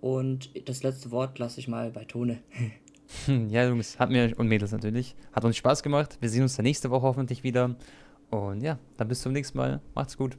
Und 0.00 0.50
das 0.68 0.82
letzte 0.82 1.10
Wort 1.10 1.38
lasse 1.38 1.60
ich 1.60 1.68
mal 1.68 1.90
bei 1.90 2.04
Tone. 2.04 2.38
ja, 3.48 3.66
Jungs, 3.66 3.98
hat 3.98 4.10
mir 4.10 4.34
und 4.36 4.48
Mädels 4.48 4.72
natürlich. 4.72 5.16
Hat 5.32 5.44
uns 5.44 5.56
Spaß 5.56 5.82
gemacht. 5.82 6.18
Wir 6.20 6.28
sehen 6.28 6.42
uns 6.42 6.56
dann 6.56 6.64
nächste 6.64 6.90
Woche 6.90 7.02
hoffentlich 7.02 7.42
wieder. 7.42 7.76
Und 8.30 8.60
ja, 8.60 8.78
dann 8.96 9.08
bis 9.08 9.22
zum 9.22 9.32
nächsten 9.32 9.56
Mal. 9.58 9.80
Macht's 9.94 10.16
gut. 10.16 10.36